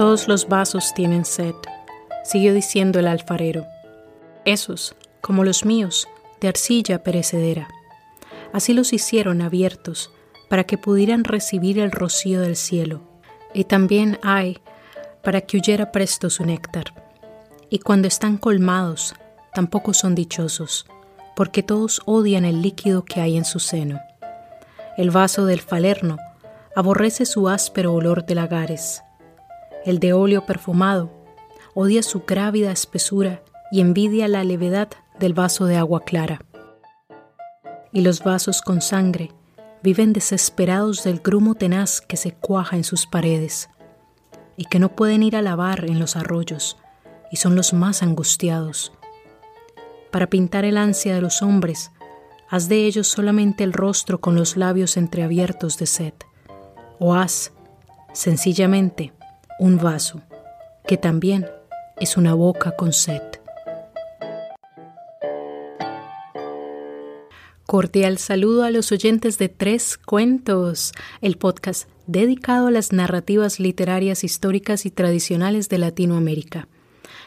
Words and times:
Todos 0.00 0.28
los 0.28 0.48
vasos 0.48 0.94
tienen 0.94 1.26
sed, 1.26 1.54
siguió 2.24 2.54
diciendo 2.54 2.98
el 3.00 3.06
alfarero. 3.06 3.66
Esos, 4.46 4.96
como 5.20 5.44
los 5.44 5.66
míos, 5.66 6.08
de 6.40 6.48
arcilla 6.48 7.02
perecedera. 7.02 7.68
Así 8.54 8.72
los 8.72 8.94
hicieron 8.94 9.42
abiertos, 9.42 10.10
para 10.48 10.64
que 10.64 10.78
pudieran 10.78 11.22
recibir 11.22 11.78
el 11.78 11.92
rocío 11.92 12.40
del 12.40 12.56
cielo, 12.56 13.02
y 13.52 13.64
también 13.64 14.18
hay 14.22 14.56
para 15.22 15.42
que 15.42 15.58
huyera 15.58 15.92
presto 15.92 16.30
su 16.30 16.46
néctar. 16.46 16.94
Y 17.68 17.80
cuando 17.80 18.08
están 18.08 18.38
colmados, 18.38 19.14
tampoco 19.52 19.92
son 19.92 20.14
dichosos, 20.14 20.86
porque 21.36 21.62
todos 21.62 22.00
odian 22.06 22.46
el 22.46 22.62
líquido 22.62 23.04
que 23.04 23.20
hay 23.20 23.36
en 23.36 23.44
su 23.44 23.58
seno. 23.58 24.00
El 24.96 25.10
vaso 25.10 25.44
del 25.44 25.60
falerno 25.60 26.16
aborrece 26.74 27.26
su 27.26 27.50
áspero 27.50 27.92
olor 27.92 28.24
de 28.24 28.34
lagares. 28.34 29.02
El 29.84 29.98
de 29.98 30.12
óleo 30.12 30.44
perfumado 30.44 31.10
odia 31.74 32.02
su 32.02 32.24
grávida 32.26 32.70
espesura 32.70 33.42
y 33.72 33.80
envidia 33.80 34.28
la 34.28 34.44
levedad 34.44 34.88
del 35.18 35.32
vaso 35.32 35.64
de 35.64 35.76
agua 35.76 36.04
clara. 36.04 36.44
Y 37.92 38.02
los 38.02 38.22
vasos 38.22 38.60
con 38.60 38.82
sangre 38.82 39.32
viven 39.82 40.12
desesperados 40.12 41.04
del 41.04 41.20
grumo 41.20 41.54
tenaz 41.54 42.00
que 42.00 42.16
se 42.16 42.32
cuaja 42.32 42.76
en 42.76 42.84
sus 42.84 43.06
paredes 43.06 43.70
y 44.56 44.66
que 44.66 44.78
no 44.78 44.94
pueden 44.94 45.22
ir 45.22 45.36
a 45.36 45.42
lavar 45.42 45.86
en 45.86 45.98
los 45.98 46.16
arroyos 46.16 46.76
y 47.30 47.36
son 47.36 47.54
los 47.54 47.72
más 47.72 48.02
angustiados. 48.02 48.92
Para 50.10 50.26
pintar 50.26 50.64
el 50.64 50.76
ansia 50.76 51.14
de 51.14 51.22
los 51.22 51.40
hombres, 51.40 51.90
haz 52.50 52.68
de 52.68 52.84
ellos 52.84 53.08
solamente 53.08 53.64
el 53.64 53.72
rostro 53.72 54.20
con 54.20 54.34
los 54.34 54.56
labios 54.56 54.96
entreabiertos 54.96 55.78
de 55.78 55.86
sed, 55.86 56.14
o 56.98 57.14
haz, 57.14 57.52
sencillamente, 58.12 59.12
un 59.60 59.76
vaso, 59.76 60.22
que 60.88 60.96
también 60.96 61.46
es 61.98 62.16
una 62.16 62.32
boca 62.32 62.74
con 62.76 62.94
sed. 62.94 63.20
Cordial 67.66 68.16
saludo 68.16 68.64
a 68.64 68.70
los 68.70 68.90
oyentes 68.90 69.36
de 69.36 69.50
Tres 69.50 69.98
Cuentos, 69.98 70.92
el 71.20 71.36
podcast 71.36 71.88
dedicado 72.06 72.68
a 72.68 72.70
las 72.70 72.92
narrativas 72.92 73.60
literarias 73.60 74.24
históricas 74.24 74.86
y 74.86 74.90
tradicionales 74.90 75.68
de 75.68 75.76
Latinoamérica. 75.76 76.66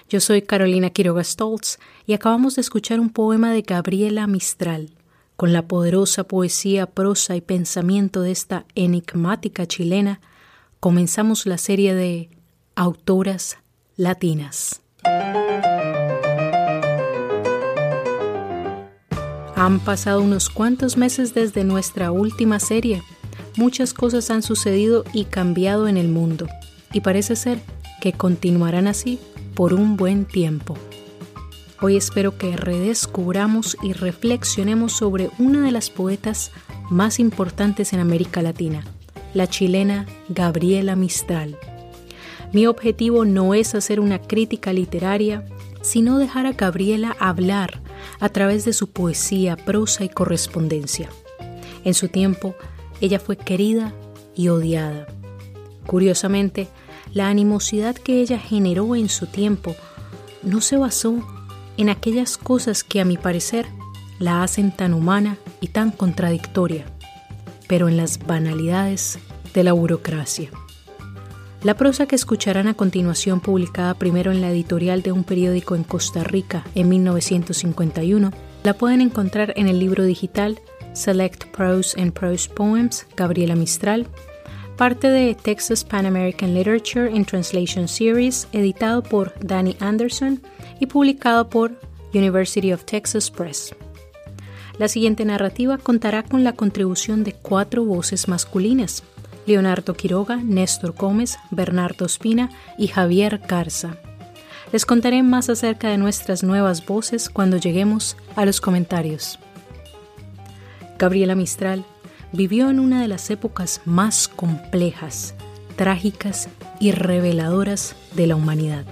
Yo 0.09 0.19
soy 0.19 0.41
Carolina 0.41 0.89
Quiroga 0.89 1.23
Stoltz 1.23 1.77
y 2.07 2.13
acabamos 2.13 2.55
de 2.55 2.61
escuchar 2.61 2.99
un 2.99 3.11
poema 3.11 3.53
de 3.53 3.61
Gabriela 3.61 4.25
Mistral. 4.25 4.89
Con 5.35 5.53
la 5.53 5.67
poderosa 5.67 6.23
poesía, 6.23 6.87
prosa 6.87 7.35
y 7.35 7.41
pensamiento 7.41 8.21
de 8.21 8.31
esta 8.31 8.65
enigmática 8.73 9.67
chilena, 9.67 10.19
comenzamos 10.83 11.45
la 11.45 11.57
serie 11.57 11.95
de 11.95 12.29
Autoras 12.75 13.57
Latinas. 13.95 14.81
Han 19.55 19.79
pasado 19.79 20.21
unos 20.21 20.49
cuantos 20.49 20.97
meses 20.97 21.33
desde 21.33 21.63
nuestra 21.63 22.11
última 22.11 22.59
serie. 22.59 23.01
Muchas 23.55 23.93
cosas 23.93 24.29
han 24.29 24.43
sucedido 24.43 25.05
y 25.13 25.23
cambiado 25.23 25.87
en 25.87 25.95
el 25.95 26.09
mundo, 26.09 26.49
y 26.91 26.99
parece 26.99 27.37
ser 27.37 27.61
que 28.01 28.11
continuarán 28.11 28.87
así 28.87 29.19
por 29.55 29.73
un 29.73 29.95
buen 29.95 30.25
tiempo. 30.25 30.77
Hoy 31.79 31.95
espero 31.95 32.37
que 32.37 32.57
redescubramos 32.57 33.77
y 33.83 33.93
reflexionemos 33.93 34.91
sobre 34.91 35.29
una 35.39 35.61
de 35.61 35.71
las 35.71 35.89
poetas 35.89 36.51
más 36.89 37.21
importantes 37.21 37.93
en 37.93 38.01
América 38.01 38.41
Latina, 38.41 38.83
la 39.33 39.47
chilena 39.47 40.05
Gabriela 40.29 40.95
Mistral. 40.95 41.57
Mi 42.51 42.67
objetivo 42.67 43.25
no 43.25 43.53
es 43.53 43.73
hacer 43.75 43.99
una 43.99 44.19
crítica 44.19 44.73
literaria, 44.73 45.45
sino 45.81 46.17
dejar 46.17 46.45
a 46.45 46.53
Gabriela 46.53 47.15
hablar 47.19 47.81
a 48.19 48.29
través 48.29 48.63
de 48.63 48.73
su 48.73 48.89
poesía, 48.91 49.57
prosa 49.57 50.03
y 50.03 50.09
correspondencia. 50.09 51.09
En 51.83 51.93
su 51.93 52.07
tiempo, 52.09 52.55
ella 53.01 53.19
fue 53.19 53.35
querida 53.37 53.93
y 54.35 54.49
odiada. 54.49 55.07
Curiosamente, 55.85 56.67
la 57.13 57.27
animosidad 57.27 57.95
que 57.95 58.21
ella 58.21 58.39
generó 58.39 58.95
en 58.95 59.09
su 59.09 59.27
tiempo 59.27 59.75
no 60.41 60.61
se 60.61 60.77
basó 60.77 61.15
en 61.77 61.89
aquellas 61.89 62.37
cosas 62.37 62.83
que 62.83 63.01
a 63.01 63.05
mi 63.05 63.17
parecer 63.17 63.65
la 64.19 64.43
hacen 64.43 64.71
tan 64.71 64.93
humana 64.93 65.37
y 65.59 65.67
tan 65.69 65.91
contradictoria, 65.91 66.85
pero 67.73 67.87
en 67.87 67.97
las 67.97 68.19
banalidades 68.19 69.17
de 69.55 69.63
la 69.63 69.73
burocracia. 69.73 70.51
La 71.63 71.75
prosa 71.75 72.05
que 72.05 72.15
escucharán 72.15 72.67
a 72.67 72.75
continuación, 72.75 73.39
publicada 73.39 73.95
primero 73.95 74.31
en 74.31 74.41
la 74.41 74.51
editorial 74.51 75.01
de 75.01 75.11
un 75.11 75.23
periódico 75.23 75.73
en 75.73 75.83
Costa 75.83 76.23
Rica 76.23 76.63
en 76.75 76.87
1951, 76.87 78.29
la 78.63 78.73
pueden 78.75 79.01
encontrar 79.01 79.53
en 79.55 79.67
el 79.67 79.79
libro 79.79 80.03
digital 80.03 80.59
Select 80.93 81.45
Prose 81.45 81.99
and 81.99 82.13
Prose 82.13 82.47
Poems, 82.47 83.07
Gabriela 83.17 83.55
Mistral, 83.55 84.05
parte 84.77 85.09
de 85.09 85.33
Texas 85.33 85.83
Pan 85.83 86.05
American 86.05 86.53
Literature 86.53 87.09
in 87.09 87.25
Translation 87.25 87.87
Series, 87.87 88.47
editado 88.51 89.01
por 89.01 89.33
Danny 89.39 89.75
Anderson 89.79 90.43
y 90.79 90.85
publicado 90.85 91.49
por 91.49 91.71
University 92.13 92.71
of 92.71 92.85
Texas 92.85 93.31
Press. 93.31 93.73
La 94.79 94.87
siguiente 94.87 95.23
narrativa 95.23 95.77
contará 95.77 96.23
con 96.23 96.43
la 96.43 96.53
contribución 96.53 97.23
de 97.23 97.33
cuatro 97.33 97.85
voces 97.85 98.27
masculinas, 98.27 99.03
Leonardo 99.45 99.93
Quiroga, 99.93 100.37
Néstor 100.37 100.93
Gómez, 100.93 101.37
Bernardo 101.51 102.05
Espina 102.05 102.49
y 102.77 102.87
Javier 102.87 103.39
Garza. 103.47 103.97
Les 104.71 104.85
contaré 104.85 105.21
más 105.21 105.49
acerca 105.49 105.89
de 105.89 105.97
nuestras 105.97 106.41
nuevas 106.41 106.83
voces 106.85 107.29
cuando 107.29 107.57
lleguemos 107.57 108.17
a 108.35 108.45
los 108.45 108.59
comentarios. 108.61 109.37
Gabriela 110.97 111.35
Mistral 111.35 111.85
vivió 112.31 112.69
en 112.71 112.79
una 112.79 112.99
de 113.01 113.07
las 113.07 113.29
épocas 113.29 113.81
más 113.85 114.27
complejas, 114.27 115.35
trágicas 115.75 116.49
y 116.79 116.91
reveladoras 116.91 117.95
de 118.15 118.25
la 118.25 118.35
humanidad. 118.35 118.85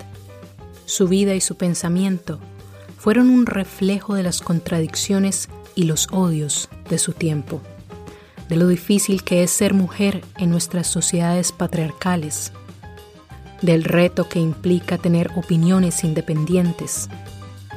Su 0.85 1.07
vida 1.07 1.33
y 1.33 1.41
su 1.41 1.55
pensamiento 1.55 2.39
fueron 2.97 3.31
un 3.31 3.47
reflejo 3.47 4.13
de 4.13 4.21
las 4.21 4.41
contradicciones 4.41 5.49
y 5.81 5.85
los 5.85 6.07
odios 6.11 6.69
de 6.89 6.97
su 6.97 7.13
tiempo 7.13 7.59
de 8.51 8.57
lo 8.57 8.67
difícil 8.67 9.23
que 9.23 9.43
es 9.43 9.51
ser 9.51 9.73
mujer 9.73 10.25
en 10.37 10.49
nuestras 10.49 10.85
sociedades 10.85 11.53
patriarcales, 11.53 12.51
del 13.61 13.85
reto 13.85 14.27
que 14.27 14.39
implica 14.39 14.97
tener 14.97 15.31
opiniones 15.37 16.03
independientes 16.03 17.07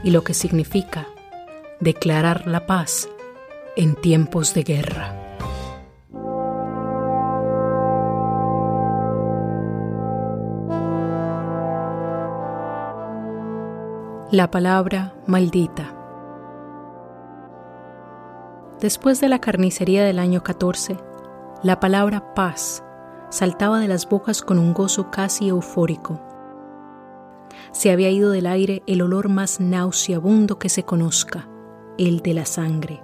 y 0.02 0.10
lo 0.10 0.24
que 0.24 0.34
significa 0.34 1.06
declarar 1.78 2.48
la 2.48 2.66
paz 2.66 3.08
en 3.76 3.94
tiempos 3.94 4.52
de 4.52 4.64
guerra. 4.64 5.20
La 14.32 14.50
palabra 14.50 15.14
maldita. 15.28 15.93
Después 18.84 19.18
de 19.18 19.30
la 19.30 19.38
carnicería 19.38 20.04
del 20.04 20.18
año 20.18 20.42
14, 20.42 20.98
la 21.62 21.80
palabra 21.80 22.34
paz 22.34 22.84
saltaba 23.30 23.80
de 23.80 23.88
las 23.88 24.06
bocas 24.06 24.42
con 24.42 24.58
un 24.58 24.74
gozo 24.74 25.10
casi 25.10 25.48
eufórico. 25.48 26.20
Se 27.72 27.90
había 27.90 28.10
ido 28.10 28.30
del 28.30 28.46
aire 28.46 28.82
el 28.86 29.00
olor 29.00 29.30
más 29.30 29.58
nauseabundo 29.58 30.58
que 30.58 30.68
se 30.68 30.82
conozca, 30.82 31.48
el 31.96 32.20
de 32.20 32.34
la 32.34 32.44
sangre, 32.44 33.02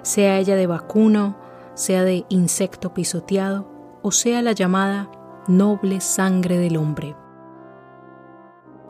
sea 0.00 0.38
ella 0.38 0.56
de 0.56 0.66
vacuno, 0.66 1.36
sea 1.74 2.02
de 2.02 2.24
insecto 2.30 2.94
pisoteado, 2.94 4.00
o 4.00 4.12
sea 4.12 4.40
la 4.40 4.52
llamada 4.52 5.10
noble 5.46 6.00
sangre 6.00 6.56
del 6.56 6.78
hombre. 6.78 7.14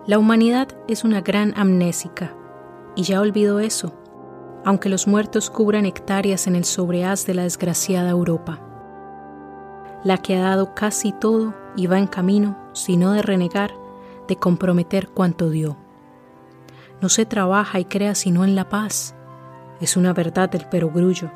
La 0.06 0.17
humanidad 0.17 0.69
es 0.87 1.03
una 1.03 1.23
gran 1.23 1.55
amnésica, 1.56 2.37
y 2.94 3.03
ya 3.03 3.21
olvidó 3.21 3.59
eso 3.59 4.00
aunque 4.65 4.89
los 4.89 5.07
muertos 5.07 5.51
cubran 5.51 5.87
hectáreas 5.87 6.47
en 6.47 6.57
el 6.57 6.65
sobreaz 6.65 7.27
de 7.27 7.35
la 7.35 7.43
desgraciada 7.45 8.11
Europa. 8.11 8.61
La 10.05 10.19
que 10.19 10.37
ha 10.37 10.41
dado 10.41 10.75
casi 10.75 11.12
todo 11.12 11.55
y 11.77 11.87
va 11.87 11.99
en 11.99 12.07
camino, 12.07 12.59
si 12.73 12.97
no 12.97 13.12
de 13.12 13.23
renegar, 13.23 13.73
de 14.29 14.37
comprometer 14.37 15.09
cuanto 15.09 15.51
dio. 15.51 15.77
No 17.01 17.09
se 17.09 17.27
trabaja 17.27 17.81
y 17.81 17.85
crea 17.85 18.15
sino 18.15 18.45
en 18.45 18.55
la 18.55 18.69
paz. 18.69 19.15
Es 19.81 19.97
una 19.97 20.12
verdad 20.12 20.51
del 20.51 20.67
perogrullo, 20.67 21.31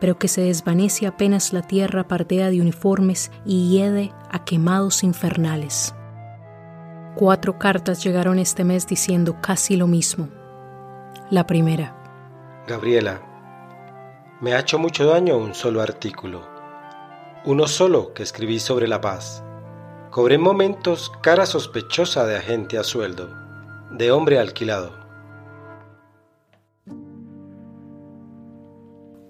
pero 0.00 0.18
que 0.18 0.28
se 0.28 0.42
desvanece 0.42 1.06
apenas 1.06 1.52
la 1.52 1.62
tierra 1.62 2.06
partea 2.06 2.50
de 2.50 2.60
uniformes 2.60 3.30
y 3.44 3.70
hiede 3.70 4.12
a 4.30 4.44
quemados 4.44 5.02
infernales. 5.02 5.94
Cuatro 7.16 7.58
cartas 7.58 8.04
llegaron 8.04 8.38
este 8.38 8.62
mes 8.62 8.86
diciendo 8.86 9.36
casi 9.40 9.76
lo 9.76 9.86
mismo. 9.86 10.28
La 11.30 11.46
primera. 11.46 12.05
Gabriela, 12.66 13.22
me 14.40 14.52
ha 14.52 14.58
hecho 14.58 14.76
mucho 14.76 15.06
daño 15.06 15.38
un 15.38 15.54
solo 15.54 15.80
artículo, 15.80 16.42
uno 17.44 17.68
solo 17.68 18.12
que 18.12 18.24
escribí 18.24 18.58
sobre 18.58 18.88
la 18.88 19.00
paz. 19.00 19.44
Cobré 20.10 20.34
en 20.34 20.40
momentos 20.40 21.12
cara 21.22 21.46
sospechosa 21.46 22.26
de 22.26 22.36
agente 22.36 22.76
a 22.76 22.82
sueldo, 22.82 23.28
de 23.92 24.10
hombre 24.10 24.40
alquilado. 24.40 24.90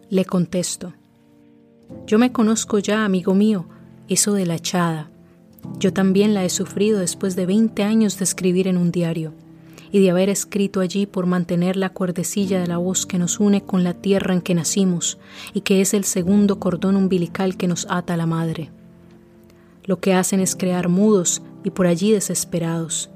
Le 0.09 0.25
contesto. 0.25 0.94
Yo 2.06 2.19
me 2.19 2.32
conozco 2.32 2.79
ya, 2.79 3.05
amigo 3.05 3.35
mío, 3.35 3.67
eso 4.09 4.32
de 4.32 4.47
la 4.47 4.55
echada. 4.55 5.11
Yo 5.79 5.93
también 5.93 6.32
la 6.32 6.44
he 6.44 6.49
sufrido 6.49 7.00
después 7.00 7.37
de 7.37 7.44
20 7.44 7.82
años 7.82 8.19
de 8.19 8.25
escribir 8.25 8.67
en 8.67 8.79
un 8.79 8.91
diario 8.93 9.35
y 9.96 10.00
de 10.02 10.10
haber 10.10 10.28
escrito 10.28 10.81
allí 10.81 11.06
por 11.06 11.25
mantener 11.25 11.75
la 11.75 11.88
cuerdecilla 11.88 12.60
de 12.60 12.66
la 12.66 12.76
voz 12.76 13.06
que 13.06 13.19
nos 13.19 13.40
une 13.40 13.62
con 13.62 13.82
la 13.82 13.94
tierra 13.94 14.34
en 14.34 14.43
que 14.43 14.54
nacimos 14.54 15.16
y 15.54 15.62
que 15.62 15.81
es 15.81 15.94
el 15.94 16.04
segundo 16.04 16.60
cordón 16.60 16.96
umbilical 16.96 17.56
que 17.56 17.66
nos 17.66 17.87
ata 17.88 18.12
a 18.12 18.19
la 18.19 18.26
madre. 18.26 18.70
Lo 19.84 19.98
que 19.98 20.12
hacen 20.12 20.40
es 20.40 20.54
crear 20.54 20.90
mudos 20.90 21.40
y 21.64 21.70
por 21.70 21.87
allí 21.87 22.12
desesperados. 22.12 23.08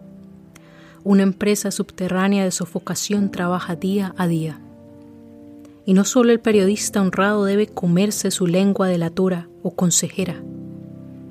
Una 1.04 1.22
empresa 1.22 1.70
subterránea 1.70 2.44
de 2.44 2.50
sofocación 2.50 3.30
trabaja 3.30 3.76
día 3.76 4.14
a 4.16 4.26
día. 4.26 4.58
Y 5.84 5.92
no 5.92 6.06
solo 6.06 6.32
el 6.32 6.40
periodista 6.40 7.02
honrado 7.02 7.44
debe 7.44 7.66
comerse 7.66 8.30
su 8.30 8.46
lengua 8.46 8.88
delatora 8.88 9.50
o 9.62 9.72
consejera. 9.72 10.42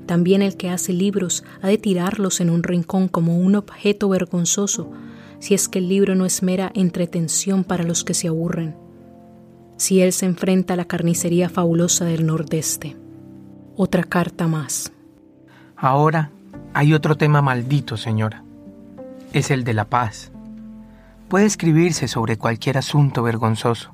También 0.05 0.43
el 0.43 0.57
que 0.57 0.69
hace 0.69 0.93
libros 0.93 1.43
ha 1.63 1.69
de 1.69 1.79
tirarlos 1.79 2.39
en 2.39 2.51
un 2.51 2.61
rincón 2.61 3.07
como 3.07 3.39
un 3.39 3.55
objeto 3.55 4.09
vergonzoso 4.09 4.91
si 5.39 5.53
es 5.53 5.67
que 5.67 5.79
el 5.79 5.89
libro 5.89 6.15
no 6.15 6.25
es 6.25 6.43
mera 6.43 6.71
entretención 6.73 7.63
para 7.63 7.83
los 7.83 8.03
que 8.03 8.13
se 8.13 8.27
aburren. 8.27 8.75
Si 9.77 10.01
él 10.01 10.11
se 10.13 10.25
enfrenta 10.25 10.73
a 10.73 10.77
la 10.77 10.85
carnicería 10.85 11.49
fabulosa 11.49 12.05
del 12.05 12.25
Nordeste. 12.25 12.97
Otra 13.75 14.03
carta 14.03 14.47
más. 14.47 14.91
Ahora 15.77 16.31
hay 16.73 16.93
otro 16.93 17.15
tema 17.15 17.41
maldito, 17.41 17.95
señora. 17.95 18.43
Es 19.31 19.51
el 19.51 19.63
de 19.63 19.73
la 19.73 19.85
paz. 19.85 20.31
Puede 21.29 21.45
escribirse 21.45 22.07
sobre 22.07 22.37
cualquier 22.37 22.77
asunto 22.77 23.23
vergonzoso, 23.23 23.93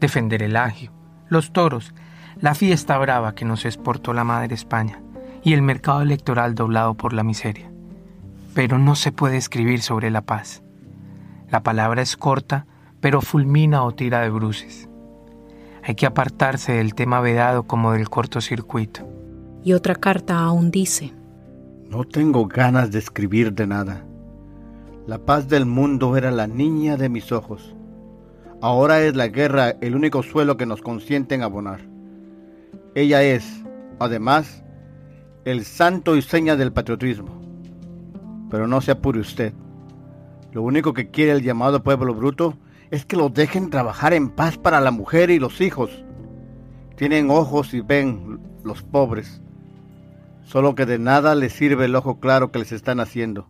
defender 0.00 0.42
el 0.42 0.56
agio, 0.56 0.92
los 1.28 1.52
toros, 1.52 1.92
la 2.40 2.54
fiesta 2.54 2.96
brava 2.98 3.34
que 3.34 3.44
nos 3.44 3.64
exportó 3.64 4.14
la 4.14 4.24
madre 4.24 4.54
España 4.54 5.02
y 5.42 5.52
el 5.52 5.62
mercado 5.62 6.02
electoral 6.02 6.54
doblado 6.54 6.94
por 6.94 7.12
la 7.12 7.24
miseria. 7.24 7.70
Pero 8.54 8.78
no 8.78 8.94
se 8.94 9.12
puede 9.12 9.36
escribir 9.36 9.82
sobre 9.82 10.10
la 10.10 10.22
paz. 10.22 10.62
La 11.50 11.62
palabra 11.62 12.02
es 12.02 12.16
corta, 12.16 12.66
pero 13.00 13.20
fulmina 13.20 13.84
o 13.84 13.92
tira 13.92 14.20
de 14.20 14.30
bruces. 14.30 14.88
Hay 15.82 15.94
que 15.94 16.06
apartarse 16.06 16.72
del 16.72 16.94
tema 16.94 17.20
vedado 17.20 17.62
como 17.62 17.92
del 17.92 18.10
cortocircuito. 18.10 19.08
Y 19.64 19.72
otra 19.72 19.94
carta 19.94 20.38
aún 20.38 20.70
dice, 20.70 21.12
no 21.88 22.04
tengo 22.04 22.46
ganas 22.46 22.90
de 22.90 22.98
escribir 22.98 23.54
de 23.54 23.66
nada. 23.66 24.04
La 25.06 25.18
paz 25.18 25.48
del 25.48 25.64
mundo 25.64 26.18
era 26.18 26.30
la 26.30 26.46
niña 26.46 26.98
de 26.98 27.08
mis 27.08 27.32
ojos. 27.32 27.74
Ahora 28.60 29.00
es 29.00 29.16
la 29.16 29.28
guerra 29.28 29.70
el 29.80 29.94
único 29.94 30.22
suelo 30.22 30.58
que 30.58 30.66
nos 30.66 30.82
consienten 30.82 31.42
abonar. 31.42 31.80
Ella 32.94 33.22
es, 33.22 33.64
además, 33.98 34.62
el 35.46 35.64
santo 35.64 36.14
y 36.14 36.20
seña 36.20 36.56
del 36.56 36.74
patriotismo. 36.74 37.40
Pero 38.50 38.66
no 38.66 38.82
se 38.82 38.90
apure 38.90 39.20
usted. 39.20 39.54
Lo 40.58 40.64
único 40.64 40.92
que 40.92 41.08
quiere 41.08 41.30
el 41.30 41.44
llamado 41.44 41.84
pueblo 41.84 42.16
bruto 42.16 42.58
es 42.90 43.04
que 43.04 43.14
los 43.16 43.32
dejen 43.32 43.70
trabajar 43.70 44.12
en 44.12 44.28
paz 44.28 44.58
para 44.58 44.80
la 44.80 44.90
mujer 44.90 45.30
y 45.30 45.38
los 45.38 45.60
hijos. 45.60 46.04
Tienen 46.96 47.30
ojos 47.30 47.74
y 47.74 47.80
ven 47.80 48.40
los 48.64 48.82
pobres 48.82 49.40
solo 50.42 50.74
que 50.74 50.84
de 50.84 50.98
nada 50.98 51.36
les 51.36 51.52
sirve 51.52 51.84
el 51.84 51.94
ojo 51.94 52.18
claro 52.18 52.50
que 52.50 52.58
les 52.58 52.72
están 52.72 52.98
haciendo. 52.98 53.48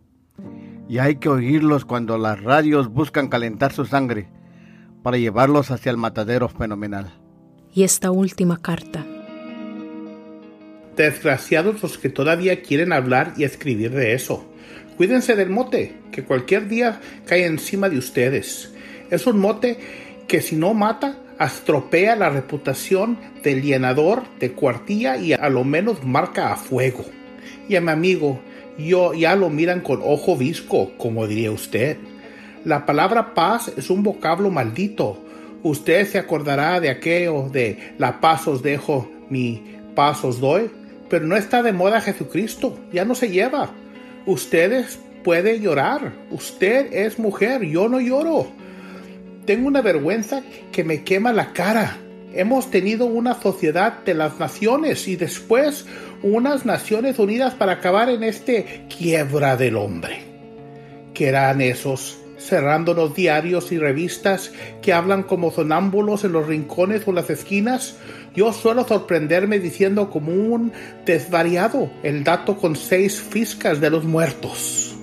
Y 0.87 0.99
hay 0.99 1.15
que 1.15 1.29
oírlos 1.29 1.83
cuando 1.83 2.19
las 2.19 2.43
radios 2.43 2.89
buscan 2.89 3.27
calentar 3.27 3.73
su 3.73 3.85
sangre 3.85 4.29
para 5.01 5.17
llevarlos 5.17 5.71
hacia 5.71 5.89
el 5.89 5.97
matadero 5.97 6.47
fenomenal. 6.47 7.11
Y 7.73 7.85
esta 7.85 8.11
última 8.11 8.57
carta. 8.57 9.03
Desgraciados 10.99 11.81
los 11.81 11.97
que 11.97 12.09
todavía 12.09 12.61
quieren 12.61 12.91
hablar 12.91 13.33
y 13.37 13.45
escribir 13.45 13.91
de 13.91 14.11
eso. 14.11 14.43
Cuídense 14.97 15.37
del 15.37 15.49
mote, 15.49 15.93
que 16.11 16.25
cualquier 16.25 16.67
día 16.67 16.99
cae 17.25 17.45
encima 17.45 17.87
de 17.87 17.97
ustedes. 17.97 18.73
Es 19.09 19.25
un 19.25 19.39
mote 19.39 19.79
que 20.27 20.41
si 20.41 20.57
no 20.57 20.73
mata, 20.73 21.17
astropea 21.37 22.17
la 22.17 22.29
reputación 22.29 23.17
del 23.43 23.61
llenador 23.61 24.23
de 24.41 24.51
cuartilla 24.51 25.15
y 25.15 25.31
a 25.31 25.47
lo 25.47 25.63
menos 25.63 26.03
marca 26.03 26.51
a 26.51 26.57
fuego. 26.57 27.05
Y 27.69 27.77
a 27.77 27.81
mi 27.81 27.91
amigo, 27.91 28.41
yo 28.77 29.13
ya 29.13 29.37
lo 29.37 29.49
miran 29.49 29.79
con 29.79 30.01
ojo 30.03 30.35
visco, 30.35 30.91
como 30.97 31.27
diría 31.27 31.53
usted. 31.53 31.95
La 32.65 32.85
palabra 32.85 33.33
paz 33.33 33.71
es 33.77 33.89
un 33.89 34.03
vocablo 34.03 34.51
maldito. 34.51 35.17
Usted 35.63 36.05
se 36.05 36.19
acordará 36.19 36.81
de 36.81 36.89
aquello 36.89 37.47
de 37.49 37.93
la 37.97 38.19
paz 38.19 38.49
os 38.49 38.61
dejo, 38.61 39.09
mi 39.29 39.63
paz 39.95 40.25
os 40.25 40.41
doy. 40.41 40.69
Pero 41.09 41.25
no 41.25 41.35
está 41.35 41.63
de 41.63 41.73
moda 41.73 42.01
Jesucristo, 42.01 42.77
ya 42.91 43.05
no 43.05 43.15
se 43.15 43.29
lleva. 43.29 43.71
Ustedes 44.25 44.99
puede 45.23 45.59
llorar. 45.59 46.13
Usted 46.31 46.93
es 46.93 47.19
mujer, 47.19 47.63
yo 47.63 47.89
no 47.89 47.99
lloro 47.99 48.47
tengo 49.49 49.67
una 49.67 49.81
vergüenza 49.81 50.43
que 50.71 50.83
me 50.83 51.03
quema 51.03 51.33
la 51.33 51.53
cara. 51.53 51.97
Hemos 52.35 52.69
tenido 52.69 53.07
una 53.07 53.33
sociedad 53.33 54.03
de 54.05 54.13
las 54.13 54.39
naciones 54.39 55.07
y 55.07 55.15
después 55.15 55.87
unas 56.21 56.67
Naciones 56.67 57.17
Unidas 57.17 57.55
para 57.55 57.71
acabar 57.71 58.11
en 58.11 58.21
este 58.21 58.85
quiebra 58.95 59.57
del 59.57 59.75
hombre. 59.75 60.19
¿Qué 61.15 61.29
eran 61.29 61.61
esos 61.61 62.19
cerrándonos 62.39 63.13
diarios 63.13 63.71
y 63.71 63.77
revistas 63.77 64.51
que 64.81 64.93
hablan 64.93 65.23
como 65.23 65.51
sonámbulos 65.51 66.23
en 66.23 66.31
los 66.31 66.47
rincones 66.47 67.07
o 67.07 67.11
las 67.11 67.29
esquinas? 67.29 67.97
Yo 68.35 68.53
suelo 68.53 68.87
sorprenderme 68.87 69.59
diciendo 69.59 70.09
como 70.09 70.31
un 70.31 70.71
desvariado 71.05 71.89
el 72.03 72.23
dato 72.23 72.57
con 72.57 72.75
seis 72.75 73.21
fiscas 73.21 73.81
de 73.81 73.89
los 73.89 74.05
muertos. 74.05 74.95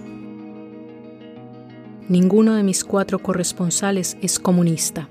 Ninguno 2.09 2.55
de 2.55 2.62
mis 2.62 2.85
cuatro 2.85 3.19
corresponsales 3.19 4.17
es 4.23 4.39
comunista. 4.39 5.09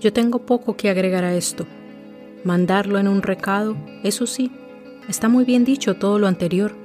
Yo 0.00 0.12
tengo 0.12 0.46
poco 0.46 0.74
que 0.76 0.88
agregar 0.88 1.22
a 1.22 1.34
esto. 1.34 1.66
Mandarlo 2.44 2.98
en 2.98 3.06
un 3.06 3.22
recado, 3.22 3.76
eso 4.02 4.26
sí, 4.26 4.50
está 5.08 5.28
muy 5.28 5.44
bien 5.44 5.64
dicho 5.64 5.94
todo 5.94 6.18
lo 6.18 6.26
anterior. 6.26 6.81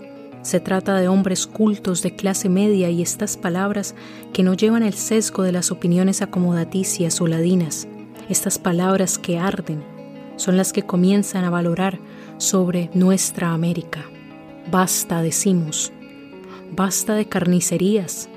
Se 0.48 0.62
trata 0.62 0.96
de 0.96 1.10
hombres 1.10 1.46
cultos 1.46 2.02
de 2.02 2.16
clase 2.16 2.48
media 2.48 2.90
y 2.90 3.02
estas 3.02 3.36
palabras 3.36 3.96
que 4.32 4.44
no 4.44 4.54
llevan 4.54 4.82
el 4.82 4.94
sesgo 4.94 5.44
de 5.44 5.52
las 5.52 5.72
opiniones 5.72 6.22
acomodaticias 6.22 7.20
o 7.20 7.28
ladinas, 7.28 7.86
estas 8.30 8.58
palabras 8.58 9.18
que 9.18 9.40
arden, 9.40 9.84
son 10.38 10.56
las 10.56 10.72
que 10.72 10.84
comienzan 10.84 11.44
a 11.44 11.50
valorar 11.50 12.00
sobre 12.38 12.90
nuestra 12.94 13.52
América. 13.52 14.06
Basta, 14.72 15.22
decimos, 15.22 15.92
basta 16.74 17.16
de 17.16 17.26
carnicerías, 17.26 18.30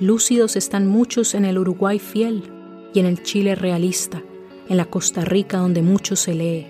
Lúcidos 0.00 0.56
están 0.56 0.86
muchos 0.86 1.34
en 1.34 1.44
el 1.44 1.58
Uruguay 1.58 1.98
fiel 1.98 2.44
y 2.94 3.00
en 3.00 3.04
el 3.04 3.22
Chile 3.22 3.54
realista, 3.54 4.22
en 4.70 4.78
la 4.78 4.86
Costa 4.86 5.26
Rica 5.26 5.58
donde 5.58 5.82
mucho 5.82 6.16
se 6.16 6.32
lee. 6.32 6.68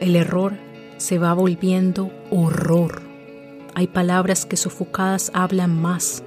El 0.00 0.14
error 0.14 0.52
se 0.98 1.18
va 1.18 1.34
volviendo 1.34 2.12
horror. 2.30 3.13
Hay 3.76 3.88
palabras 3.88 4.46
que 4.46 4.56
sofocadas 4.56 5.32
hablan 5.34 5.80
más, 5.80 6.22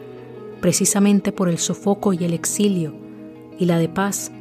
precisamente 0.59 1.31
por 1.31 1.47
el 1.47 1.57
sofoco 1.57 2.11
y 2.11 2.25
el 2.25 2.33
exilio, 2.33 2.93
y 3.57 3.65
la 3.65 3.77
de 3.77 3.87
paz 3.87 4.31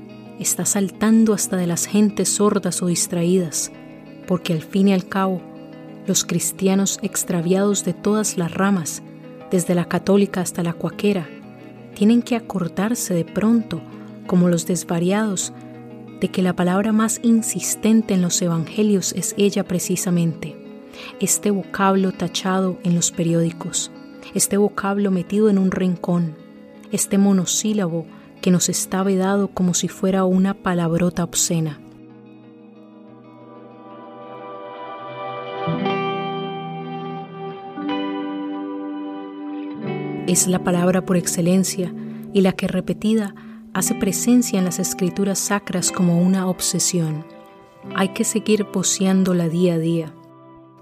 está 0.41 0.65
saltando 0.65 1.33
hasta 1.33 1.57
de 1.57 1.69
las 1.69 1.87
gentes 1.87 2.29
sordas 2.29 2.83
o 2.83 2.87
distraídas, 2.87 3.71
porque 4.27 4.53
al 4.53 4.63
fin 4.63 4.89
y 4.89 4.93
al 4.93 5.07
cabo, 5.07 5.41
los 6.07 6.25
cristianos 6.25 6.99
extraviados 7.03 7.85
de 7.85 7.95
todas 7.95 8.37
las 8.37 8.53
ramas, 8.53 9.03
desde 9.53 9.77
la 9.77 9.87
católica 9.87 10.41
hasta 10.41 10.65
la 10.65 10.73
cuaquera, 10.73 11.29
tienen 11.95 12.23
que 12.23 12.35
acordarse 12.35 13.15
de 13.15 13.25
pronto, 13.25 13.81
como 14.27 14.49
los 14.49 14.67
desvariados, 14.67 15.53
de 16.21 16.29
que 16.29 16.43
la 16.43 16.57
palabra 16.57 16.93
más 16.93 17.21
insistente 17.23 18.15
en 18.15 18.23
los 18.23 18.43
evangelios 18.43 19.13
es 19.13 19.35
ella 19.39 19.65
precisamente, 19.65 20.66
este 21.21 21.51
vocablo 21.51 22.13
tachado 22.13 22.79
en 22.85 22.95
los 22.95 23.11
periódicos, 23.11 23.91
este 24.35 24.57
vocablo 24.57 25.11
metido 25.11 25.49
en 25.51 25.59
un 25.59 25.71
rincón, 25.71 26.37
este 26.93 27.19
monosílabo 27.19 28.07
que 28.41 28.51
nos 28.51 28.69
está 28.69 29.03
vedado 29.03 29.49
como 29.49 29.75
si 29.75 29.89
fuera 29.89 30.25
una 30.25 30.55
palabrota 30.55 31.25
obscena. 31.25 31.81
es 40.27 40.47
la 40.49 40.65
palabra 40.65 41.05
por 41.05 41.17
excelencia 41.17 41.93
y 42.33 42.41
la 42.41 42.53
que 42.53 42.67
repetida 42.67 43.35
hace 43.73 43.95
presencia 43.95 44.59
en 44.59 44.65
las 44.65 44.79
escrituras 44.79 45.39
sacras 45.39 45.93
como 45.93 46.21
una 46.21 46.49
obsesión. 46.49 47.25
Hay 47.95 48.09
que 48.09 48.25
seguir 48.25 48.67
poseándola 48.67 49.49
día 49.49 49.75
a 49.75 49.79
día 49.79 50.13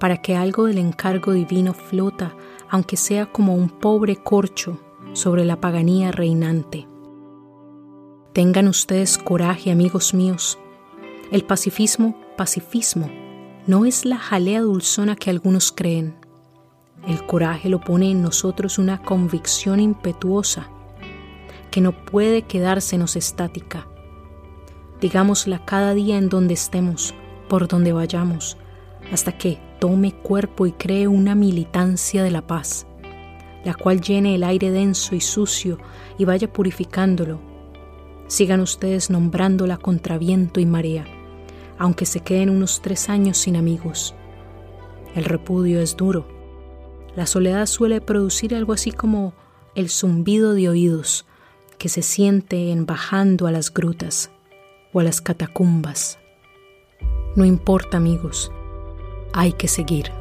para 0.04 0.18
que 0.18 0.36
algo 0.36 0.66
del 0.66 0.76
encargo 0.76 1.32
divino 1.32 1.72
flota, 1.72 2.34
aunque 2.68 2.94
sea 2.94 3.24
como 3.24 3.54
un 3.54 3.70
pobre 3.70 4.16
corcho 4.16 4.78
sobre 5.14 5.46
la 5.46 5.62
paganía 5.62 6.12
reinante. 6.12 6.86
Tengan 8.34 8.68
ustedes 8.68 9.16
coraje, 9.16 9.70
amigos 9.70 10.12
míos. 10.12 10.58
El 11.32 11.42
pacifismo, 11.44 12.20
pacifismo, 12.36 13.10
no 13.66 13.86
es 13.86 14.04
la 14.04 14.18
jalea 14.18 14.60
dulzona 14.60 15.16
que 15.16 15.30
algunos 15.30 15.72
creen. 15.72 16.14
El 17.08 17.24
coraje 17.24 17.70
lo 17.70 17.80
pone 17.80 18.10
en 18.10 18.20
nosotros 18.20 18.78
una 18.78 19.00
convicción 19.00 19.80
impetuosa 19.80 20.68
que 21.70 21.80
no 21.80 21.92
puede 22.04 22.42
quedársenos 22.42 23.16
estática. 23.16 23.88
Digámosla 25.00 25.64
cada 25.64 25.94
día 25.94 26.18
en 26.18 26.28
donde 26.28 26.52
estemos, 26.52 27.14
por 27.48 27.68
donde 27.68 27.94
vayamos, 27.94 28.58
hasta 29.10 29.38
que 29.38 29.58
tome 29.84 30.12
cuerpo 30.12 30.64
y 30.64 30.72
cree 30.72 31.08
una 31.08 31.34
militancia 31.34 32.22
de 32.22 32.30
la 32.30 32.46
paz, 32.46 32.86
la 33.66 33.74
cual 33.74 34.00
llene 34.00 34.34
el 34.34 34.42
aire 34.42 34.70
denso 34.70 35.14
y 35.14 35.20
sucio 35.20 35.76
y 36.16 36.24
vaya 36.24 36.50
purificándolo. 36.50 37.38
Sigan 38.26 38.60
ustedes 38.60 39.10
nombrándola 39.10 39.76
contra 39.76 40.16
viento 40.16 40.58
y 40.58 40.64
marea, 40.64 41.04
aunque 41.76 42.06
se 42.06 42.20
queden 42.20 42.48
unos 42.48 42.80
tres 42.80 43.10
años 43.10 43.36
sin 43.36 43.56
amigos. 43.56 44.14
El 45.14 45.26
repudio 45.26 45.82
es 45.82 45.98
duro. 45.98 46.26
La 47.14 47.26
soledad 47.26 47.66
suele 47.66 48.00
producir 48.00 48.54
algo 48.54 48.72
así 48.72 48.90
como 48.90 49.34
el 49.74 49.90
zumbido 49.90 50.54
de 50.54 50.70
oídos 50.70 51.26
que 51.76 51.90
se 51.90 52.00
siente 52.00 52.70
en 52.70 52.86
bajando 52.86 53.46
a 53.46 53.52
las 53.52 53.70
grutas 53.70 54.30
o 54.94 55.00
a 55.00 55.04
las 55.04 55.20
catacumbas. 55.20 56.18
No 57.36 57.44
importa 57.44 57.98
amigos, 57.98 58.50
hay 59.36 59.52
que 59.52 59.66
seguir. 59.66 60.12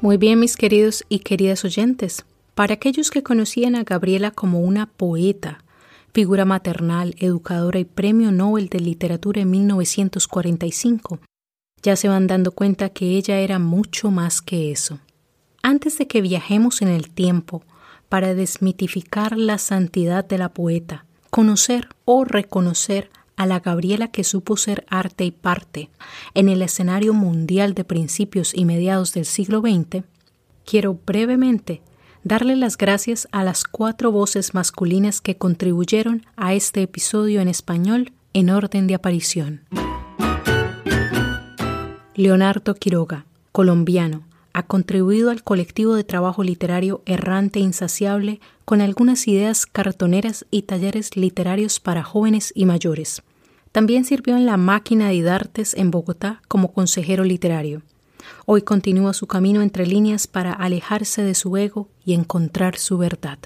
Muy 0.00 0.18
bien, 0.18 0.38
mis 0.38 0.56
queridos 0.56 1.04
y 1.08 1.18
queridas 1.18 1.64
oyentes. 1.64 2.24
Para 2.54 2.74
aquellos 2.74 3.10
que 3.10 3.24
conocían 3.24 3.74
a 3.74 3.82
Gabriela 3.82 4.30
como 4.30 4.60
una 4.60 4.86
poeta, 4.86 5.64
figura 6.14 6.44
maternal, 6.44 7.16
educadora 7.18 7.80
y 7.80 7.84
premio 7.84 8.30
Nobel 8.30 8.68
de 8.68 8.78
Literatura 8.78 9.42
en 9.42 9.50
1945, 9.50 11.18
ya 11.86 11.94
se 11.94 12.08
van 12.08 12.26
dando 12.26 12.50
cuenta 12.50 12.88
que 12.88 13.16
ella 13.16 13.38
era 13.38 13.60
mucho 13.60 14.10
más 14.10 14.42
que 14.42 14.72
eso. 14.72 14.98
Antes 15.62 15.98
de 15.98 16.08
que 16.08 16.20
viajemos 16.20 16.82
en 16.82 16.88
el 16.88 17.10
tiempo 17.10 17.62
para 18.08 18.34
desmitificar 18.34 19.38
la 19.38 19.58
santidad 19.58 20.24
de 20.24 20.36
la 20.36 20.48
poeta, 20.48 21.06
conocer 21.30 21.88
o 22.04 22.24
reconocer 22.24 23.08
a 23.36 23.46
la 23.46 23.60
Gabriela 23.60 24.08
que 24.08 24.24
supo 24.24 24.56
ser 24.56 24.84
arte 24.88 25.26
y 25.26 25.30
parte 25.30 25.88
en 26.34 26.48
el 26.48 26.60
escenario 26.62 27.14
mundial 27.14 27.74
de 27.74 27.84
principios 27.84 28.52
y 28.52 28.64
mediados 28.64 29.12
del 29.12 29.24
siglo 29.24 29.60
XX, 29.60 30.02
quiero 30.64 30.98
brevemente 31.06 31.82
darle 32.24 32.56
las 32.56 32.76
gracias 32.76 33.28
a 33.30 33.44
las 33.44 33.62
cuatro 33.62 34.10
voces 34.10 34.54
masculinas 34.54 35.20
que 35.20 35.36
contribuyeron 35.36 36.26
a 36.34 36.52
este 36.52 36.82
episodio 36.82 37.40
en 37.40 37.46
español 37.46 38.12
en 38.32 38.50
orden 38.50 38.88
de 38.88 38.96
aparición. 38.96 39.60
Leonardo 42.18 42.74
Quiroga, 42.74 43.26
colombiano, 43.52 44.22
ha 44.54 44.62
contribuido 44.62 45.28
al 45.28 45.42
colectivo 45.42 45.94
de 45.94 46.02
trabajo 46.02 46.42
literario 46.42 47.02
Errante 47.04 47.58
e 47.58 47.62
Insaciable 47.62 48.40
con 48.64 48.80
algunas 48.80 49.28
ideas 49.28 49.66
cartoneras 49.66 50.46
y 50.50 50.62
talleres 50.62 51.14
literarios 51.14 51.78
para 51.78 52.02
jóvenes 52.02 52.54
y 52.56 52.64
mayores. 52.64 53.22
También 53.70 54.06
sirvió 54.06 54.34
en 54.34 54.46
la 54.46 54.56
Máquina 54.56 55.10
de 55.10 55.20
Dartes 55.20 55.74
en 55.74 55.90
Bogotá 55.90 56.40
como 56.48 56.72
consejero 56.72 57.22
literario. 57.22 57.82
Hoy 58.46 58.62
continúa 58.62 59.12
su 59.12 59.26
camino 59.26 59.60
entre 59.60 59.86
líneas 59.86 60.26
para 60.26 60.54
alejarse 60.54 61.22
de 61.22 61.34
su 61.34 61.54
ego 61.58 61.90
y 62.02 62.14
encontrar 62.14 62.78
su 62.78 62.96
verdad. 62.96 63.38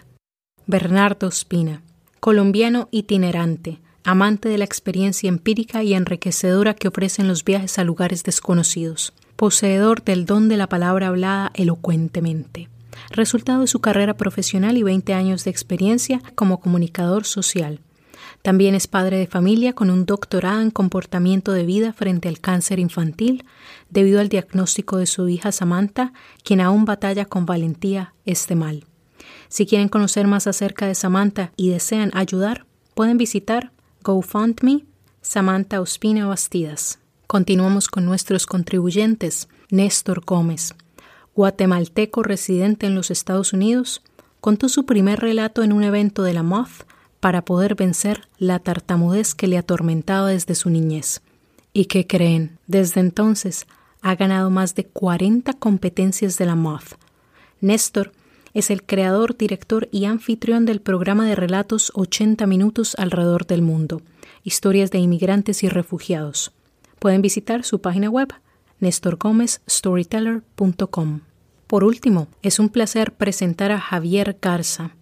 Bernardo 0.68 1.28
Spina, 1.32 1.82
colombiano 2.20 2.86
itinerante, 2.92 3.80
amante 4.04 4.48
de 4.48 4.58
la 4.58 4.64
experiencia 4.64 5.28
empírica 5.28 5.82
y 5.82 5.94
enriquecedora 5.94 6.74
que 6.74 6.88
ofrecen 6.88 7.28
los 7.28 7.44
viajes 7.44 7.78
a 7.78 7.84
lugares 7.84 8.22
desconocidos, 8.22 9.12
poseedor 9.36 10.02
del 10.04 10.26
don 10.26 10.48
de 10.48 10.56
la 10.56 10.68
palabra 10.68 11.08
hablada 11.08 11.50
elocuentemente, 11.54 12.68
resultado 13.10 13.62
de 13.62 13.66
su 13.66 13.80
carrera 13.80 14.16
profesional 14.16 14.76
y 14.76 14.82
20 14.82 15.14
años 15.14 15.44
de 15.44 15.50
experiencia 15.50 16.22
como 16.34 16.60
comunicador 16.60 17.24
social. 17.24 17.80
También 18.42 18.74
es 18.74 18.86
padre 18.86 19.18
de 19.18 19.26
familia 19.26 19.74
con 19.74 19.90
un 19.90 20.06
doctorado 20.06 20.62
en 20.62 20.70
comportamiento 20.70 21.52
de 21.52 21.66
vida 21.66 21.92
frente 21.92 22.28
al 22.28 22.40
cáncer 22.40 22.78
infantil, 22.78 23.44
debido 23.90 24.20
al 24.20 24.30
diagnóstico 24.30 24.96
de 24.96 25.06
su 25.06 25.28
hija 25.28 25.52
Samantha, 25.52 26.12
quien 26.42 26.60
aún 26.60 26.86
batalla 26.86 27.26
con 27.26 27.44
valentía 27.44 28.14
este 28.24 28.54
mal. 28.54 28.84
Si 29.48 29.66
quieren 29.66 29.88
conocer 29.88 30.26
más 30.26 30.46
acerca 30.46 30.86
de 30.86 30.94
Samantha 30.94 31.52
y 31.56 31.68
desean 31.68 32.10
ayudar, 32.14 32.66
pueden 32.94 33.18
visitar 33.18 33.72
GoFundMe, 34.02 34.86
Samantha 35.20 35.80
Ospina 35.80 36.26
Bastidas. 36.26 36.98
Continuamos 37.26 37.88
con 37.88 38.06
nuestros 38.06 38.46
contribuyentes. 38.46 39.48
Néstor 39.70 40.24
Gómez, 40.24 40.74
guatemalteco 41.36 42.22
residente 42.22 42.86
en 42.86 42.94
los 42.94 43.10
Estados 43.10 43.52
Unidos, 43.52 44.02
contó 44.40 44.70
su 44.70 44.86
primer 44.86 45.20
relato 45.20 45.62
en 45.62 45.72
un 45.72 45.84
evento 45.84 46.22
de 46.22 46.32
la 46.32 46.42
Moth 46.42 46.86
para 47.20 47.44
poder 47.44 47.74
vencer 47.74 48.26
la 48.38 48.58
tartamudez 48.58 49.34
que 49.34 49.46
le 49.46 49.58
atormentaba 49.58 50.28
desde 50.28 50.54
su 50.54 50.70
niñez. 50.70 51.20
¿Y 51.74 51.84
qué 51.84 52.06
creen? 52.06 52.58
Desde 52.66 53.00
entonces 53.00 53.66
ha 54.00 54.14
ganado 54.14 54.48
más 54.48 54.74
de 54.74 54.86
40 54.86 55.52
competencias 55.52 56.38
de 56.38 56.46
la 56.46 56.54
Moth. 56.54 56.94
Néstor 57.60 58.12
es 58.54 58.70
el 58.70 58.82
creador, 58.82 59.36
director 59.36 59.90
y 59.92 60.06
anfitrión 60.06 60.64
del 60.66 60.80
programa 60.80 61.24
de 61.26 61.36
relatos 61.36 61.92
80 61.94 62.44
minutos 62.46 62.96
alrededor 62.98 63.46
del 63.46 63.62
mundo, 63.62 64.02
historias 64.42 64.90
de 64.90 64.98
inmigrantes 64.98 65.62
y 65.62 65.68
refugiados. 65.68 66.50
Pueden 66.98 67.22
visitar 67.22 67.62
su 67.64 67.80
página 67.80 68.10
web 68.10 68.34
nestorgomezstoryteller.com. 68.80 71.20
Por 71.66 71.84
último, 71.84 72.28
es 72.42 72.58
un 72.58 72.70
placer 72.70 73.12
presentar 73.12 73.70
a 73.70 73.78
Javier 73.78 74.38
Garza, 74.40 74.96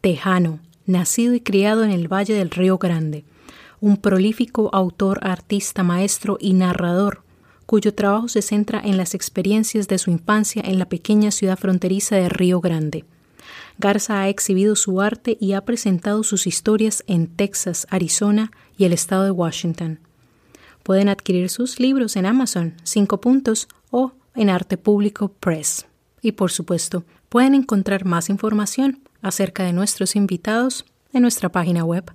tejano, 0.00 0.60
nacido 0.86 1.34
y 1.34 1.40
criado 1.40 1.84
en 1.84 1.90
el 1.90 2.10
Valle 2.12 2.34
del 2.34 2.50
Río 2.50 2.78
Grande, 2.78 3.24
un 3.80 3.96
prolífico 3.98 4.70
autor, 4.72 5.20
artista, 5.22 5.84
maestro 5.84 6.36
y 6.40 6.54
narrador 6.54 7.22
cuyo 7.68 7.92
trabajo 7.92 8.28
se 8.28 8.40
centra 8.40 8.80
en 8.82 8.96
las 8.96 9.12
experiencias 9.12 9.88
de 9.88 9.98
su 9.98 10.10
infancia 10.10 10.62
en 10.64 10.78
la 10.78 10.88
pequeña 10.88 11.30
ciudad 11.30 11.58
fronteriza 11.58 12.16
de 12.16 12.30
Río 12.30 12.62
Grande. 12.62 13.04
Garza 13.76 14.22
ha 14.22 14.30
exhibido 14.30 14.74
su 14.74 15.02
arte 15.02 15.36
y 15.38 15.52
ha 15.52 15.66
presentado 15.66 16.22
sus 16.22 16.46
historias 16.46 17.04
en 17.06 17.26
Texas, 17.26 17.86
Arizona 17.90 18.52
y 18.78 18.86
el 18.86 18.94
estado 18.94 19.24
de 19.24 19.32
Washington. 19.32 20.00
Pueden 20.82 21.10
adquirir 21.10 21.50
sus 21.50 21.78
libros 21.78 22.16
en 22.16 22.24
Amazon, 22.24 22.72
5 22.84 23.20
puntos 23.20 23.68
o 23.90 24.12
en 24.34 24.48
Arte 24.48 24.78
Público 24.78 25.28
Press. 25.28 25.84
Y 26.22 26.32
por 26.32 26.50
supuesto, 26.50 27.04
pueden 27.28 27.54
encontrar 27.54 28.06
más 28.06 28.30
información 28.30 29.02
acerca 29.20 29.64
de 29.64 29.74
nuestros 29.74 30.16
invitados 30.16 30.86
en 31.12 31.20
nuestra 31.20 31.50
página 31.50 31.84
web 31.84 32.10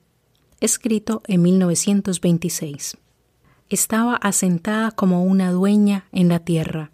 escrito 0.61 1.23
en 1.27 1.43
1926. 1.43 2.97
Estaba 3.69 4.17
asentada 4.17 4.91
como 4.91 5.23
una 5.23 5.53
dueña 5.53 6.07
en 6.13 6.29
la 6.29 6.39
tierra. 6.39 6.93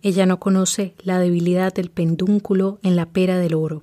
Ella 0.00 0.26
no 0.26 0.38
conoce 0.38 0.94
la 1.02 1.18
debilidad 1.18 1.74
del 1.74 1.90
pendúnculo 1.90 2.78
en 2.84 2.94
la 2.94 3.06
pera 3.06 3.38
del 3.38 3.54
oro. 3.54 3.80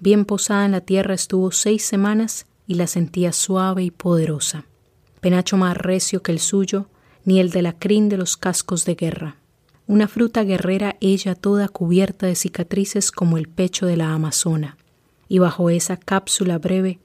Bien 0.00 0.24
posada 0.24 0.64
en 0.64 0.72
la 0.72 0.80
tierra 0.80 1.14
estuvo 1.14 1.50
seis 1.50 1.84
semanas 1.84 2.46
y 2.66 2.74
la 2.74 2.86
sentía 2.86 3.32
suave 3.32 3.82
y 3.82 3.90
poderosa. 3.90 4.64
Penacho 5.20 5.56
más 5.56 5.76
recio 5.76 6.22
que 6.22 6.30
el 6.30 6.38
suyo, 6.38 6.86
ni 7.24 7.40
el 7.40 7.50
de 7.50 7.62
la 7.62 7.72
crin 7.72 8.08
de 8.08 8.16
los 8.16 8.36
cascos 8.36 8.84
de 8.84 8.94
guerra. 8.94 9.36
Una 9.88 10.06
fruta 10.06 10.44
guerrera 10.44 10.96
ella 11.00 11.34
toda 11.34 11.68
cubierta 11.68 12.26
de 12.26 12.36
cicatrices 12.36 13.10
como 13.10 13.38
el 13.38 13.48
pecho 13.48 13.86
de 13.86 13.96
la 13.96 14.12
amazona. 14.12 14.76
Y 15.28 15.40
bajo 15.40 15.68
esa 15.68 15.96
cápsula 15.96 16.58
breve, 16.58 17.00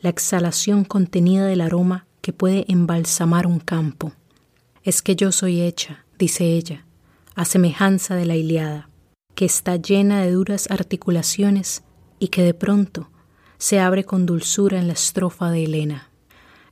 la 0.00 0.10
exhalación 0.10 0.84
contenida 0.84 1.46
del 1.46 1.62
aroma 1.62 2.06
que 2.20 2.32
puede 2.32 2.64
embalsamar 2.68 3.46
un 3.46 3.58
campo. 3.58 4.12
Es 4.84 5.02
que 5.02 5.16
yo 5.16 5.32
soy 5.32 5.62
hecha, 5.62 6.04
dice 6.18 6.44
ella, 6.44 6.84
a 7.34 7.44
semejanza 7.44 8.14
de 8.14 8.26
la 8.26 8.36
Iliada, 8.36 8.88
que 9.34 9.46
está 9.46 9.76
llena 9.76 10.22
de 10.22 10.30
duras 10.30 10.70
articulaciones 10.70 11.82
y 12.18 12.28
que 12.28 12.42
de 12.42 12.54
pronto 12.54 13.10
se 13.58 13.80
abre 13.80 14.04
con 14.04 14.26
dulzura 14.26 14.78
en 14.78 14.86
la 14.86 14.92
estrofa 14.92 15.50
de 15.50 15.64
Helena. 15.64 16.10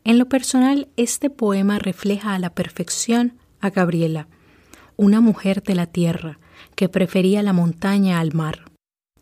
En 0.05 0.19
lo 0.19 0.27
personal, 0.29 0.89
este 0.97 1.31
poema 1.31 1.79
refleja 1.79 2.35
a 2.35 2.39
la 2.39 2.51
perfección 2.51 3.39
a 3.61 3.71
Gabriela, 3.71 4.29
una 4.97 5.21
mujer 5.21 5.63
de 5.63 5.75
la 5.75 5.87
tierra 5.87 6.39
que 6.75 6.89
prefería 6.89 7.43
la 7.43 7.53
montaña 7.53 8.21
al 8.21 8.35
mar, 8.35 8.65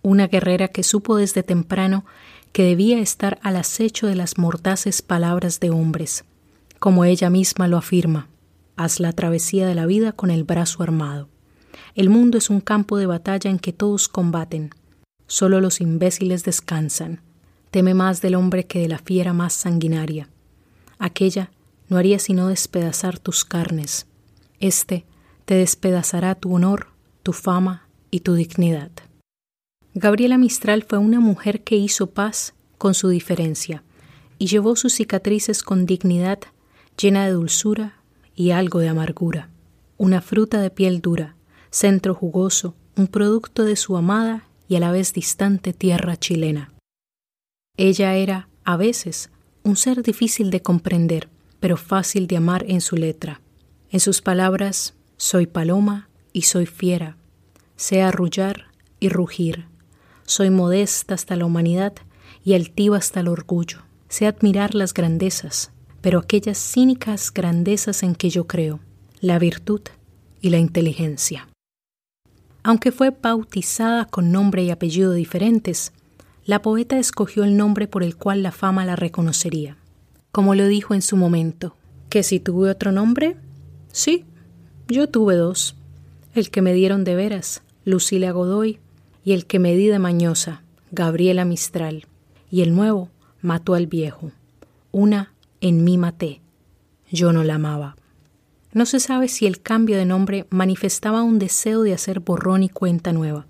una 0.02 0.26
guerrera 0.26 0.68
que 0.68 0.82
supo 0.82 1.16
desde 1.16 1.42
temprano 1.42 2.04
que 2.52 2.64
debía 2.64 2.98
estar 2.98 3.38
al 3.42 3.56
acecho 3.56 4.06
de 4.06 4.16
las 4.16 4.38
mordaces 4.38 5.00
palabras 5.02 5.60
de 5.60 5.70
hombres, 5.70 6.24
como 6.78 7.04
ella 7.04 7.30
misma 7.30 7.68
lo 7.68 7.76
afirma, 7.76 8.28
haz 8.76 9.00
la 9.00 9.12
travesía 9.12 9.66
de 9.66 9.74
la 9.74 9.86
vida 9.86 10.12
con 10.12 10.30
el 10.30 10.44
brazo 10.44 10.82
armado. 10.82 11.28
El 11.94 12.10
mundo 12.10 12.38
es 12.38 12.50
un 12.50 12.60
campo 12.60 12.96
de 12.96 13.06
batalla 13.06 13.50
en 13.50 13.58
que 13.58 13.72
todos 13.72 14.08
combaten, 14.08 14.70
solo 15.32 15.62
los 15.62 15.80
imbéciles 15.80 16.44
descansan. 16.44 17.22
Teme 17.70 17.94
más 17.94 18.20
del 18.20 18.34
hombre 18.34 18.66
que 18.66 18.80
de 18.80 18.88
la 18.88 18.98
fiera 18.98 19.32
más 19.32 19.54
sanguinaria. 19.54 20.28
Aquella 20.98 21.50
no 21.88 21.96
haría 21.96 22.18
sino 22.18 22.48
despedazar 22.48 23.18
tus 23.18 23.46
carnes. 23.46 24.06
Este 24.60 25.06
te 25.46 25.54
despedazará 25.54 26.34
tu 26.34 26.54
honor, 26.54 26.88
tu 27.22 27.32
fama 27.32 27.88
y 28.10 28.20
tu 28.20 28.34
dignidad. 28.34 28.90
Gabriela 29.94 30.36
Mistral 30.36 30.84
fue 30.86 30.98
una 30.98 31.18
mujer 31.18 31.64
que 31.64 31.76
hizo 31.76 32.08
paz 32.08 32.52
con 32.76 32.92
su 32.92 33.08
diferencia 33.08 33.82
y 34.38 34.48
llevó 34.48 34.76
sus 34.76 34.92
cicatrices 34.92 35.62
con 35.62 35.86
dignidad, 35.86 36.40
llena 37.00 37.24
de 37.24 37.32
dulzura 37.32 37.96
y 38.36 38.50
algo 38.50 38.80
de 38.80 38.90
amargura. 38.90 39.48
Una 39.96 40.20
fruta 40.20 40.60
de 40.60 40.68
piel 40.68 41.00
dura, 41.00 41.36
centro 41.70 42.14
jugoso, 42.14 42.74
un 42.96 43.06
producto 43.06 43.64
de 43.64 43.76
su 43.76 43.96
amada 43.96 44.46
y 44.72 44.76
a 44.76 44.80
la 44.80 44.90
vez 44.90 45.12
distante 45.12 45.74
tierra 45.74 46.16
chilena. 46.16 46.72
Ella 47.76 48.14
era, 48.14 48.48
a 48.64 48.78
veces, 48.78 49.28
un 49.64 49.76
ser 49.76 50.02
difícil 50.02 50.48
de 50.48 50.62
comprender, 50.62 51.28
pero 51.60 51.76
fácil 51.76 52.26
de 52.26 52.38
amar 52.38 52.64
en 52.66 52.80
su 52.80 52.96
letra. 52.96 53.42
En 53.90 54.00
sus 54.00 54.22
palabras, 54.22 54.94
soy 55.18 55.46
paloma 55.46 56.08
y 56.32 56.42
soy 56.42 56.64
fiera, 56.64 57.18
sé 57.76 58.00
arrullar 58.00 58.68
y 58.98 59.10
rugir, 59.10 59.66
soy 60.24 60.48
modesta 60.48 61.12
hasta 61.12 61.36
la 61.36 61.44
humanidad 61.44 61.92
y 62.42 62.54
altiva 62.54 62.96
hasta 62.96 63.20
el 63.20 63.28
orgullo, 63.28 63.82
sé 64.08 64.26
admirar 64.26 64.74
las 64.74 64.94
grandezas, 64.94 65.70
pero 66.00 66.18
aquellas 66.18 66.56
cínicas 66.56 67.30
grandezas 67.30 68.02
en 68.02 68.14
que 68.14 68.30
yo 68.30 68.46
creo, 68.46 68.80
la 69.20 69.38
virtud 69.38 69.82
y 70.40 70.48
la 70.48 70.56
inteligencia. 70.56 71.51
Aunque 72.62 72.92
fue 72.92 73.10
bautizada 73.10 74.04
con 74.04 74.30
nombre 74.30 74.62
y 74.62 74.70
apellido 74.70 75.12
diferentes, 75.12 75.92
la 76.44 76.62
poeta 76.62 76.98
escogió 76.98 77.44
el 77.44 77.56
nombre 77.56 77.86
por 77.88 78.02
el 78.02 78.16
cual 78.16 78.42
la 78.42 78.52
fama 78.52 78.84
la 78.84 78.96
reconocería. 78.96 79.76
Como 80.30 80.54
lo 80.54 80.66
dijo 80.66 80.94
en 80.94 81.02
su 81.02 81.16
momento, 81.16 81.76
que 82.08 82.22
si 82.22 82.40
tuve 82.40 82.70
otro 82.70 82.92
nombre, 82.92 83.36
sí, 83.90 84.24
yo 84.88 85.08
tuve 85.08 85.34
dos, 85.36 85.76
el 86.34 86.50
que 86.50 86.62
me 86.62 86.72
dieron 86.72 87.04
de 87.04 87.14
veras, 87.14 87.62
Lucila 87.84 88.30
Godoy, 88.32 88.78
y 89.24 89.32
el 89.32 89.46
que 89.46 89.58
me 89.58 89.74
di 89.74 89.86
de 89.86 89.98
mañosa, 89.98 90.62
Gabriela 90.90 91.44
Mistral, 91.44 92.06
y 92.50 92.62
el 92.62 92.74
nuevo 92.74 93.08
mató 93.40 93.74
al 93.74 93.86
viejo. 93.86 94.30
Una 94.90 95.32
en 95.60 95.84
mí 95.84 95.96
maté, 95.96 96.40
yo 97.10 97.32
no 97.32 97.44
la 97.44 97.54
amaba. 97.54 97.96
No 98.72 98.86
se 98.86 99.00
sabe 99.00 99.28
si 99.28 99.46
el 99.46 99.60
cambio 99.60 99.96
de 99.96 100.06
nombre 100.06 100.46
manifestaba 100.50 101.22
un 101.22 101.38
deseo 101.38 101.82
de 101.82 101.92
hacer 101.92 102.20
borrón 102.20 102.62
y 102.62 102.68
cuenta 102.68 103.12
nueva, 103.12 103.46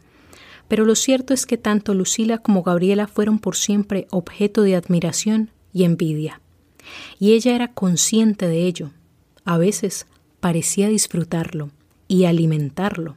pero 0.68 0.85
lo 0.85 0.94
cierto 0.94 1.35
es 1.35 1.46
que 1.46 1.58
tanto 1.58 1.94
Lucila 1.94 2.38
como 2.38 2.62
Gabriela 2.62 3.06
fueron 3.06 3.38
por 3.38 3.56
siempre 3.56 4.06
objeto 4.11 4.62
de 4.62 4.74
admiración 4.74 5.50
y 5.72 5.85
envidia. 5.85 6.40
Y 7.18 7.32
ella 7.32 7.54
era 7.54 7.68
consciente 7.68 8.48
de 8.48 8.66
ello. 8.66 8.90
A 9.44 9.58
veces 9.58 10.06
parecía 10.40 10.88
disfrutarlo 10.88 11.70
y 12.08 12.24
alimentarlo. 12.24 13.16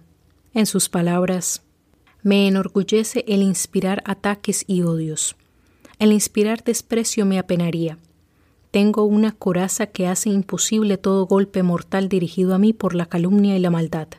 En 0.53 0.65
sus 0.65 0.89
palabras, 0.89 1.63
me 2.23 2.47
enorgullece 2.47 3.23
el 3.27 3.41
inspirar 3.41 4.01
ataques 4.05 4.65
y 4.67 4.81
odios. 4.81 5.35
El 5.99 6.11
inspirar 6.11 6.63
desprecio 6.63 7.25
me 7.25 7.39
apenaría. 7.39 7.97
Tengo 8.75 9.05
una 9.05 9.31
coraza 9.31 9.87
que 9.87 10.05
hace 10.05 10.29
imposible 10.29 10.97
todo 10.97 11.27
golpe 11.27 11.63
mortal 11.63 12.09
dirigido 12.09 12.53
a 12.53 12.57
mí 12.57 12.73
por 12.73 12.93
la 12.93 13.05
calumnia 13.05 13.55
y 13.55 13.59
la 13.59 13.69
maldad 13.69 14.09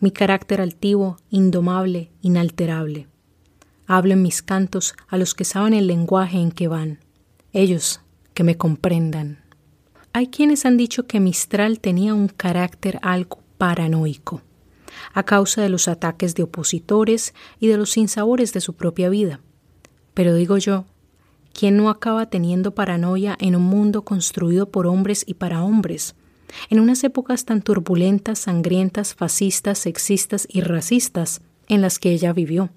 mi 0.00 0.10
carácter 0.10 0.60
altivo, 0.60 1.18
indomable, 1.30 2.10
inalterable. 2.20 3.06
Hablo 3.86 4.14
en 4.14 4.22
mis 4.22 4.42
cantos 4.42 4.96
a 5.06 5.16
los 5.16 5.36
que 5.36 5.44
saben 5.44 5.72
el 5.72 5.86
lenguaje 5.86 6.38
en 6.38 6.50
que 6.50 6.66
van, 6.66 6.98
ellos 7.52 8.00
que 8.34 8.42
me 8.42 8.56
comprendan. 8.56 9.44
Hay 10.12 10.26
quienes 10.26 10.66
han 10.66 10.76
dicho 10.76 11.06
que 11.06 11.20
Mistral 11.20 11.78
tenía 11.78 12.12
un 12.12 12.26
carácter 12.26 12.98
algo 13.02 13.38
paranoico, 13.56 14.42
a 15.12 15.22
causa 15.22 15.62
de 15.62 15.68
los 15.68 15.86
ataques 15.86 16.34
de 16.34 16.42
opositores 16.42 17.34
y 17.60 17.68
de 17.68 17.76
los 17.76 17.92
sinsabores 17.92 18.52
de 18.52 18.60
su 18.60 18.72
propia 18.72 19.10
vida. 19.10 19.38
Pero 20.12 20.34
digo 20.34 20.58
yo, 20.58 20.86
¿quién 21.52 21.76
no 21.76 21.90
acaba 21.90 22.26
teniendo 22.26 22.74
paranoia 22.74 23.36
en 23.40 23.56
un 23.56 23.62
mundo 23.62 24.02
construido 24.02 24.70
por 24.70 24.86
hombres 24.86 25.24
y 25.26 25.34
para 25.34 25.62
hombres, 25.62 26.14
en 26.68 26.80
unas 26.80 27.04
épocas 27.04 27.44
tan 27.44 27.62
turbulentas, 27.62 28.40
sangrientas, 28.40 29.14
fascistas, 29.14 29.78
sexistas 29.78 30.46
y 30.50 30.62
racistas 30.62 31.42
en 31.68 31.80
las 31.80 31.98
que 31.98 32.10
ella 32.10 32.32
vivió, 32.32 32.70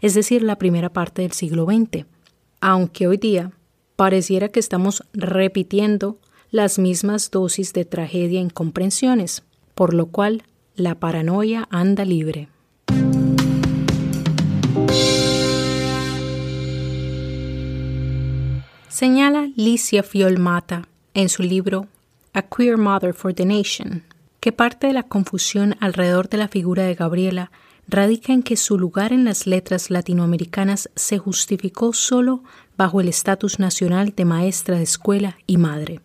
es 0.00 0.14
decir, 0.14 0.42
la 0.42 0.56
primera 0.56 0.92
parte 0.92 1.22
del 1.22 1.32
siglo 1.32 1.66
XX, 1.66 2.06
aunque 2.60 3.06
hoy 3.06 3.16
día 3.16 3.52
pareciera 3.96 4.48
que 4.48 4.60
estamos 4.60 5.02
repitiendo 5.12 6.18
las 6.50 6.78
mismas 6.78 7.30
dosis 7.30 7.72
de 7.72 7.84
tragedia 7.84 8.40
e 8.40 8.44
incomprensiones, 8.44 9.42
por 9.74 9.94
lo 9.94 10.06
cual 10.06 10.42
la 10.74 10.94
paranoia 10.96 11.68
anda 11.70 12.04
libre. 12.04 12.48
Señala 18.90 19.48
Licia 19.54 20.02
Fiolmata 20.02 20.88
en 21.14 21.28
su 21.28 21.44
libro 21.44 21.86
a 22.32 22.42
Queer 22.42 22.76
Mother 22.76 23.14
for 23.14 23.32
the 23.32 23.46
Nation, 23.46 24.02
que 24.40 24.50
parte 24.50 24.88
de 24.88 24.92
la 24.92 25.04
confusión 25.04 25.76
alrededor 25.78 26.28
de 26.28 26.38
la 26.38 26.48
figura 26.48 26.82
de 26.82 26.96
Gabriela 26.96 27.52
radica 27.86 28.32
en 28.32 28.42
que 28.42 28.56
su 28.56 28.76
lugar 28.80 29.12
en 29.12 29.24
las 29.24 29.46
letras 29.46 29.90
latinoamericanas 29.90 30.90
se 30.96 31.18
justificó 31.18 31.92
solo 31.92 32.42
bajo 32.76 33.00
el 33.00 33.08
estatus 33.08 33.60
nacional 33.60 34.12
de 34.16 34.24
maestra 34.24 34.78
de 34.78 34.82
escuela 34.82 35.38
y 35.46 35.56
madre. 35.56 36.00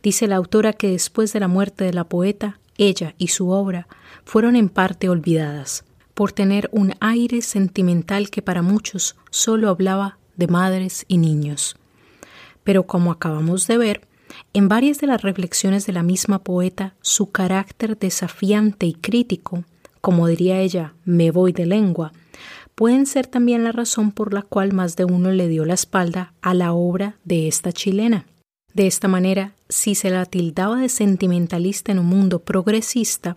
Dice 0.00 0.28
la 0.28 0.36
autora 0.36 0.72
que 0.72 0.90
después 0.90 1.32
de 1.32 1.40
la 1.40 1.48
muerte 1.48 1.82
de 1.82 1.94
la 1.94 2.04
poeta, 2.04 2.60
ella 2.78 3.16
y 3.18 3.28
su 3.28 3.50
obra 3.50 3.88
fueron 4.24 4.54
en 4.54 4.68
parte 4.68 5.08
olvidadas, 5.08 5.84
por 6.14 6.30
tener 6.30 6.70
un 6.70 6.94
aire 7.00 7.42
sentimental 7.42 8.30
que 8.30 8.40
para 8.40 8.62
muchos 8.62 9.16
solo 9.30 9.68
hablaba 9.68 10.18
de 10.36 10.46
madres 10.46 11.04
y 11.08 11.18
niños. 11.18 11.74
Pero 12.64 12.86
como 12.86 13.12
acabamos 13.12 13.66
de 13.66 13.78
ver, 13.78 14.08
en 14.52 14.68
varias 14.68 14.98
de 14.98 15.06
las 15.06 15.22
reflexiones 15.22 15.86
de 15.86 15.92
la 15.92 16.02
misma 16.02 16.42
poeta, 16.42 16.94
su 17.00 17.30
carácter 17.30 17.98
desafiante 17.98 18.86
y 18.86 18.94
crítico, 18.94 19.64
como 20.00 20.26
diría 20.26 20.60
ella, 20.60 20.94
me 21.04 21.30
voy 21.30 21.52
de 21.52 21.66
lengua, 21.66 22.12
pueden 22.74 23.06
ser 23.06 23.26
también 23.26 23.64
la 23.64 23.72
razón 23.72 24.10
por 24.12 24.34
la 24.34 24.42
cual 24.42 24.72
más 24.72 24.96
de 24.96 25.04
uno 25.04 25.30
le 25.30 25.48
dio 25.48 25.64
la 25.64 25.74
espalda 25.74 26.34
a 26.42 26.54
la 26.54 26.72
obra 26.72 27.16
de 27.24 27.48
esta 27.48 27.72
chilena. 27.72 28.26
De 28.72 28.86
esta 28.86 29.06
manera, 29.06 29.54
si 29.68 29.94
se 29.94 30.10
la 30.10 30.26
tildaba 30.26 30.80
de 30.80 30.88
sentimentalista 30.88 31.92
en 31.92 32.00
un 32.00 32.06
mundo 32.06 32.40
progresista, 32.40 33.36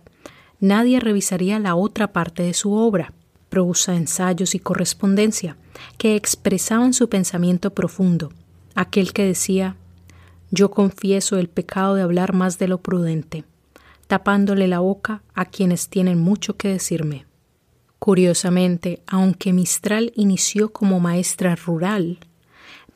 nadie 0.58 0.98
revisaría 0.98 1.58
la 1.60 1.76
otra 1.76 2.12
parte 2.12 2.42
de 2.42 2.54
su 2.54 2.72
obra, 2.72 3.12
prosa, 3.48 3.94
ensayos 3.94 4.54
y 4.54 4.58
correspondencia, 4.58 5.56
que 5.96 6.16
expresaban 6.16 6.92
su 6.92 7.08
pensamiento 7.08 7.70
profundo, 7.70 8.32
aquel 8.78 9.12
que 9.12 9.24
decía, 9.24 9.76
yo 10.52 10.70
confieso 10.70 11.36
el 11.36 11.48
pecado 11.48 11.96
de 11.96 12.02
hablar 12.02 12.32
más 12.32 12.58
de 12.58 12.68
lo 12.68 12.78
prudente, 12.78 13.44
tapándole 14.06 14.68
la 14.68 14.78
boca 14.78 15.22
a 15.34 15.46
quienes 15.46 15.88
tienen 15.88 16.18
mucho 16.20 16.56
que 16.56 16.68
decirme. 16.68 17.26
Curiosamente, 17.98 19.02
aunque 19.08 19.52
Mistral 19.52 20.12
inició 20.14 20.72
como 20.72 21.00
maestra 21.00 21.56
rural, 21.56 22.18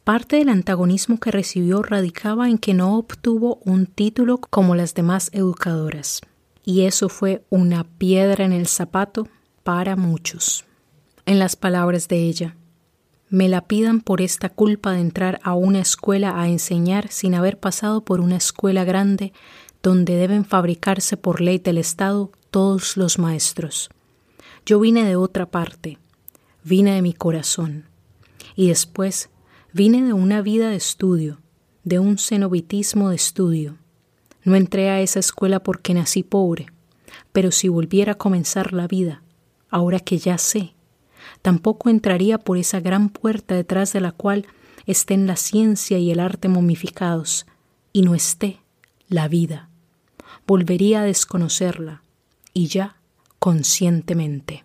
parte 0.04 0.36
del 0.36 0.50
antagonismo 0.50 1.18
que 1.18 1.32
recibió 1.32 1.82
radicaba 1.82 2.48
en 2.48 2.58
que 2.58 2.74
no 2.74 2.96
obtuvo 2.96 3.60
un 3.64 3.86
título 3.86 4.38
como 4.38 4.76
las 4.76 4.94
demás 4.94 5.30
educadoras, 5.32 6.20
y 6.64 6.82
eso 6.82 7.08
fue 7.08 7.44
una 7.50 7.82
piedra 7.82 8.44
en 8.44 8.52
el 8.52 8.68
zapato 8.68 9.26
para 9.64 9.96
muchos. 9.96 10.64
En 11.26 11.40
las 11.40 11.56
palabras 11.56 12.06
de 12.06 12.18
ella, 12.22 12.56
me 13.32 13.48
la 13.48 13.62
pidan 13.62 14.02
por 14.02 14.20
esta 14.20 14.50
culpa 14.50 14.92
de 14.92 15.00
entrar 15.00 15.40
a 15.42 15.54
una 15.54 15.80
escuela 15.80 16.38
a 16.38 16.50
enseñar 16.50 17.08
sin 17.08 17.34
haber 17.34 17.58
pasado 17.58 18.04
por 18.04 18.20
una 18.20 18.36
escuela 18.36 18.84
grande 18.84 19.32
donde 19.82 20.16
deben 20.16 20.44
fabricarse 20.44 21.16
por 21.16 21.40
ley 21.40 21.56
del 21.56 21.78
Estado 21.78 22.30
todos 22.50 22.98
los 22.98 23.18
maestros. 23.18 23.88
Yo 24.66 24.78
vine 24.80 25.06
de 25.06 25.16
otra 25.16 25.46
parte, 25.46 25.96
vine 26.62 26.94
de 26.94 27.00
mi 27.00 27.14
corazón, 27.14 27.86
y 28.54 28.68
después 28.68 29.30
vine 29.72 30.02
de 30.02 30.12
una 30.12 30.42
vida 30.42 30.68
de 30.68 30.76
estudio, 30.76 31.38
de 31.84 32.00
un 32.00 32.18
cenobitismo 32.18 33.08
de 33.08 33.16
estudio. 33.16 33.78
No 34.44 34.56
entré 34.56 34.90
a 34.90 35.00
esa 35.00 35.20
escuela 35.20 35.62
porque 35.62 35.94
nací 35.94 36.22
pobre, 36.22 36.66
pero 37.32 37.50
si 37.50 37.68
volviera 37.68 38.12
a 38.12 38.18
comenzar 38.18 38.74
la 38.74 38.86
vida, 38.86 39.22
ahora 39.70 40.00
que 40.00 40.18
ya 40.18 40.36
sé, 40.36 40.74
tampoco 41.42 41.90
entraría 41.90 42.38
por 42.38 42.56
esa 42.56 42.80
gran 42.80 43.08
puerta 43.08 43.54
detrás 43.54 43.92
de 43.92 44.00
la 44.00 44.12
cual 44.12 44.46
estén 44.86 45.26
la 45.26 45.36
ciencia 45.36 45.98
y 45.98 46.10
el 46.10 46.20
arte 46.20 46.48
momificados, 46.48 47.46
y 47.92 48.02
no 48.02 48.14
esté 48.14 48.60
la 49.08 49.28
vida. 49.28 49.68
Volvería 50.46 51.02
a 51.02 51.04
desconocerla, 51.04 52.02
y 52.54 52.68
ya 52.68 52.96
conscientemente. 53.38 54.64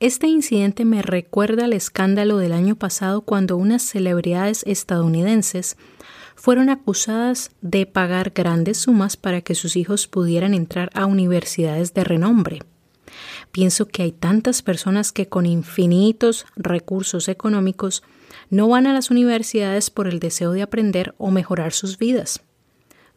Este 0.00 0.26
incidente 0.26 0.84
me 0.84 1.00
recuerda 1.00 1.66
al 1.66 1.72
escándalo 1.72 2.38
del 2.38 2.52
año 2.52 2.74
pasado 2.74 3.20
cuando 3.20 3.56
unas 3.56 3.82
celebridades 3.82 4.64
estadounidenses 4.66 5.76
fueron 6.34 6.70
acusadas 6.70 7.52
de 7.60 7.86
pagar 7.86 8.30
grandes 8.30 8.78
sumas 8.78 9.16
para 9.16 9.42
que 9.42 9.54
sus 9.54 9.76
hijos 9.76 10.08
pudieran 10.08 10.54
entrar 10.54 10.90
a 10.94 11.06
universidades 11.06 11.94
de 11.94 12.02
renombre. 12.02 12.58
Pienso 13.52 13.86
que 13.86 14.02
hay 14.02 14.12
tantas 14.12 14.62
personas 14.62 15.12
que 15.12 15.28
con 15.28 15.44
infinitos 15.44 16.46
recursos 16.56 17.28
económicos 17.28 18.02
no 18.48 18.66
van 18.66 18.86
a 18.86 18.94
las 18.94 19.10
universidades 19.10 19.90
por 19.90 20.08
el 20.08 20.20
deseo 20.20 20.52
de 20.52 20.62
aprender 20.62 21.14
o 21.18 21.30
mejorar 21.30 21.74
sus 21.74 21.98
vidas, 21.98 22.40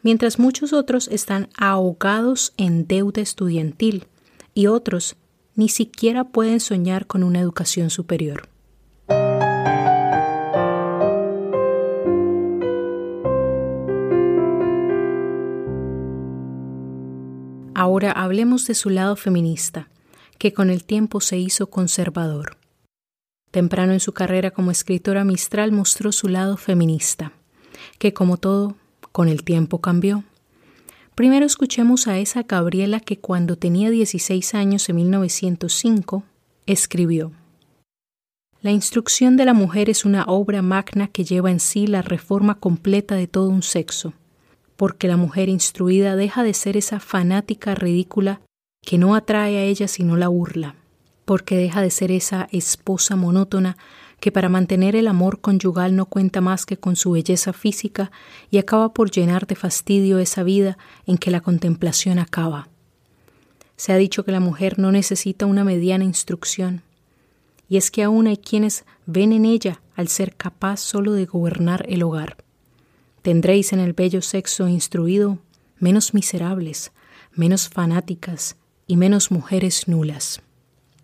mientras 0.02 0.38
muchos 0.38 0.74
otros 0.74 1.08
están 1.08 1.48
ahogados 1.56 2.52
en 2.58 2.86
deuda 2.86 3.22
estudiantil 3.22 4.06
y 4.52 4.66
otros 4.66 5.16
ni 5.54 5.70
siquiera 5.70 6.24
pueden 6.24 6.60
soñar 6.60 7.06
con 7.06 7.22
una 7.22 7.40
educación 7.40 7.88
superior. 7.88 8.46
Ahora 17.74 18.12
hablemos 18.12 18.66
de 18.66 18.74
su 18.74 18.90
lado 18.90 19.16
feminista, 19.16 19.88
que 20.46 20.52
con 20.52 20.70
el 20.70 20.84
tiempo 20.84 21.20
se 21.20 21.38
hizo 21.38 21.70
conservador. 21.70 22.56
Temprano 23.50 23.94
en 23.94 23.98
su 23.98 24.12
carrera 24.12 24.52
como 24.52 24.70
escritora 24.70 25.24
Mistral 25.24 25.72
mostró 25.72 26.12
su 26.12 26.28
lado 26.28 26.56
feminista, 26.56 27.32
que 27.98 28.14
como 28.14 28.36
todo, 28.36 28.76
con 29.10 29.26
el 29.26 29.42
tiempo 29.42 29.80
cambió. 29.80 30.22
Primero 31.16 31.44
escuchemos 31.46 32.06
a 32.06 32.20
esa 32.20 32.44
Gabriela 32.44 33.00
que 33.00 33.18
cuando 33.18 33.56
tenía 33.56 33.90
16 33.90 34.54
años 34.54 34.88
en 34.88 34.94
1905 34.94 36.22
escribió. 36.66 37.32
La 38.60 38.70
instrucción 38.70 39.36
de 39.36 39.46
la 39.46 39.52
mujer 39.52 39.90
es 39.90 40.04
una 40.04 40.26
obra 40.26 40.62
magna 40.62 41.08
que 41.08 41.24
lleva 41.24 41.50
en 41.50 41.58
sí 41.58 41.88
la 41.88 42.02
reforma 42.02 42.60
completa 42.60 43.16
de 43.16 43.26
todo 43.26 43.48
un 43.48 43.64
sexo, 43.64 44.12
porque 44.76 45.08
la 45.08 45.16
mujer 45.16 45.48
instruida 45.48 46.14
deja 46.14 46.44
de 46.44 46.54
ser 46.54 46.76
esa 46.76 47.00
fanática 47.00 47.74
ridícula 47.74 48.42
que 48.86 48.98
no 48.98 49.16
atrae 49.16 49.58
a 49.58 49.64
ella 49.64 49.88
sino 49.88 50.16
la 50.16 50.28
burla, 50.28 50.76
porque 51.24 51.56
deja 51.56 51.82
de 51.82 51.90
ser 51.90 52.12
esa 52.12 52.48
esposa 52.52 53.16
monótona 53.16 53.76
que 54.20 54.30
para 54.30 54.48
mantener 54.48 54.94
el 54.94 55.08
amor 55.08 55.40
conyugal 55.40 55.96
no 55.96 56.06
cuenta 56.06 56.40
más 56.40 56.64
que 56.64 56.76
con 56.76 56.94
su 56.94 57.10
belleza 57.10 57.52
física 57.52 58.12
y 58.48 58.58
acaba 58.58 58.94
por 58.94 59.10
llenar 59.10 59.48
de 59.48 59.56
fastidio 59.56 60.20
esa 60.20 60.44
vida 60.44 60.78
en 61.04 61.18
que 61.18 61.32
la 61.32 61.40
contemplación 61.40 62.20
acaba. 62.20 62.68
Se 63.76 63.92
ha 63.92 63.96
dicho 63.96 64.24
que 64.24 64.30
la 64.30 64.40
mujer 64.40 64.78
no 64.78 64.92
necesita 64.92 65.46
una 65.46 65.64
mediana 65.64 66.04
instrucción, 66.04 66.82
y 67.68 67.78
es 67.78 67.90
que 67.90 68.04
aún 68.04 68.28
hay 68.28 68.36
quienes 68.36 68.84
ven 69.04 69.32
en 69.32 69.46
ella 69.46 69.82
al 69.96 70.06
ser 70.06 70.36
capaz 70.36 70.78
solo 70.78 71.12
de 71.12 71.26
gobernar 71.26 71.84
el 71.88 72.04
hogar. 72.04 72.36
Tendréis 73.22 73.72
en 73.72 73.80
el 73.80 73.94
bello 73.94 74.22
sexo 74.22 74.68
instruido 74.68 75.40
menos 75.80 76.14
miserables, 76.14 76.92
menos 77.34 77.68
fanáticas 77.68 78.56
y 78.86 78.96
menos 78.96 79.30
mujeres 79.30 79.88
nulas. 79.88 80.40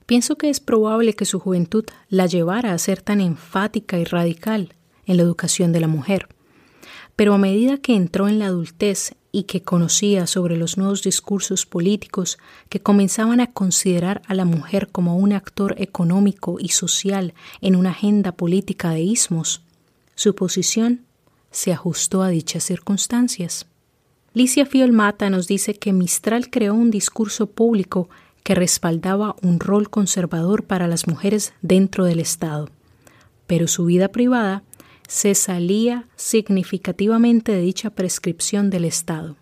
Pienso 0.06 0.36
que 0.36 0.50
es 0.50 0.60
probable 0.60 1.14
que 1.14 1.24
su 1.24 1.38
juventud 1.38 1.84
la 2.08 2.26
llevara 2.26 2.72
a 2.72 2.78
ser 2.78 3.02
tan 3.02 3.20
enfática 3.20 3.98
y 3.98 4.04
radical 4.04 4.74
en 5.06 5.16
la 5.16 5.22
educación 5.22 5.72
de 5.72 5.80
la 5.80 5.88
mujer. 5.88 6.28
Pero 7.16 7.34
a 7.34 7.38
medida 7.38 7.78
que 7.78 7.94
entró 7.94 8.28
en 8.28 8.38
la 8.38 8.46
adultez 8.46 9.14
y 9.32 9.44
que 9.44 9.62
conocía 9.62 10.26
sobre 10.26 10.56
los 10.56 10.76
nuevos 10.76 11.02
discursos 11.02 11.64
políticos 11.66 12.38
que 12.68 12.80
comenzaban 12.80 13.40
a 13.40 13.52
considerar 13.52 14.22
a 14.26 14.34
la 14.34 14.44
mujer 14.44 14.88
como 14.92 15.16
un 15.16 15.32
actor 15.32 15.74
económico 15.78 16.58
y 16.60 16.68
social 16.68 17.34
en 17.60 17.76
una 17.76 17.90
agenda 17.90 18.32
política 18.32 18.90
de 18.90 19.00
ismos, 19.00 19.62
su 20.14 20.34
posición 20.34 21.06
se 21.50 21.72
ajustó 21.72 22.22
a 22.22 22.28
dichas 22.28 22.64
circunstancias. 22.64 23.66
Licia 24.34 24.64
Fiolmata 24.64 25.28
nos 25.28 25.46
dice 25.46 25.74
que 25.74 25.92
Mistral 25.92 26.48
creó 26.48 26.72
un 26.72 26.90
discurso 26.90 27.48
público 27.48 28.08
que 28.42 28.54
respaldaba 28.54 29.36
un 29.42 29.60
rol 29.60 29.90
conservador 29.90 30.64
para 30.64 30.88
las 30.88 31.06
mujeres 31.06 31.52
dentro 31.60 32.06
del 32.06 32.18
Estado, 32.18 32.70
pero 33.46 33.68
su 33.68 33.84
vida 33.84 34.08
privada 34.08 34.62
se 35.06 35.34
salía 35.34 36.08
significativamente 36.16 37.52
de 37.52 37.60
dicha 37.60 37.90
prescripción 37.90 38.70
del 38.70 38.86
Estado. 38.86 39.36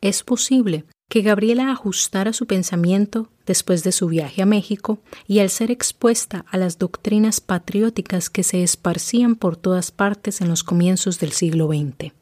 Es 0.00 0.22
posible 0.22 0.86
que 1.10 1.20
Gabriela 1.20 1.70
ajustara 1.70 2.32
su 2.32 2.46
pensamiento 2.46 3.28
después 3.44 3.84
de 3.84 3.92
su 3.92 4.08
viaje 4.08 4.40
a 4.40 4.46
México 4.46 5.00
y 5.26 5.40
al 5.40 5.50
ser 5.50 5.70
expuesta 5.70 6.46
a 6.50 6.56
las 6.56 6.78
doctrinas 6.78 7.40
patrióticas 7.40 8.30
que 8.30 8.42
se 8.42 8.62
esparcían 8.62 9.36
por 9.36 9.58
todas 9.58 9.90
partes 9.90 10.40
en 10.40 10.48
los 10.48 10.64
comienzos 10.64 11.20
del 11.20 11.32
siglo 11.32 11.68
XX. 11.68 12.14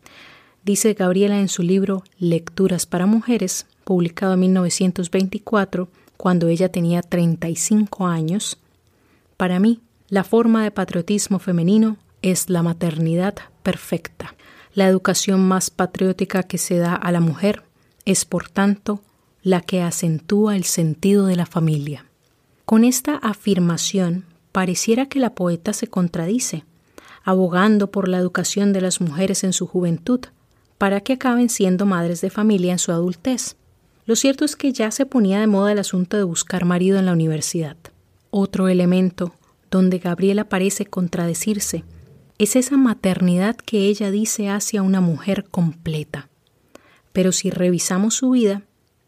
Dice 0.65 0.95
Gabriela 0.95 1.41
en 1.41 1.49
su 1.49 1.65
libro 1.65 2.05
Lecturas 2.19 2.87
para 2.87 3.07
Mujeres, 3.07 3.67
publicado 3.83 4.35
en 4.35 4.41
1924, 4.41 5.89
cuando 6.17 6.47
ella 6.47 6.71
tenía 6.71 7.03
35 7.03 8.07
años, 8.07 8.59
para 9.37 9.59
mí 9.59 9.81
la 10.09 10.23
forma 10.23 10.63
de 10.63 10.71
patriotismo 10.71 11.41
femenino 11.41 11.97
es 12.23 12.49
la 12.49 12.63
maternidad 12.63 13.35
perfecta. 13.65 14.37
La 14.73 14.87
educación 14.87 15.41
más 15.41 15.71
patriótica 15.71 16.45
que 16.45 16.59
se 16.59 16.77
da 16.77 16.95
a 16.95 17.11
la 17.11 17.19
mujer 17.19 17.65
es, 18.05 18.25
por 18.25 18.49
tanto, 18.49 19.03
la 19.43 19.63
que 19.63 19.83
acentúa 19.83 20.55
el 20.55 20.63
sentido 20.63 21.27
de 21.27 21.35
la 21.35 21.47
familia. 21.47 22.07
Con 22.65 22.85
esta 22.85 23.17
afirmación 23.17 24.27
pareciera 24.53 25.07
que 25.07 25.19
la 25.19 25.35
poeta 25.35 25.73
se 25.73 25.89
contradice, 25.89 26.65
abogando 27.25 27.91
por 27.91 28.07
la 28.07 28.19
educación 28.19 28.73
de 28.73 28.81
las 28.81 29.01
mujeres 29.01 29.43
en 29.43 29.53
su 29.53 29.67
juventud, 29.67 30.21
para 30.83 31.01
que 31.01 31.13
acaben 31.13 31.49
siendo 31.49 31.87
madres 31.87 32.23
de 32.23 32.29
familia 32.29 32.73
en 32.73 32.81
su 32.81 32.91
adultez. 32.91 33.55
Lo 34.05 34.17
cierto 34.17 34.45
es 34.45 34.57
que 34.57 34.73
ya 34.73 34.91
se 34.91 35.07
ponía 35.07 35.39
de 35.39 35.47
moda 35.47 35.71
el 35.71 35.79
asunto 35.79 36.17
de 36.17 36.25
buscar 36.25 36.65
marido 36.65 36.99
en 36.99 37.07
la 37.07 37.13
universidad. 37.13 37.77
Otro 38.31 38.67
elemento 38.67 39.33
donde 39.71 40.01
Gabriela 40.01 40.49
parece 40.49 40.85
contradecirse 40.85 41.85
es 42.39 42.57
esa 42.57 42.77
maternidad 42.79 43.55
que 43.55 43.87
ella 43.87 44.11
dice 44.11 44.49
hacia 44.49 44.83
una 44.83 45.01
mujer 45.01 45.45
completa. 45.45 46.29
Pero 47.13 47.31
si 47.31 47.51
revisamos 47.51 48.15
su 48.15 48.31
vida, 48.31 48.63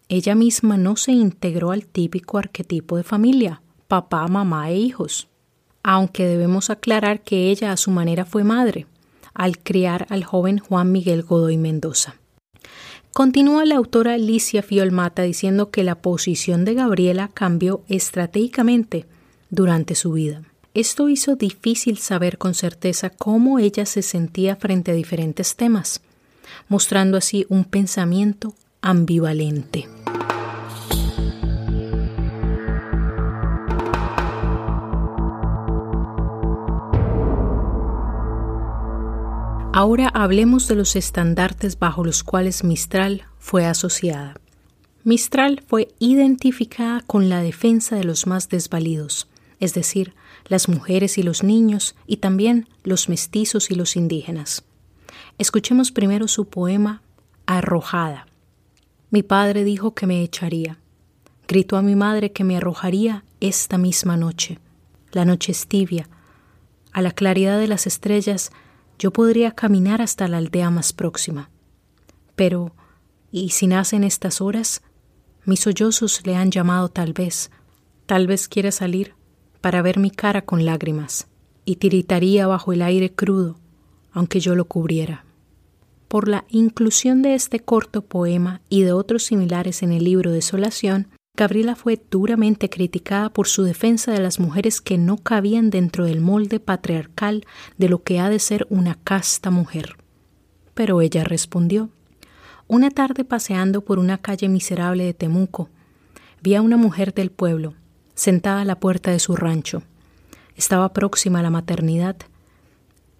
ella 0.08 0.36
misma 0.36 0.76
no 0.76 0.94
se 0.94 1.10
integró 1.10 1.72
al 1.72 1.86
típico 1.86 2.38
arquetipo 2.38 2.98
de 2.98 3.02
familia, 3.02 3.62
papá, 3.88 4.28
mamá 4.28 4.70
e 4.70 4.76
hijos, 4.76 5.26
aunque 5.82 6.24
debemos 6.24 6.70
aclarar 6.70 7.22
que 7.22 7.50
ella 7.50 7.72
a 7.72 7.76
su 7.76 7.90
manera 7.90 8.24
fue 8.24 8.44
madre, 8.44 8.86
al 9.34 9.58
criar 9.58 10.06
al 10.08 10.24
joven 10.24 10.58
Juan 10.58 10.92
Miguel 10.92 11.22
Godoy 11.22 11.56
Mendoza. 11.58 12.16
Continúa 13.12 13.64
la 13.64 13.76
autora 13.76 14.14
Alicia 14.14 14.62
Fiolmata 14.62 15.22
diciendo 15.22 15.70
que 15.70 15.84
la 15.84 15.96
posición 15.96 16.64
de 16.64 16.74
Gabriela 16.74 17.30
cambió 17.32 17.82
estratégicamente 17.88 19.06
durante 19.50 19.94
su 19.94 20.12
vida. 20.12 20.42
Esto 20.74 21.08
hizo 21.08 21.36
difícil 21.36 21.98
saber 21.98 22.38
con 22.38 22.54
certeza 22.54 23.10
cómo 23.10 23.60
ella 23.60 23.86
se 23.86 24.02
sentía 24.02 24.56
frente 24.56 24.90
a 24.90 24.94
diferentes 24.94 25.54
temas, 25.54 26.00
mostrando 26.68 27.16
así 27.16 27.46
un 27.48 27.64
pensamiento 27.64 28.54
ambivalente. 28.80 29.88
Ahora 39.76 40.06
hablemos 40.06 40.68
de 40.68 40.76
los 40.76 40.94
estandartes 40.94 41.80
bajo 41.80 42.04
los 42.04 42.22
cuales 42.22 42.62
Mistral 42.62 43.24
fue 43.40 43.66
asociada. 43.66 44.36
Mistral 45.02 45.64
fue 45.66 45.88
identificada 45.98 47.00
con 47.00 47.28
la 47.28 47.42
defensa 47.42 47.96
de 47.96 48.04
los 48.04 48.28
más 48.28 48.48
desvalidos, 48.48 49.26
es 49.58 49.74
decir, 49.74 50.14
las 50.46 50.68
mujeres 50.68 51.18
y 51.18 51.24
los 51.24 51.42
niños 51.42 51.96
y 52.06 52.18
también 52.18 52.68
los 52.84 53.08
mestizos 53.08 53.72
y 53.72 53.74
los 53.74 53.96
indígenas. 53.96 54.62
Escuchemos 55.38 55.90
primero 55.90 56.28
su 56.28 56.44
poema 56.44 57.02
Arrojada. 57.44 58.28
Mi 59.10 59.24
padre 59.24 59.64
dijo 59.64 59.92
que 59.92 60.06
me 60.06 60.22
echaría. 60.22 60.78
Gritó 61.48 61.78
a 61.78 61.82
mi 61.82 61.96
madre 61.96 62.30
que 62.30 62.44
me 62.44 62.56
arrojaría 62.56 63.24
esta 63.40 63.76
misma 63.76 64.16
noche. 64.16 64.60
La 65.10 65.24
noche 65.24 65.50
es 65.50 65.66
tibia. 65.66 66.08
A 66.92 67.02
la 67.02 67.10
claridad 67.10 67.58
de 67.58 67.66
las 67.66 67.88
estrellas 67.88 68.52
yo 68.98 69.12
podría 69.12 69.52
caminar 69.52 70.02
hasta 70.02 70.28
la 70.28 70.38
aldea 70.38 70.70
más 70.70 70.92
próxima. 70.92 71.50
Pero, 72.36 72.74
¿y 73.30 73.50
si 73.50 73.66
nace 73.66 73.96
en 73.96 74.04
estas 74.04 74.40
horas? 74.40 74.82
Mis 75.44 75.60
sollozos 75.60 76.26
le 76.26 76.36
han 76.36 76.50
llamado 76.50 76.88
tal 76.88 77.12
vez. 77.12 77.50
Tal 78.06 78.26
vez 78.26 78.48
quiera 78.48 78.72
salir 78.72 79.14
para 79.60 79.80
ver 79.80 79.98
mi 79.98 80.10
cara 80.10 80.42
con 80.42 80.66
lágrimas, 80.66 81.26
y 81.64 81.76
tiritaría 81.76 82.46
bajo 82.46 82.74
el 82.74 82.82
aire 82.82 83.10
crudo, 83.10 83.56
aunque 84.12 84.38
yo 84.38 84.54
lo 84.54 84.66
cubriera. 84.66 85.24
Por 86.06 86.28
la 86.28 86.44
inclusión 86.50 87.22
de 87.22 87.34
este 87.34 87.60
corto 87.60 88.02
poema 88.02 88.60
y 88.68 88.82
de 88.82 88.92
otros 88.92 89.22
similares 89.24 89.82
en 89.82 89.92
el 89.92 90.04
libro 90.04 90.32
Desolación, 90.32 91.08
Gabriela 91.36 91.74
fue 91.74 92.00
duramente 92.12 92.70
criticada 92.70 93.28
por 93.28 93.48
su 93.48 93.64
defensa 93.64 94.12
de 94.12 94.20
las 94.20 94.38
mujeres 94.38 94.80
que 94.80 94.98
no 94.98 95.16
cabían 95.16 95.68
dentro 95.68 96.04
del 96.04 96.20
molde 96.20 96.60
patriarcal 96.60 97.44
de 97.76 97.88
lo 97.88 98.04
que 98.04 98.20
ha 98.20 98.30
de 98.30 98.38
ser 98.38 98.68
una 98.70 98.94
casta 99.02 99.50
mujer. 99.50 99.96
Pero 100.74 101.00
ella 101.00 101.24
respondió. 101.24 101.90
Una 102.68 102.88
tarde 102.90 103.24
paseando 103.24 103.80
por 103.80 103.98
una 103.98 104.18
calle 104.18 104.48
miserable 104.48 105.02
de 105.02 105.12
Temuco, 105.12 105.70
vi 106.40 106.54
a 106.54 106.62
una 106.62 106.76
mujer 106.76 107.12
del 107.12 107.32
pueblo, 107.32 107.74
sentada 108.14 108.60
a 108.60 108.64
la 108.64 108.78
puerta 108.78 109.10
de 109.10 109.18
su 109.18 109.34
rancho. 109.34 109.82
Estaba 110.54 110.92
próxima 110.92 111.40
a 111.40 111.42
la 111.42 111.50
maternidad 111.50 112.16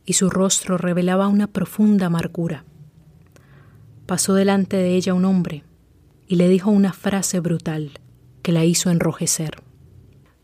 y 0.07 0.13
su 0.13 0.31
rostro 0.31 0.79
revelaba 0.79 1.27
una 1.27 1.49
profunda 1.49 2.07
amargura. 2.07 2.65
Pasó 4.07 4.35
delante 4.35 4.77
de 4.77 4.95
ella 4.95 5.15
un 5.15 5.25
hombre 5.25 5.65
y 6.29 6.37
le 6.37 6.49
dijo 6.49 6.71
una 6.71 6.93
frase 6.93 7.41
brutal 7.41 7.91
que 8.45 8.53
la 8.53 8.67
hizo 8.67 8.91
enrojecer. 8.91 9.63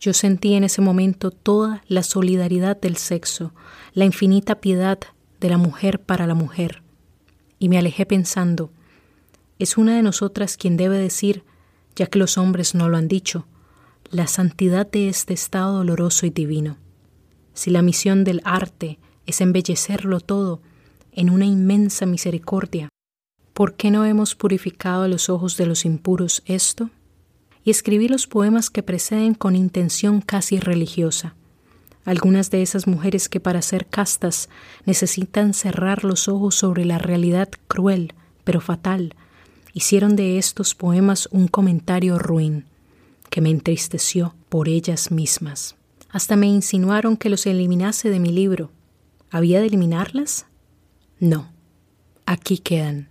Yo 0.00 0.14
sentí 0.14 0.54
en 0.54 0.64
ese 0.64 0.80
momento 0.80 1.30
toda 1.30 1.84
la 1.86 2.02
solidaridad 2.02 2.80
del 2.80 2.96
sexo, 2.96 3.52
la 3.92 4.06
infinita 4.06 4.62
piedad 4.62 4.98
de 5.38 5.50
la 5.50 5.58
mujer 5.58 6.00
para 6.00 6.26
la 6.26 6.34
mujer, 6.34 6.82
y 7.58 7.68
me 7.68 7.76
alejé 7.76 8.06
pensando, 8.06 8.72
es 9.58 9.76
una 9.76 9.94
de 9.94 10.02
nosotras 10.02 10.56
quien 10.56 10.78
debe 10.78 10.96
decir, 10.96 11.44
ya 11.94 12.06
que 12.06 12.18
los 12.18 12.38
hombres 12.38 12.74
no 12.74 12.88
lo 12.88 12.96
han 12.96 13.06
dicho, 13.06 13.46
la 14.10 14.26
santidad 14.26 14.90
de 14.90 15.10
este 15.10 15.34
estado 15.34 15.76
doloroso 15.76 16.24
y 16.24 16.30
divino. 16.30 16.78
Si 17.52 17.68
la 17.68 17.82
misión 17.82 18.24
del 18.24 18.40
arte 18.44 18.98
es 19.26 19.42
embellecerlo 19.42 20.20
todo 20.20 20.62
en 21.12 21.28
una 21.28 21.44
inmensa 21.44 22.06
misericordia, 22.06 22.88
¿por 23.52 23.74
qué 23.74 23.90
no 23.90 24.06
hemos 24.06 24.34
purificado 24.34 25.02
a 25.02 25.08
los 25.08 25.28
ojos 25.28 25.58
de 25.58 25.66
los 25.66 25.84
impuros 25.84 26.42
esto? 26.46 26.88
Y 27.64 27.70
escribí 27.70 28.08
los 28.08 28.26
poemas 28.26 28.70
que 28.70 28.82
preceden 28.82 29.34
con 29.34 29.56
intención 29.56 30.20
casi 30.20 30.58
religiosa. 30.58 31.34
Algunas 32.04 32.50
de 32.50 32.62
esas 32.62 32.86
mujeres 32.86 33.28
que 33.28 33.40
para 33.40 33.62
ser 33.62 33.86
castas 33.86 34.48
necesitan 34.86 35.52
cerrar 35.52 36.04
los 36.04 36.28
ojos 36.28 36.54
sobre 36.54 36.84
la 36.84 36.98
realidad 36.98 37.50
cruel, 37.68 38.14
pero 38.44 38.60
fatal, 38.60 39.14
hicieron 39.74 40.16
de 40.16 40.38
estos 40.38 40.74
poemas 40.74 41.28
un 41.30 41.48
comentario 41.48 42.18
ruin, 42.18 42.64
que 43.28 43.40
me 43.40 43.50
entristeció 43.50 44.34
por 44.48 44.68
ellas 44.68 45.10
mismas. 45.10 45.76
Hasta 46.10 46.36
me 46.36 46.46
insinuaron 46.46 47.16
que 47.16 47.28
los 47.30 47.46
eliminase 47.46 48.10
de 48.10 48.18
mi 48.18 48.32
libro. 48.32 48.72
¿Había 49.30 49.60
de 49.60 49.66
eliminarlas? 49.66 50.46
No, 51.20 51.52
aquí 52.26 52.58
quedan. 52.58 53.08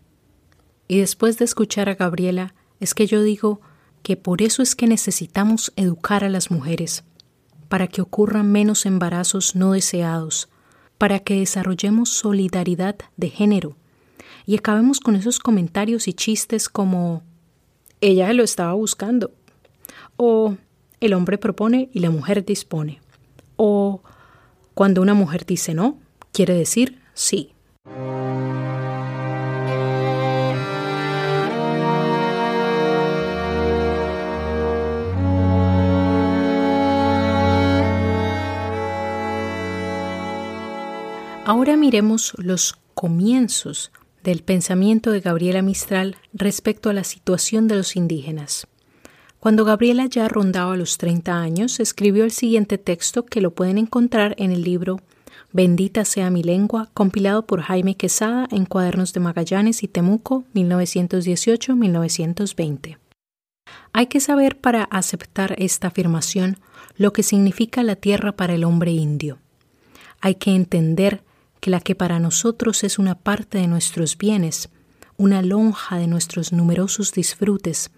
Y 0.88 0.98
después 0.98 1.38
de 1.38 1.46
escuchar 1.46 1.88
a 1.88 1.96
Gabriela, 1.96 2.54
es 2.80 2.94
que 2.94 3.08
yo 3.08 3.24
digo 3.24 3.62
que 4.04 4.18
por 4.18 4.42
eso 4.42 4.62
es 4.62 4.76
que 4.76 4.88
necesitamos 4.88 5.72
educar 5.76 6.24
a 6.24 6.30
las 6.30 6.52
mujeres, 6.52 7.04
para 7.68 7.88
que 7.88 8.02
ocurran 8.02 8.52
menos 8.52 8.86
embarazos 8.86 9.56
no 9.56 9.74
deseados, 9.74 10.50
para 10.98 11.20
que 11.20 11.40
desarrollemos 11.40 12.10
solidaridad 12.10 12.96
de 13.18 13.30
género 13.30 13.76
y 14.50 14.58
acabemos 14.58 15.00
con 15.00 15.16
esos 15.16 15.38
comentarios 15.38 16.08
y 16.08 16.14
chistes 16.14 16.70
como 16.70 17.22
ella 18.02 18.34
lo 18.34 18.44
estaba 18.44 18.74
buscando, 18.74 19.32
o 20.18 20.56
el 21.00 21.14
hombre 21.14 21.38
propone 21.38 21.90
y 21.94 22.00
la 22.00 22.10
mujer 22.10 22.44
dispone, 22.44 23.00
o 23.58 24.02
cuando 24.74 25.04
una 25.04 25.14
mujer 25.14 25.46
dice 25.46 25.76
no, 25.76 26.00
quiere 26.32 26.56
decir 26.56 27.00
sí. 27.14 27.54
Ahora 41.50 41.76
miremos 41.78 42.34
los 42.38 42.78
comienzos 42.94 43.92
del 44.24 44.44
pensamiento 44.44 45.10
de 45.10 45.20
Gabriela 45.20 45.64
Mistral 45.64 46.18
respecto 46.32 46.92
a 46.92 46.94
la 46.94 47.04
situación 47.04 47.68
de 47.68 47.74
los 47.74 47.96
indígenas. 47.96 48.68
Cuando 49.40 49.66
Gabriela 49.66 50.06
ya 50.06 50.28
rondaba 50.28 50.78
los 50.78 51.00
30 51.00 51.42
años, 51.42 51.80
escribió 51.80 52.24
el 52.24 52.30
siguiente 52.30 52.78
texto 52.78 53.26
que 53.26 53.42
lo 53.42 53.56
pueden 53.56 53.80
encontrar 53.80 54.36
en 54.38 54.52
el 54.52 54.62
libro 54.62 55.00
Bendita 55.52 56.06
sea 56.06 56.30
mi 56.30 56.44
lengua, 56.44 56.92
compilado 56.94 57.48
por 57.48 57.62
Jaime 57.62 57.98
Quesada 57.98 58.48
en 58.52 58.66
Cuadernos 58.66 59.14
de 59.14 59.22
Magallanes 59.22 59.82
y 59.82 59.88
Temuco, 59.88 60.44
1918-1920. 60.54 63.00
Hay 63.92 64.06
que 64.06 64.20
saber 64.20 64.60
para 64.60 64.84
aceptar 64.84 65.56
esta 65.58 65.88
afirmación 65.88 66.60
lo 66.96 67.12
que 67.12 67.24
significa 67.24 67.82
la 67.82 67.96
tierra 67.96 68.34
para 68.34 68.54
el 68.54 68.64
hombre 68.64 68.92
indio. 68.92 69.40
Hay 70.22 70.36
que 70.36 70.52
entender 70.52 71.24
que 71.60 71.70
la 71.70 71.80
que 71.80 71.96
para 71.96 72.20
nosotros 72.20 72.84
es 72.84 73.00
una 73.00 73.16
parte 73.16 73.58
de 73.58 73.68
nuestros 73.68 74.18
bienes, 74.18 74.70
una 75.18 75.42
lonja 75.42 75.98
de 75.98 76.08
nuestros 76.08 76.54
numerosos 76.54 77.12
disfrutes, 77.12 77.92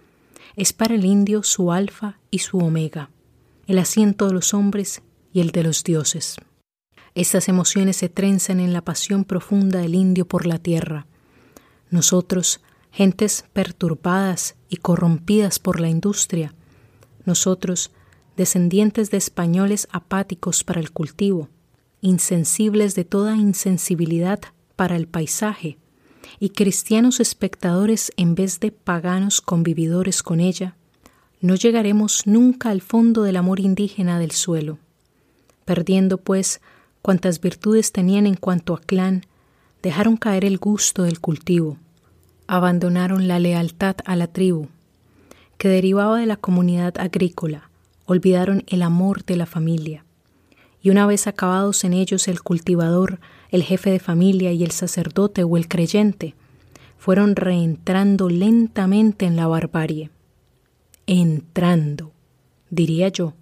es 0.56 0.72
para 0.72 0.94
el 0.94 1.04
indio 1.04 1.42
su 1.42 1.72
alfa 1.72 2.18
y 2.30 2.40
su 2.40 2.58
omega, 2.58 3.10
el 3.66 3.78
asiento 3.78 4.26
de 4.26 4.34
los 4.34 4.54
hombres 4.54 5.02
y 5.32 5.40
el 5.40 5.50
de 5.50 5.62
los 5.62 5.84
dioses. 5.84 6.36
Estas 7.14 7.48
emociones 7.48 7.96
se 7.96 8.08
trenzan 8.08 8.58
en 8.58 8.72
la 8.72 8.82
pasión 8.82 9.24
profunda 9.24 9.80
del 9.80 9.94
indio 9.94 10.26
por 10.26 10.46
la 10.46 10.58
tierra. 10.58 11.06
Nosotros, 11.90 12.60
gentes 12.90 13.44
perturbadas 13.52 14.56
y 14.68 14.78
corrompidas 14.78 15.58
por 15.58 15.78
la 15.78 15.88
industria, 15.88 16.54
nosotros, 17.24 17.92
descendientes 18.36 19.10
de 19.10 19.18
españoles 19.18 19.88
apáticos 19.92 20.64
para 20.64 20.80
el 20.80 20.90
cultivo, 20.90 21.48
insensibles 22.02 22.96
de 22.96 23.04
toda 23.04 23.36
insensibilidad 23.36 24.40
para 24.74 24.96
el 24.96 25.06
paisaje, 25.06 25.78
y 26.40 26.50
cristianos 26.50 27.20
espectadores 27.20 28.10
en 28.16 28.34
vez 28.34 28.58
de 28.58 28.72
paganos 28.72 29.40
convividores 29.40 30.24
con 30.24 30.40
ella, 30.40 30.74
no 31.40 31.54
llegaremos 31.54 32.26
nunca 32.26 32.70
al 32.70 32.80
fondo 32.80 33.22
del 33.22 33.36
amor 33.36 33.60
indígena 33.60 34.18
del 34.18 34.32
suelo. 34.32 34.78
Perdiendo, 35.64 36.18
pues, 36.18 36.60
cuantas 37.02 37.40
virtudes 37.40 37.92
tenían 37.92 38.26
en 38.26 38.34
cuanto 38.34 38.74
a 38.74 38.80
clan, 38.80 39.22
dejaron 39.82 40.16
caer 40.16 40.44
el 40.44 40.58
gusto 40.58 41.04
del 41.04 41.20
cultivo, 41.20 41.78
abandonaron 42.48 43.28
la 43.28 43.38
lealtad 43.38 43.96
a 44.04 44.16
la 44.16 44.26
tribu, 44.26 44.66
que 45.56 45.68
derivaba 45.68 46.18
de 46.18 46.26
la 46.26 46.36
comunidad 46.36 46.98
agrícola, 46.98 47.70
olvidaron 48.06 48.64
el 48.66 48.82
amor 48.82 49.24
de 49.24 49.36
la 49.36 49.46
familia 49.46 50.04
y 50.82 50.90
una 50.90 51.06
vez 51.06 51.26
acabados 51.26 51.84
en 51.84 51.92
ellos 51.92 52.26
el 52.28 52.42
cultivador, 52.42 53.20
el 53.50 53.62
jefe 53.62 53.90
de 53.90 54.00
familia 54.00 54.52
y 54.52 54.64
el 54.64 54.72
sacerdote 54.72 55.44
o 55.44 55.56
el 55.56 55.68
creyente, 55.68 56.34
fueron 56.98 57.36
reentrando 57.36 58.28
lentamente 58.28 59.26
en 59.26 59.36
la 59.36 59.46
barbarie. 59.46 60.10
Entrando, 61.06 62.12
diría 62.70 63.08
yo, 63.08 63.34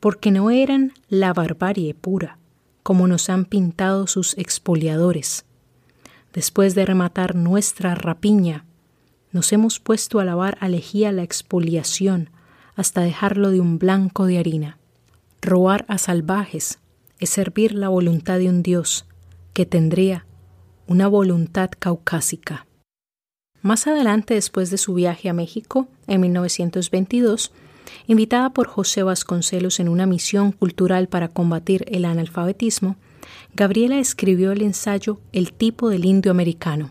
porque 0.00 0.30
no 0.30 0.50
eran 0.50 0.92
la 1.08 1.32
barbarie 1.32 1.94
pura, 1.94 2.38
como 2.82 3.08
nos 3.08 3.30
han 3.30 3.46
pintado 3.46 4.06
sus 4.06 4.36
expoliadores. 4.38 5.44
Después 6.32 6.74
de 6.74 6.84
rematar 6.84 7.34
nuestra 7.34 7.94
rapiña, 7.94 8.66
nos 9.32 9.52
hemos 9.52 9.80
puesto 9.80 10.20
a 10.20 10.24
lavar 10.24 10.58
a 10.60 10.68
lejía 10.68 11.12
la 11.12 11.22
expoliación 11.22 12.30
hasta 12.74 13.00
dejarlo 13.00 13.50
de 13.50 13.60
un 13.60 13.78
blanco 13.78 14.26
de 14.26 14.38
harina. 14.38 14.78
Robar 15.46 15.84
a 15.86 15.96
salvajes 15.96 16.80
es 17.20 17.30
servir 17.30 17.72
la 17.72 17.88
voluntad 17.88 18.40
de 18.40 18.48
un 18.48 18.64
Dios 18.64 19.06
que 19.52 19.64
tendría 19.64 20.26
una 20.88 21.06
voluntad 21.06 21.70
caucásica. 21.78 22.66
Más 23.62 23.86
adelante, 23.86 24.34
después 24.34 24.70
de 24.70 24.76
su 24.76 24.94
viaje 24.94 25.28
a 25.28 25.32
México, 25.32 25.86
en 26.08 26.22
1922, 26.22 27.52
invitada 28.08 28.50
por 28.50 28.66
José 28.66 29.04
Vasconcelos 29.04 29.78
en 29.78 29.88
una 29.88 30.04
misión 30.04 30.50
cultural 30.50 31.06
para 31.06 31.28
combatir 31.28 31.84
el 31.86 32.06
analfabetismo, 32.06 32.96
Gabriela 33.54 34.00
escribió 34.00 34.50
el 34.50 34.62
ensayo 34.62 35.20
El 35.30 35.52
tipo 35.52 35.90
del 35.90 36.06
indio 36.06 36.32
americano. 36.32 36.90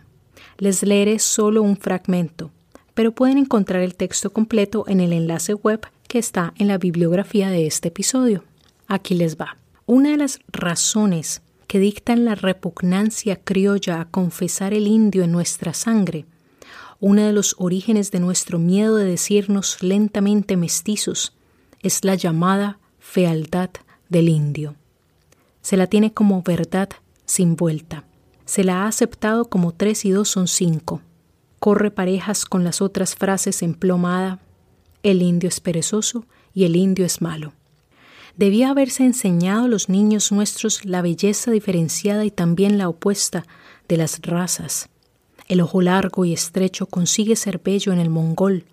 Les 0.60 0.82
leeré 0.82 1.20
solo 1.20 1.62
un 1.62 1.76
fragmento, 1.76 2.52
pero 2.94 3.12
pueden 3.12 3.38
encontrar 3.38 3.82
el 3.82 3.96
texto 3.96 4.32
completo 4.32 4.86
en 4.88 5.02
el 5.02 5.12
enlace 5.12 5.56
web 5.56 5.86
está 6.20 6.54
en 6.58 6.68
la 6.68 6.78
bibliografía 6.78 7.50
de 7.50 7.68
este 7.68 7.90
episodio. 7.90 8.44
Aquí 8.88 9.16
les 9.16 9.38
va. 9.38 9.58
Una 9.86 10.12
de 10.12 10.18
las 10.18 10.40
razones 10.48 11.42
que 11.68 11.80
dictan 11.80 12.26
la 12.26 12.36
repugnancia 12.36 13.36
criolla 13.38 14.02
a 14.02 14.06
confesar 14.06 14.74
el 14.74 14.88
indio 14.88 15.24
en 15.24 15.32
nuestra 15.32 15.74
sangre, 15.74 16.26
uno 17.00 17.24
de 17.24 17.34
los 17.34 17.56
orígenes 17.60 18.12
de 18.12 18.20
nuestro 18.20 18.58
miedo 18.58 18.96
de 18.96 19.06
decirnos 19.06 19.82
lentamente 19.84 20.58
mestizos, 20.58 21.36
es 21.82 22.04
la 22.04 22.16
llamada 22.16 22.80
fealdad 23.00 23.70
del 24.10 24.30
indio. 24.30 24.76
Se 25.62 25.78
la 25.78 25.88
tiene 25.88 26.14
como 26.14 26.42
verdad 26.42 26.90
sin 27.26 27.56
vuelta. 27.56 28.06
Se 28.46 28.64
la 28.64 28.84
ha 28.84 28.88
aceptado 28.88 29.46
como 29.46 29.72
tres 29.72 30.06
y 30.06 30.12
dos 30.12 30.30
son 30.30 30.48
cinco. 30.48 31.02
Corre 31.60 31.92
parejas 31.92 32.46
con 32.46 32.64
las 32.64 32.82
otras 32.82 33.16
frases 33.16 33.64
emplomada, 33.64 34.40
el 35.06 35.22
indio 35.22 35.50
es 35.50 35.60
perezoso 35.60 36.26
y 36.52 36.64
el 36.64 36.76
indio 36.76 37.06
es 37.06 37.22
malo. 37.22 37.54
Debía 38.38 38.72
haberse 38.72 39.06
enseñado 39.06 39.66
a 39.66 39.68
los 39.68 39.88
niños 39.88 40.32
nuestros 40.32 40.84
la 40.84 41.04
belleza 41.04 41.52
diferenciada 41.52 42.26
y 42.26 42.32
también 42.32 42.80
la 42.80 42.90
opuesta 42.90 43.46
de 43.88 43.98
las 43.98 44.20
razas. 44.24 44.90
El 45.48 45.62
ojo 45.62 45.84
largo 45.84 46.26
y 46.26 46.34
estrecho 46.34 46.88
consigue 46.88 47.36
ser 47.36 47.62
bello 47.64 47.94
en 47.94 48.00
el 48.00 48.10
mongol, 48.10 48.66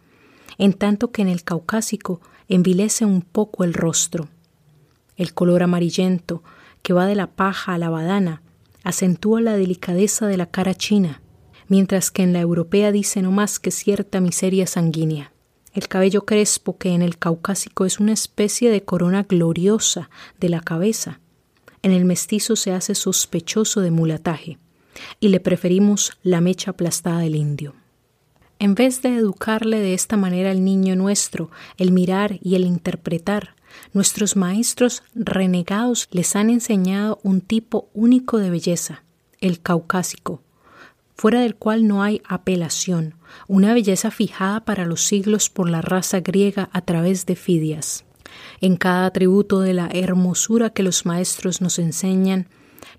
en 0.57 0.73
tanto 0.73 1.13
que 1.13 1.21
en 1.21 1.29
el 1.29 1.45
caucásico 1.45 2.23
envilece 2.49 3.05
un 3.05 3.21
poco 3.21 3.63
el 3.63 3.75
rostro. 3.75 4.29
El 5.17 5.35
color 5.35 5.63
amarillento, 5.63 6.43
que 6.81 6.95
va 6.95 7.05
de 7.05 7.15
la 7.15 7.27
paja 7.27 7.75
a 7.75 7.79
la 7.79 7.91
badana, 7.91 8.41
acentúa 8.85 9.43
la 9.43 9.53
delicadeza 9.59 10.27
de 10.27 10.39
la 10.39 10.47
cara 10.47 10.75
china, 10.75 11.21
mientras 11.69 12.11
que 12.11 12.23
en 12.23 12.33
la 12.33 12.41
europea 12.41 12.91
dice 12.91 13.21
no 13.21 13.33
más 13.33 13.59
que 13.59 13.71
cierta 13.71 14.19
miseria 14.21 14.67
sanguínea 14.67 15.32
el 15.75 15.89
cabello 15.89 16.25
crespo 16.25 16.77
que 16.77 16.91
en 16.91 17.03
el 17.03 17.19
caucásico 17.19 17.87
es 17.87 17.99
una 17.99 18.13
especie 18.13 18.71
de 18.71 18.85
corona 18.85 19.23
gloriosa 19.23 20.11
de 20.39 20.49
la 20.49 20.61
cabeza. 20.61 21.21
En 21.83 21.93
el 21.93 22.05
mestizo 22.05 22.57
se 22.57 22.73
hace 22.73 22.95
sospechoso 22.95 23.81
de 23.81 23.91
mulataje 23.91 24.59
y 25.21 25.29
le 25.29 25.41
preferimos 25.41 26.13
la 26.23 26.41
mecha 26.41 26.73
aplastada 26.73 27.21
del 27.21 27.35
indio. 27.35 27.75
En 28.59 28.75
vez 28.75 29.03
de 29.03 29.17
educarle 29.17 29.81
de 29.81 29.95
esta 29.95 30.17
manera 30.17 30.51
al 30.53 30.65
niño 30.65 30.95
nuestro, 30.95 31.51
el 31.79 31.91
mirar 31.91 32.39
y 32.43 32.55
el 32.55 32.65
interpretar, 32.65 33.57
nuestros 33.93 34.37
maestros 34.37 35.03
renegados 35.15 36.07
les 36.13 36.37
han 36.37 36.51
enseñado 36.51 37.19
un 37.23 37.41
tipo 37.41 37.89
único 37.95 38.39
de 38.39 38.51
belleza, 38.51 39.03
el 39.41 39.61
caucásico, 39.61 40.43
fuera 41.15 41.41
del 41.41 41.57
cual 41.57 41.87
no 41.87 42.03
hay 42.03 42.21
apelación, 42.27 43.15
una 43.49 43.75
belleza 43.75 44.11
fijada 44.11 44.65
para 44.65 44.87
los 44.87 45.03
siglos 45.03 45.51
por 45.51 45.69
la 45.69 45.83
raza 45.83 46.21
griega 46.21 46.69
a 46.73 46.81
través 46.83 47.27
de 47.27 47.37
Fidias. 47.37 48.05
En 48.61 48.77
cada 48.77 49.07
atributo 49.07 49.61
de 49.61 49.75
la 49.75 49.89
hermosura 49.93 50.71
que 50.71 50.83
los 50.83 51.05
maestros 51.07 51.61
nos 51.61 51.79
enseñan, 51.79 52.49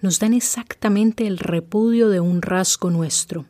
nos 0.02 0.20
dan 0.20 0.34
exactamente 0.34 1.28
el 1.28 1.38
repudio 1.38 2.10
de 2.10 2.20
un 2.20 2.42
rasgo 2.42 2.90
nuestro. 2.90 3.46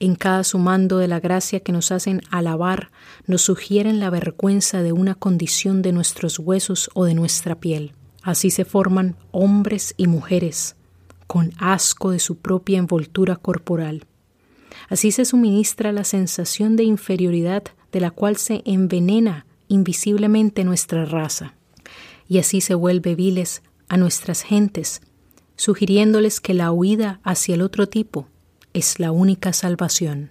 En 0.00 0.16
cada 0.16 0.44
sumando 0.44 0.98
de 0.98 1.08
la 1.08 1.20
gracia 1.20 1.60
que 1.60 1.72
nos 1.72 1.92
hacen 1.92 2.20
alabar, 2.30 2.90
nos 3.26 3.42
sugieren 3.42 4.00
la 4.00 4.10
vergüenza 4.10 4.82
de 4.82 4.92
una 4.92 5.14
condición 5.14 5.82
de 5.82 5.92
nuestros 5.92 6.38
huesos 6.38 6.90
o 6.94 7.04
de 7.04 7.14
nuestra 7.14 7.54
piel. 7.54 7.92
Así 8.22 8.50
se 8.50 8.64
forman 8.64 9.16
hombres 9.30 9.94
y 9.96 10.06
mujeres, 10.06 10.76
con 11.26 11.52
asco 11.58 12.10
de 12.10 12.18
su 12.18 12.36
propia 12.36 12.78
envoltura 12.78 13.36
corporal. 13.36 14.06
Así 14.88 15.12
se 15.12 15.24
suministra 15.24 15.92
la 15.92 16.04
sensación 16.04 16.76
de 16.76 16.84
inferioridad 16.84 17.64
de 17.92 18.00
la 18.00 18.10
cual 18.10 18.36
se 18.36 18.62
envenena 18.64 19.46
invisiblemente 19.68 20.64
nuestra 20.64 21.04
raza. 21.04 21.54
Y 22.28 22.38
así 22.38 22.60
se 22.60 22.74
vuelve 22.74 23.14
viles 23.14 23.62
a 23.88 23.96
nuestras 23.96 24.42
gentes, 24.42 25.00
sugiriéndoles 25.56 26.40
que 26.40 26.54
la 26.54 26.72
huida 26.72 27.20
hacia 27.22 27.54
el 27.54 27.62
otro 27.62 27.88
tipo 27.88 28.28
es 28.72 28.98
la 28.98 29.12
única 29.12 29.52
salvación. 29.52 30.30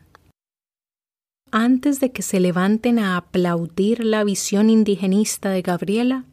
Antes 1.52 2.00
de 2.00 2.12
que 2.12 2.24
se 2.24 2.40
levanten 2.40 3.00
a 3.00 3.16
aplaudir 3.16 4.04
la 4.04 4.24
visión 4.24 4.70
indigenista 4.70 5.52
de 5.52 5.62
Gabriela, 5.62 6.26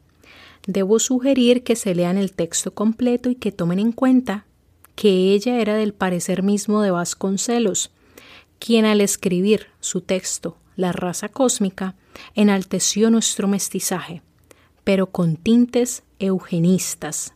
debo 0.65 0.99
sugerir 0.99 1.63
que 1.63 1.75
se 1.75 1.93
lean 1.95 2.17
el 2.17 2.33
texto 2.33 2.73
completo 2.73 3.29
y 3.29 3.35
que 3.35 3.51
tomen 3.51 3.79
en 3.79 3.91
cuenta 3.91 4.45
que 4.95 5.33
ella 5.33 5.59
era 5.59 5.75
del 5.75 5.93
parecer 5.93 6.43
mismo 6.43 6.81
de 6.81 6.91
Vasconcelos, 6.91 7.91
quien 8.59 8.85
al 8.85 9.01
escribir 9.01 9.67
su 9.79 10.01
texto 10.01 10.57
La 10.75 10.91
raza 10.91 11.29
cósmica 11.29 11.95
enalteció 12.35 13.09
nuestro 13.09 13.47
mestizaje, 13.47 14.21
pero 14.83 15.07
con 15.07 15.35
tintes 15.35 16.03
eugenistas, 16.19 17.33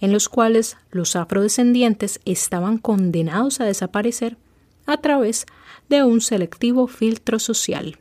en 0.00 0.12
los 0.12 0.28
cuales 0.28 0.76
los 0.90 1.16
afrodescendientes 1.16 2.20
estaban 2.24 2.78
condenados 2.78 3.60
a 3.60 3.64
desaparecer 3.64 4.36
a 4.86 4.98
través 4.98 5.46
de 5.88 6.02
un 6.04 6.20
selectivo 6.20 6.86
filtro 6.86 7.38
social. 7.38 7.98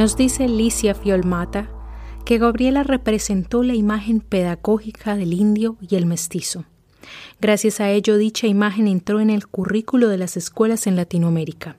Nos 0.00 0.16
dice 0.16 0.48
Licia 0.48 0.94
Fiolmata 0.94 1.68
que 2.24 2.38
Gabriela 2.38 2.84
representó 2.84 3.62
la 3.62 3.74
imagen 3.74 4.20
pedagógica 4.20 5.14
del 5.14 5.34
indio 5.34 5.76
y 5.78 5.96
el 5.96 6.06
mestizo. 6.06 6.64
Gracias 7.38 7.80
a 7.80 7.90
ello, 7.90 8.16
dicha 8.16 8.46
imagen 8.46 8.88
entró 8.88 9.20
en 9.20 9.28
el 9.28 9.46
currículo 9.46 10.08
de 10.08 10.16
las 10.16 10.38
escuelas 10.38 10.86
en 10.86 10.96
Latinoamérica. 10.96 11.76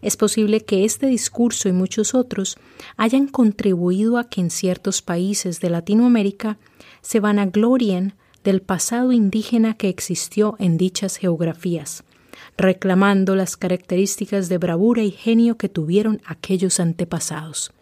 Es 0.00 0.16
posible 0.16 0.62
que 0.62 0.86
este 0.86 1.06
discurso 1.08 1.68
y 1.68 1.72
muchos 1.72 2.14
otros 2.14 2.56
hayan 2.96 3.26
contribuido 3.26 4.16
a 4.16 4.30
que 4.30 4.40
en 4.40 4.48
ciertos 4.48 5.02
países 5.02 5.60
de 5.60 5.68
Latinoamérica 5.68 6.56
se 7.02 7.20
vanaglorien 7.20 8.14
del 8.42 8.62
pasado 8.62 9.12
indígena 9.12 9.74
que 9.74 9.90
existió 9.90 10.56
en 10.60 10.78
dichas 10.78 11.18
geografías, 11.18 12.04
reclamando 12.60 13.34
las 13.34 13.56
características 13.56 14.48
de 14.48 14.58
bravura 14.58 15.02
y 15.02 15.10
genio 15.10 15.56
que 15.56 15.68
tuvieron 15.68 16.20
aquellos 16.26 16.78
antepasados. 16.78 17.72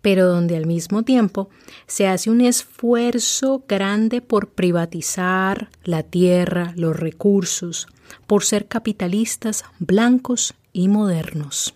Pero 0.00 0.26
donde 0.26 0.56
al 0.56 0.66
mismo 0.66 1.02
tiempo 1.02 1.50
se 1.86 2.06
hace 2.06 2.30
un 2.30 2.40
esfuerzo 2.40 3.64
grande 3.68 4.20
por 4.20 4.50
privatizar 4.50 5.70
la 5.82 6.04
tierra, 6.04 6.72
los 6.76 6.96
recursos, 6.96 7.88
por 8.26 8.44
ser 8.44 8.68
capitalistas 8.68 9.64
blancos 9.80 10.54
y 10.72 10.88
modernos. 10.88 11.74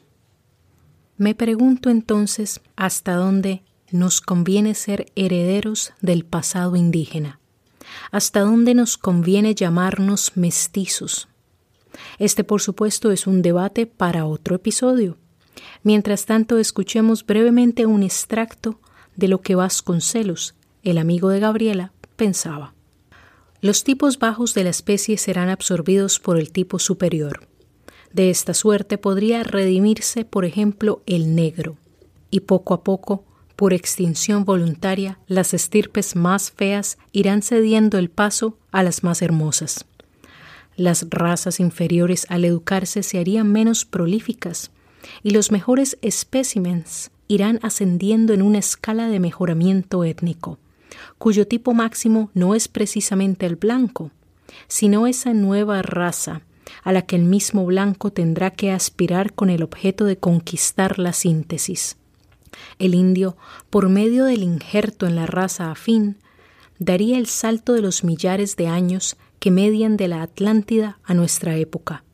Me 1.17 1.35
pregunto 1.35 1.91
entonces 1.91 2.61
hasta 2.77 3.15
dónde 3.15 3.63
nos 3.91 4.21
conviene 4.21 4.75
ser 4.75 5.11
herederos 5.17 5.93
del 6.01 6.25
pasado 6.25 6.77
indígena, 6.77 7.41
hasta 8.13 8.41
dónde 8.41 8.75
nos 8.75 8.97
conviene 8.97 9.57
llamarnos 9.57 10.37
mestizos, 10.37 11.29
este, 12.19 12.45
por 12.45 12.61
supuesto, 12.61 13.11
es 13.11 13.27
un 13.27 13.43
debate 13.43 13.87
para 13.87 14.27
otro 14.27 14.57
episodio. 14.57 15.17
Mientras 15.83 16.27
tanto, 16.27 16.59
escuchemos 16.59 17.25
brevemente 17.25 17.87
un 17.87 18.03
extracto 18.03 18.81
de 19.17 19.29
lo 19.29 19.41
que 19.41 19.55
Vasconcelos, 19.55 20.55
el 20.83 20.99
amigo 20.99 21.29
de 21.29 21.41
Gabriela, 21.41 21.93
pensaba. 22.17 22.75
Los 23.61 23.85
tipos 23.85 24.19
bajos 24.19 24.55
de 24.55 24.65
la 24.65 24.71
especie 24.71 25.19
serán 25.19 25.51
absorbidos 25.51 26.19
por 26.19 26.39
el 26.39 26.51
tipo 26.51 26.79
superior. 26.79 27.47
De 28.13 28.31
esta 28.31 28.55
suerte 28.55 28.99
podría 28.99 29.43
redimirse, 29.45 30.25
por 30.25 30.45
ejemplo, 30.45 31.03
el 31.07 31.35
negro, 31.35 31.77
y 32.31 32.41
poco 32.41 32.75
a 32.75 32.83
poco, 32.83 33.25
por 33.57 33.75
extinción 33.75 34.45
voluntaria, 34.47 35.19
las 35.27 35.53
estirpes 35.53 36.17
más 36.17 36.51
feas 36.51 36.97
irán 37.13 37.43
cediendo 37.43 37.99
el 37.99 38.09
paso 38.09 38.57
a 38.73 38.83
las 38.83 39.05
más 39.05 39.21
hermosas. 39.21 39.85
Las 40.81 41.05
razas 41.11 41.61
inferiores 41.61 42.25
al 42.31 42.43
educarse 42.43 43.03
se 43.03 43.19
harían 43.19 43.53
menos 43.53 43.85
prolíficas 43.85 44.71
y 45.23 45.33
los 45.33 45.51
mejores 45.51 45.99
espécimens 46.01 47.11
irán 47.29 47.61
ascendiendo 47.63 48.33
en 48.33 48.41
una 48.41 48.61
escala 48.61 49.09
de 49.09 49.21
mejoramiento 49.21 50.05
étnico, 50.05 50.57
cuyo 51.19 51.47
tipo 51.47 51.75
máximo 51.75 52.31
no 52.33 52.55
es 52.55 52.67
precisamente 52.69 53.45
el 53.45 53.57
blanco, 53.57 54.11
sino 54.69 55.07
esa 55.07 55.35
nueva 55.35 55.83
raza 55.83 56.41
a 56.83 56.93
la 56.93 57.03
que 57.03 57.17
el 57.17 57.25
mismo 57.25 57.67
blanco 57.67 58.11
tendrá 58.11 58.51
que 58.51 58.73
aspirar 58.73 59.35
con 59.35 59.51
el 59.51 59.63
objeto 59.63 60.07
de 60.07 60.17
conquistar 60.17 60.99
la 60.99 61.13
síntesis. 61.13 61.99
El 62.79 62.95
indio, 62.95 63.37
por 63.69 63.91
medio 63.91 64.25
del 64.25 64.43
injerto 64.43 65.07
en 65.07 65.15
la 65.15 65.27
raza 65.27 65.71
afín, 65.71 66.17
daría 66.79 67.19
el 67.19 67.27
salto 67.27 67.75
de 67.75 67.83
los 67.83 68.03
millares 68.03 68.57
de 68.57 68.67
años 68.67 69.19
que 69.41 69.51
median 69.51 69.97
de 69.97 70.07
la 70.07 70.23
Atlántida 70.23 71.01
a 71.03 71.15
nuestra 71.15 71.57
época, 71.57 72.05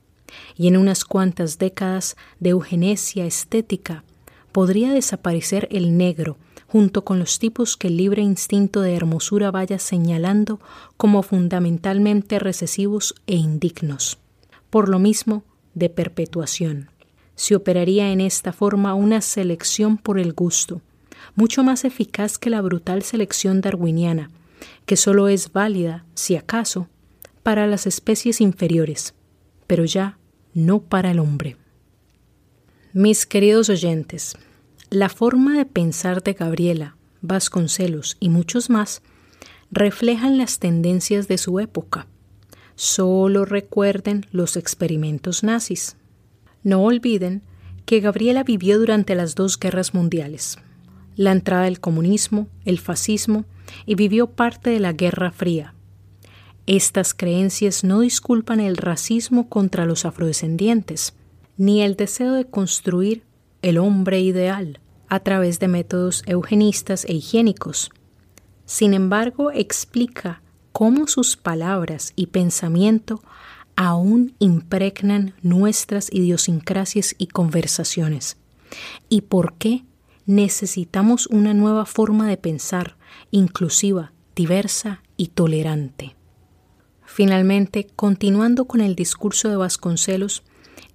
y 0.57 0.69
en 0.69 0.77
unas 0.77 1.05
cuantas 1.05 1.59
décadas 1.59 2.17
de 2.41 2.51
eugenesia 2.51 3.27
estética 3.27 4.05
podría 4.53 4.93
desaparecer 4.93 5.69
el 5.71 5.99
negro 5.99 6.39
junto 6.67 7.05
con 7.05 7.19
los 7.19 7.39
tipos 7.39 7.77
que 7.77 7.89
el 7.89 7.97
libre 7.97 8.23
instinto 8.23 8.81
de 8.81 8.95
hermosura 8.95 9.51
vaya 9.51 9.79
señalando 9.79 10.61
como 10.97 11.23
fundamentalmente 11.23 12.39
recesivos 12.39 13.15
e 13.27 13.37
indignos. 13.37 14.19
Por 14.71 14.89
lo 14.89 14.99
mismo, 14.99 15.45
de 15.75 15.91
perpetuación. 15.91 16.91
Se 17.35 17.55
operaría 17.55 18.11
en 18.11 18.21
esta 18.21 18.53
forma 18.53 18.95
una 18.95 19.21
selección 19.21 19.99
por 19.99 20.19
el 20.19 20.33
gusto, 20.33 20.81
mucho 21.35 21.63
más 21.63 21.85
eficaz 21.85 22.39
que 22.39 22.51
la 22.51 22.63
brutal 22.63 23.03
selección 23.03 23.61
darwiniana, 23.61 24.31
que 24.87 24.97
solo 24.97 25.29
es 25.29 25.53
válida, 25.53 26.05
si 26.15 26.35
acaso, 26.35 26.89
para 27.47 27.69
las 27.69 27.87
especies 27.87 28.41
inferiores, 28.41 29.15
pero 29.69 29.85
ya 29.85 30.19
no 30.53 30.81
para 30.81 31.13
el 31.13 31.21
hombre. 31.21 31.57
Mis 32.93 33.25
queridos 33.25 33.69
oyentes, 33.69 34.37
la 34.91 35.09
forma 35.09 35.57
de 35.57 35.65
pensar 35.65 36.25
de 36.25 36.33
Gabriela, 36.33 36.97
Vasconcelos 37.23 38.17
y 38.19 38.31
muchos 38.31 38.69
más 38.69 39.01
reflejan 39.71 40.39
las 40.39 40.59
tendencias 40.59 41.29
de 41.29 41.39
su 41.39 41.61
época. 41.61 42.09
Solo 42.75 43.45
recuerden 43.45 44.27
los 44.33 44.57
experimentos 44.57 45.45
nazis. 45.45 45.95
No 46.65 46.83
olviden 46.83 47.43
que 47.85 48.01
Gabriela 48.01 48.43
vivió 48.43 48.77
durante 48.77 49.15
las 49.15 49.37
dos 49.37 49.57
guerras 49.57 49.95
mundiales, 49.95 50.59
la 51.15 51.31
entrada 51.31 51.67
del 51.67 51.79
comunismo, 51.79 52.49
el 52.65 52.81
fascismo 52.81 53.45
y 53.87 53.95
vivió 53.95 54.27
parte 54.27 54.71
de 54.71 54.81
la 54.81 54.93
Guerra 54.93 55.31
Fría. 55.31 55.76
Estas 56.67 57.15
creencias 57.15 57.85
no 57.85 58.01
disculpan 58.01 58.59
el 58.59 58.77
racismo 58.77 59.49
contra 59.49 59.87
los 59.87 60.05
afrodescendientes, 60.05 61.15
ni 61.57 61.83
el 61.83 61.95
deseo 61.95 62.33
de 62.33 62.45
construir 62.45 63.23
el 63.63 63.79
hombre 63.79 64.21
ideal 64.21 64.81
a 65.09 65.21
través 65.21 65.61
de 65.61 65.69
métodos 65.69 66.25
eugenistas 66.27 67.05
e 67.05 67.15
higiénicos. 67.15 67.91
Sin 68.65 68.95
embargo, 68.95 69.53
explica 69.53 70.43
cómo 70.73 71.07
sus 71.07 71.37
palabras 71.37 72.13
y 72.17 72.27
pensamiento 72.27 73.23
aún 73.77 74.35
impregnan 74.41 75.35
nuestras 75.43 76.13
idiosincrasias 76.13 77.15
y 77.17 77.29
conversaciones, 77.29 78.39
y 79.09 79.21
por 79.21 79.55
qué 79.55 79.85
necesitamos 80.27 81.29
una 81.29 81.55
nueva 81.55 81.87
forma 81.87 82.29
de 82.29 82.37
pensar, 82.37 82.97
inclusiva, 83.31 84.13
diversa 84.35 85.03
y 85.17 85.29
tolerante. 85.29 86.16
Finalmente, 87.17 87.87
continuando 87.97 88.67
con 88.67 88.83
el 88.83 88.95
discurso 88.95 89.49
de 89.49 89.57
Vasconcelos, 89.57 90.43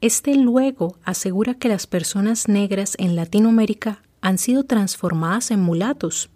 este 0.01 0.35
luego 0.35 0.99
asegura 1.03 1.55
que 1.55 1.67
las 1.67 1.87
personas 1.87 2.47
negras 2.47 2.93
en 2.99 3.15
Latinoamérica 3.15 4.03
han 4.21 4.37
sido 4.37 4.63
transformadas 4.63 5.49
en 5.49 5.61
mulatos, 5.61 6.29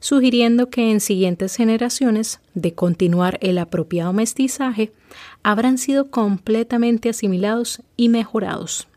sugiriendo 0.00 0.70
que 0.70 0.90
en 0.90 1.00
siguientes 1.00 1.54
generaciones, 1.54 2.40
de 2.54 2.72
continuar 2.72 3.38
el 3.42 3.58
apropiado 3.58 4.14
mestizaje, 4.14 4.94
habrán 5.42 5.76
sido 5.76 6.10
completamente 6.10 7.10
asimilados 7.10 7.82
y 7.94 8.08
mejorados. 8.08 8.88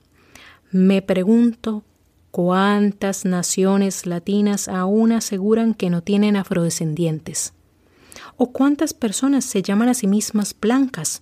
Me 0.71 1.01
pregunto 1.01 1.83
cuántas 2.31 3.25
naciones 3.25 4.05
latinas 4.05 4.69
aún 4.69 5.11
aseguran 5.11 5.73
que 5.73 5.89
no 5.89 6.01
tienen 6.01 6.37
afrodescendientes, 6.37 7.51
o 8.39 8.53
cuántas 8.53 8.93
personas 8.93 9.43
se 9.43 9.61
llaman 9.61 9.89
a 9.89 9.93
sí 9.93 10.07
mismas 10.07 10.55
blancas, 10.59 11.21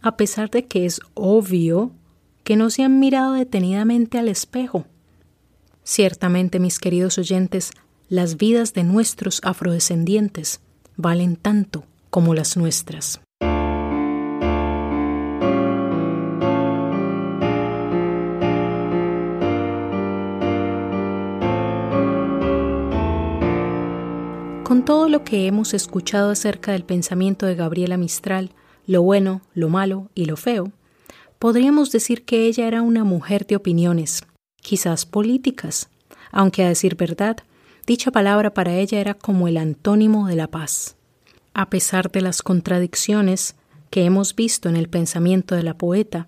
a 0.00 0.16
pesar 0.16 0.48
de 0.48 0.64
que 0.64 0.86
es 0.86 1.00
obvio 1.14 1.90
que 2.44 2.54
no 2.54 2.70
se 2.70 2.84
han 2.84 3.00
mirado 3.00 3.32
detenidamente 3.32 4.16
al 4.16 4.28
espejo. 4.28 4.86
Ciertamente, 5.82 6.60
mis 6.60 6.78
queridos 6.78 7.18
oyentes, 7.18 7.72
las 8.08 8.36
vidas 8.36 8.74
de 8.74 8.84
nuestros 8.84 9.40
afrodescendientes 9.42 10.60
valen 10.96 11.34
tanto 11.34 11.84
como 12.10 12.32
las 12.32 12.56
nuestras. 12.56 13.20
Todo 24.84 25.08
lo 25.08 25.22
que 25.22 25.46
hemos 25.46 25.74
escuchado 25.74 26.32
acerca 26.32 26.72
del 26.72 26.84
pensamiento 26.84 27.46
de 27.46 27.54
Gabriela 27.54 27.96
Mistral, 27.96 28.50
lo 28.84 29.00
bueno, 29.02 29.40
lo 29.54 29.68
malo 29.68 30.10
y 30.12 30.24
lo 30.24 30.36
feo, 30.36 30.72
podríamos 31.38 31.92
decir 31.92 32.24
que 32.24 32.46
ella 32.46 32.66
era 32.66 32.82
una 32.82 33.04
mujer 33.04 33.46
de 33.46 33.54
opiniones, 33.54 34.24
quizás 34.56 35.06
políticas, 35.06 35.88
aunque 36.32 36.64
a 36.64 36.68
decir 36.68 36.96
verdad, 36.96 37.36
dicha 37.86 38.10
palabra 38.10 38.54
para 38.54 38.74
ella 38.74 38.98
era 38.98 39.14
como 39.14 39.46
el 39.46 39.56
antónimo 39.56 40.26
de 40.26 40.34
la 40.34 40.48
paz. 40.48 40.96
A 41.54 41.70
pesar 41.70 42.10
de 42.10 42.20
las 42.20 42.42
contradicciones 42.42 43.54
que 43.88 44.04
hemos 44.04 44.34
visto 44.34 44.68
en 44.68 44.74
el 44.74 44.88
pensamiento 44.88 45.54
de 45.54 45.62
la 45.62 45.78
poeta, 45.78 46.26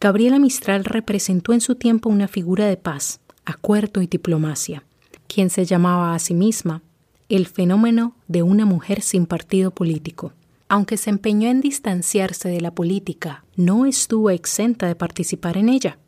Gabriela 0.00 0.38
Mistral 0.38 0.84
representó 0.84 1.54
en 1.54 1.62
su 1.62 1.76
tiempo 1.76 2.10
una 2.10 2.28
figura 2.28 2.66
de 2.66 2.76
paz, 2.76 3.20
acuerdo 3.46 4.02
y 4.02 4.06
diplomacia, 4.06 4.84
quien 5.28 5.48
se 5.48 5.64
llamaba 5.64 6.14
a 6.14 6.18
sí 6.18 6.34
misma 6.34 6.82
el 7.28 7.46
fenómeno 7.46 8.14
de 8.28 8.42
una 8.42 8.64
mujer 8.64 9.02
sin 9.02 9.26
partido 9.26 9.70
político. 9.70 10.32
Aunque 10.68 10.96
se 10.96 11.10
empeñó 11.10 11.48
en 11.48 11.60
distanciarse 11.60 12.48
de 12.48 12.60
la 12.60 12.72
política, 12.72 13.44
no 13.56 13.86
estuvo 13.86 14.30
exenta 14.30 14.86
de 14.86 14.94
participar 14.94 15.56
en 15.56 15.68
ella. 15.68 15.98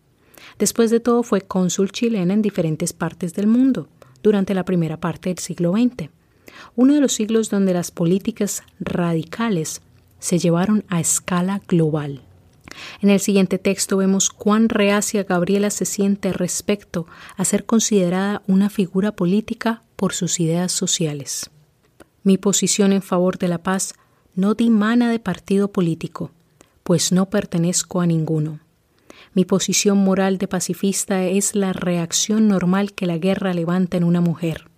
Después 0.59 0.91
de 0.91 1.01
todo, 1.01 1.23
fue 1.23 1.41
cónsul 1.41 1.93
chilena 1.93 2.35
en 2.35 2.43
diferentes 2.43 2.93
partes 2.93 3.35
del 3.35 3.47
mundo 3.47 3.89
durante 4.23 4.55
la 4.55 4.65
primera 4.65 4.99
parte 4.99 5.29
del 5.31 5.39
siglo 5.39 5.73
XX, 5.73 6.11
uno 6.75 6.95
de 6.95 7.01
los 7.01 7.13
siglos 7.13 7.51
donde 7.51 7.73
las 7.73 7.91
políticas 7.91 8.63
radicales 8.81 9.81
se 10.19 10.39
llevaron 10.39 10.85
a 10.89 11.01
escala 11.01 11.61
global. 11.69 12.23
En 13.01 13.11
el 13.11 13.21
siguiente 13.21 13.59
texto 13.59 13.97
vemos 13.97 14.31
cuán 14.31 14.69
reacia 14.69 15.25
Gabriela 15.25 15.71
se 15.71 15.85
siente 15.85 16.33
respecto 16.33 17.07
a 17.37 17.45
ser 17.45 17.65
considerada 17.65 18.43
una 18.47 18.71
figura 18.71 19.13
política 19.13 19.83
por 19.99 20.13
sus 20.15 20.39
ideas 20.39 20.71
sociales. 20.71 21.51
Mi 22.23 22.39
posición 22.39 22.93
en 22.93 23.03
favor 23.03 23.37
de 23.37 23.49
la 23.49 23.59
paz 23.59 23.95
no 24.37 24.55
dimana 24.55 25.11
de 25.11 25.19
partido 25.19 25.73
político, 25.73 26.31
pues 26.85 27.11
no 27.11 27.27
pertenezco 27.27 28.01
a 28.01 28.07
ninguno. 28.07 28.61
Mi 29.35 29.45
posición 29.45 29.99
moral 29.99 30.39
de 30.39 30.47
pacifista 30.47 31.25
es 31.25 31.57
la 31.57 31.73
reacción 31.73 32.47
normal 32.47 32.93
que 32.93 33.07
la 33.07 33.19
guerra 33.19 33.53
levanta 33.53 33.97
en 33.97 34.05
una 34.05 34.21
mujer, 34.21 34.71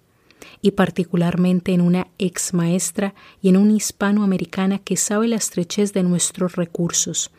y 0.63 0.71
particularmente 0.71 1.75
en 1.75 1.83
una 1.83 2.07
ex 2.19 2.55
maestra 2.55 3.15
y 3.43 3.51
en 3.51 3.59
una 3.59 3.75
hispanoamericana 3.75 4.79
que 4.79 4.97
sabe 4.97 5.29
la 5.29 5.37
estrechez 5.37 5.93
de 5.93 6.03
nuestros 6.03 6.57
recursos 6.57 7.31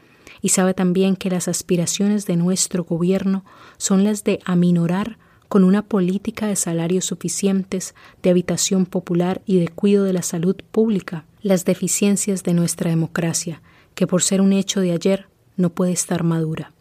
y 0.43 0.49
sabe 0.49 0.75
también 0.75 1.15
que 1.15 1.31
las 1.31 1.47
aspiraciones 1.47 2.27
de 2.27 2.35
nuestro 2.35 2.83
gobierno 2.83 3.43
son 3.77 4.03
las 4.03 4.23
de 4.23 4.39
aminorar 4.45 5.17
con 5.51 5.65
una 5.65 5.81
política 5.81 6.47
de 6.47 6.55
salarios 6.55 7.03
suficientes, 7.03 7.93
de 8.23 8.29
habitación 8.29 8.85
popular 8.85 9.41
y 9.45 9.59
de 9.59 9.67
cuidado 9.67 10.05
de 10.05 10.13
la 10.13 10.21
salud 10.21 10.55
pública, 10.71 11.25
las 11.41 11.65
deficiencias 11.65 12.43
de 12.43 12.53
nuestra 12.53 12.89
democracia, 12.89 13.61
que 13.93 14.07
por 14.07 14.23
ser 14.23 14.39
un 14.39 14.53
hecho 14.53 14.79
de 14.79 14.93
ayer 14.93 15.27
no 15.57 15.69
puede 15.69 15.91
estar 15.91 16.23
madura. 16.23 16.71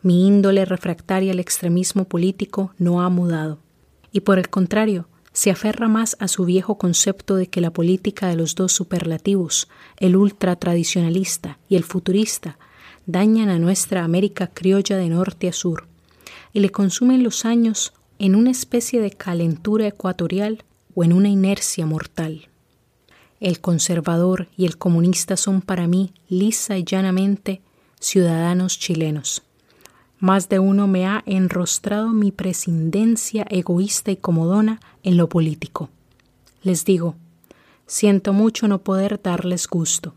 Mi 0.00 0.28
índole 0.28 0.64
refractaria 0.64 1.32
al 1.32 1.40
extremismo 1.40 2.04
político 2.04 2.72
no 2.78 3.02
ha 3.02 3.08
mudado, 3.08 3.58
y 4.12 4.20
por 4.20 4.38
el 4.38 4.48
contrario, 4.48 5.08
se 5.32 5.50
aferra 5.50 5.88
más 5.88 6.16
a 6.20 6.28
su 6.28 6.44
viejo 6.44 6.78
concepto 6.78 7.34
de 7.34 7.48
que 7.48 7.60
la 7.60 7.72
política 7.72 8.28
de 8.28 8.36
los 8.36 8.54
dos 8.54 8.70
superlativos, 8.70 9.66
el 9.96 10.14
ultratradicionalista 10.14 11.58
y 11.68 11.74
el 11.74 11.82
futurista, 11.82 12.60
dañan 13.06 13.48
a 13.48 13.58
nuestra 13.58 14.04
América 14.04 14.46
criolla 14.46 14.96
de 14.96 15.08
norte 15.08 15.48
a 15.48 15.52
sur, 15.52 15.88
y 16.52 16.60
le 16.60 16.70
consumen 16.70 17.22
los 17.22 17.44
años 17.44 17.92
en 18.18 18.34
una 18.34 18.50
especie 18.50 19.00
de 19.00 19.10
calentura 19.10 19.86
ecuatorial 19.86 20.64
o 20.94 21.04
en 21.04 21.12
una 21.12 21.28
inercia 21.28 21.86
mortal. 21.86 22.48
el 23.40 23.60
conservador 23.60 24.48
y 24.56 24.66
el 24.66 24.78
comunista 24.78 25.36
son 25.36 25.62
para 25.62 25.88
mí 25.88 26.12
lisa 26.28 26.78
y 26.78 26.84
llanamente 26.84 27.60
ciudadanos 27.98 28.78
chilenos. 28.78 29.42
Más 30.20 30.48
de 30.48 30.60
uno 30.60 30.86
me 30.86 31.06
ha 31.06 31.24
enrostrado 31.26 32.10
mi 32.10 32.30
prescindencia 32.30 33.44
egoísta 33.50 34.12
y 34.12 34.16
comodona 34.16 34.78
en 35.02 35.16
lo 35.16 35.28
político. 35.28 35.90
Les 36.62 36.84
digo, 36.84 37.16
siento 37.86 38.32
mucho 38.32 38.68
no 38.68 38.82
poder 38.82 39.20
darles 39.20 39.66
gusto. 39.66 40.14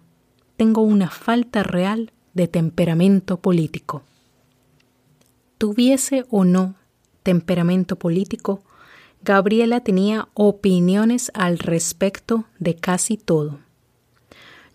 Tengo 0.56 0.82
una 0.82 1.10
falta 1.10 1.64
real 1.64 2.12
de 2.36 2.48
temperamento 2.48 3.38
político. 3.38 4.04
Tuviese 5.58 6.26
o 6.30 6.44
no 6.44 6.76
temperamento 7.24 7.96
político, 7.96 8.62
Gabriela 9.24 9.80
tenía 9.80 10.28
opiniones 10.36 11.32
al 11.34 11.58
respecto 11.58 12.46
de 12.60 12.76
casi 12.76 13.18
todo. 13.18 13.60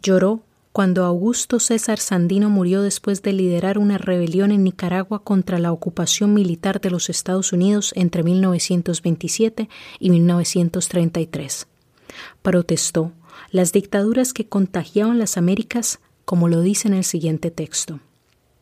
Lloró 0.02 0.42
cuando 0.72 1.04
Augusto 1.04 1.60
César 1.60 1.98
Sandino 1.98 2.50
murió 2.50 2.82
después 2.82 3.22
de 3.22 3.32
liderar 3.32 3.78
una 3.78 3.98
rebelión 3.98 4.50
en 4.50 4.64
Nicaragua 4.64 5.22
contra 5.22 5.58
la 5.58 5.72
ocupación 5.72 6.34
militar 6.34 6.80
de 6.80 6.90
los 6.90 7.10
Estados 7.10 7.52
Unidos 7.52 7.92
entre 7.96 8.22
1927 8.22 9.68
y 9.98 10.10
1933. 10.10 11.66
Protestó 12.42 13.12
las 13.50 13.72
dictaduras 13.72 14.32
que 14.32 14.48
contagiaban 14.48 15.18
las 15.18 15.36
Américas, 15.36 16.00
como 16.24 16.48
lo 16.48 16.60
dice 16.60 16.88
en 16.88 16.94
el 16.94 17.04
siguiente 17.04 17.50
texto. 17.50 18.00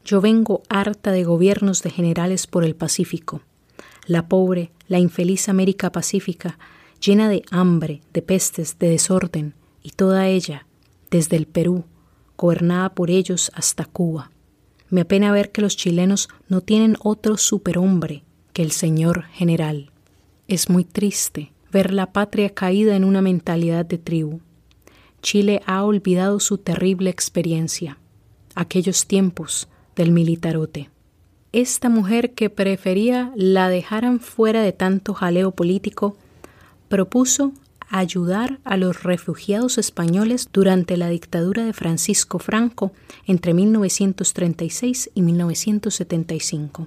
Yo 0.09 0.23
vengo 0.23 0.63
harta 0.71 1.13
de 1.13 1.23
gobiernos 1.23 1.83
de 1.83 1.91
generales 1.91 2.47
por 2.47 2.65
el 2.65 2.75
Pacífico. 2.75 3.43
La 4.07 4.27
pobre, 4.27 4.71
la 4.87 4.99
infeliz 4.99 5.51
América 5.51 5.93
Pacífica, 5.93 6.59
llena 6.99 7.29
de 7.29 7.43
hambre, 7.51 8.01
de 8.15 8.23
pestes, 8.23 8.79
de 8.79 8.89
desorden, 8.89 9.53
y 9.83 9.91
toda 9.91 10.27
ella, 10.27 10.67
desde 11.11 11.37
el 11.37 11.47
Perú, 11.47 11.85
gobernada 12.39 12.95
por 12.95 13.11
ellos 13.11 13.53
hasta 13.55 13.85
Cuba. 13.85 14.31
Me 14.89 15.03
apena 15.03 15.31
ver 15.31 15.53
que 15.53 15.61
los 15.61 15.77
chilenos 15.77 16.31
no 16.49 16.63
tienen 16.63 16.97
otro 17.01 17.37
superhombre 17.37 18.25
que 18.55 18.63
el 18.63 18.73
señor 18.73 19.25
general. 19.25 19.91
Es 20.47 20.71
muy 20.71 20.85
triste 20.85 21.53
ver 21.71 21.93
la 21.93 22.15
patria 22.15 22.49
caída 22.49 22.97
en 22.97 23.05
una 23.05 23.21
mentalidad 23.21 23.85
de 23.85 23.99
tribu. 23.99 24.41
Chile 25.21 25.61
ha 25.67 25.85
olvidado 25.85 26.41
su 26.41 26.57
terrible 26.57 27.11
experiencia, 27.11 27.99
aquellos 28.55 29.05
tiempos 29.05 29.69
del 29.99 30.13
militarote. 30.13 30.89
Esta 31.53 31.91
mujer 31.91 32.33
que 32.33 32.49
prefería 32.49 33.33
la 33.35 33.69
dejaran 33.69 34.21
fuera 34.21 34.63
de 34.63 34.73
tanto 34.73 35.13
jaleo 35.13 35.51
político, 35.51 36.17
propuso 36.89 37.53
ayudar 37.91 38.61
a 38.65 38.77
los 38.77 39.03
refugiados 39.03 39.77
españoles 39.77 40.49
durante 40.53 40.97
la 40.97 41.09
dictadura 41.09 41.65
de 41.65 41.73
Francisco 41.73 42.39
Franco 42.39 42.93
entre 43.27 43.55
1936 43.55 45.11
y 45.15 45.23
1975. 45.23 46.87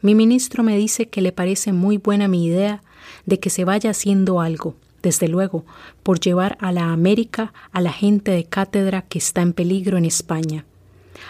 Mi 0.00 0.14
ministro 0.14 0.62
me 0.62 0.76
dice 0.76 1.08
que 1.08 1.22
le 1.22 1.32
parece 1.32 1.72
muy 1.72 1.98
buena 1.98 2.28
mi 2.28 2.44
idea 2.44 2.82
de 3.26 3.38
que 3.38 3.50
se 3.50 3.64
vaya 3.64 3.90
haciendo 3.90 4.40
algo, 4.40 4.74
desde 5.02 5.28
luego, 5.28 5.64
por 6.02 6.18
llevar 6.18 6.56
a 6.60 6.72
la 6.72 6.92
América 6.92 7.52
a 7.70 7.80
la 7.80 7.92
gente 7.92 8.30
de 8.30 8.44
cátedra 8.44 9.02
que 9.02 9.18
está 9.18 9.42
en 9.42 9.52
peligro 9.52 9.96
en 9.96 10.04
España, 10.04 10.64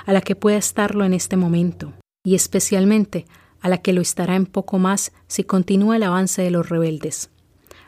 a 0.09 0.15
la 0.15 0.23
que 0.23 0.35
pueda 0.35 0.57
estarlo 0.57 1.05
en 1.05 1.13
este 1.13 1.37
momento, 1.37 1.93
y 2.25 2.35
especialmente 2.35 3.27
a 3.61 3.69
la 3.69 3.83
que 3.83 3.93
lo 3.93 4.01
estará 4.01 4.37
en 4.37 4.47
poco 4.47 4.79
más 4.79 5.13
si 5.27 5.45
continúa 5.45 5.97
el 5.97 6.03
avance 6.03 6.41
de 6.41 6.51
los 6.51 6.71
rebeldes. 6.71 7.29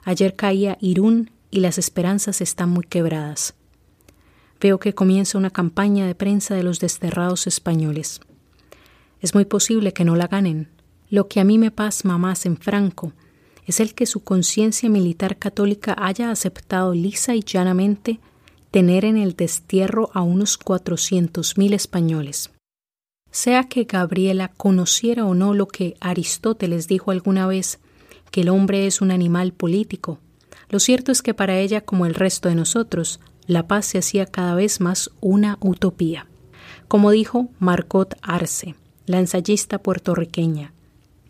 Ayer 0.05 0.37
caía 0.37 0.77
Irún 0.83 1.31
y 1.51 1.61
las 1.61 1.79
esperanzas 1.79 2.43
están 2.43 2.68
muy 2.68 2.85
quebradas. 2.85 3.55
Veo 4.61 4.79
que 4.79 4.95
comienza 4.95 5.39
una 5.39 5.49
campaña 5.49 6.07
de 6.07 6.14
prensa 6.14 6.55
de 6.55 6.62
los 6.62 6.79
desterrados 6.79 7.47
españoles. 7.47 8.21
Es 9.23 9.35
muy 9.35 9.47
posible 9.47 9.95
que 9.95 10.05
no 10.05 10.14
la 10.14 10.27
ganen. 10.27 10.68
Lo 11.09 11.27
que 11.27 11.41
a 11.41 11.45
mí 11.45 11.57
me 11.57 11.71
pasma 11.71 12.18
más 12.18 12.45
en 12.45 12.59
Franco 12.59 13.14
es 13.64 13.81
el 13.81 13.95
que 13.95 14.05
su 14.05 14.23
conciencia 14.23 14.91
militar 14.91 15.39
católica 15.39 15.97
haya 15.99 16.31
aceptado 16.31 16.93
lisa 16.93 17.35
y 17.35 17.41
llanamente 17.43 18.21
tener 18.71 19.05
en 19.05 19.16
el 19.16 19.35
destierro 19.35 20.11
a 20.14 20.23
unos 20.23 20.57
cuatrocientos 20.57 21.59
mil 21.59 21.75
españoles. 21.75 22.51
Sea 23.31 23.64
que 23.64 23.85
Gabriela 23.85 24.53
conociera 24.57 25.25
o 25.25 25.35
no 25.35 25.55
lo 25.55 25.66
que 25.66 25.97
Aristóteles 26.01 26.89
dijo 26.89 27.11
alguna 27.11 27.47
vez 27.47 27.79
que 28.31 28.43
el 28.43 28.49
hombre 28.49 28.87
es 28.87 29.01
un 29.01 29.11
animal 29.11 29.53
político. 29.53 30.18
Lo 30.68 30.79
cierto 30.81 31.12
es 31.12 31.23
que 31.23 31.35
para 31.35 31.59
ella, 31.59 31.81
como 31.81 32.07
el 32.07 32.14
resto 32.14 32.49
de 32.49 32.55
nosotros, 32.55 33.21
la 33.47 33.66
paz 33.66 33.87
se 33.87 33.99
hacía 33.99 34.27
cada 34.27 34.55
vez 34.55 34.81
más 34.81 35.11
una 35.21 35.59
utopía. 35.61 36.27
Como 36.87 37.11
dijo 37.11 37.49
Margot 37.59 38.16
Arce, 38.23 38.75
la 39.07 39.18
ensayista 39.18 39.79
puertorriqueña, 39.79 40.73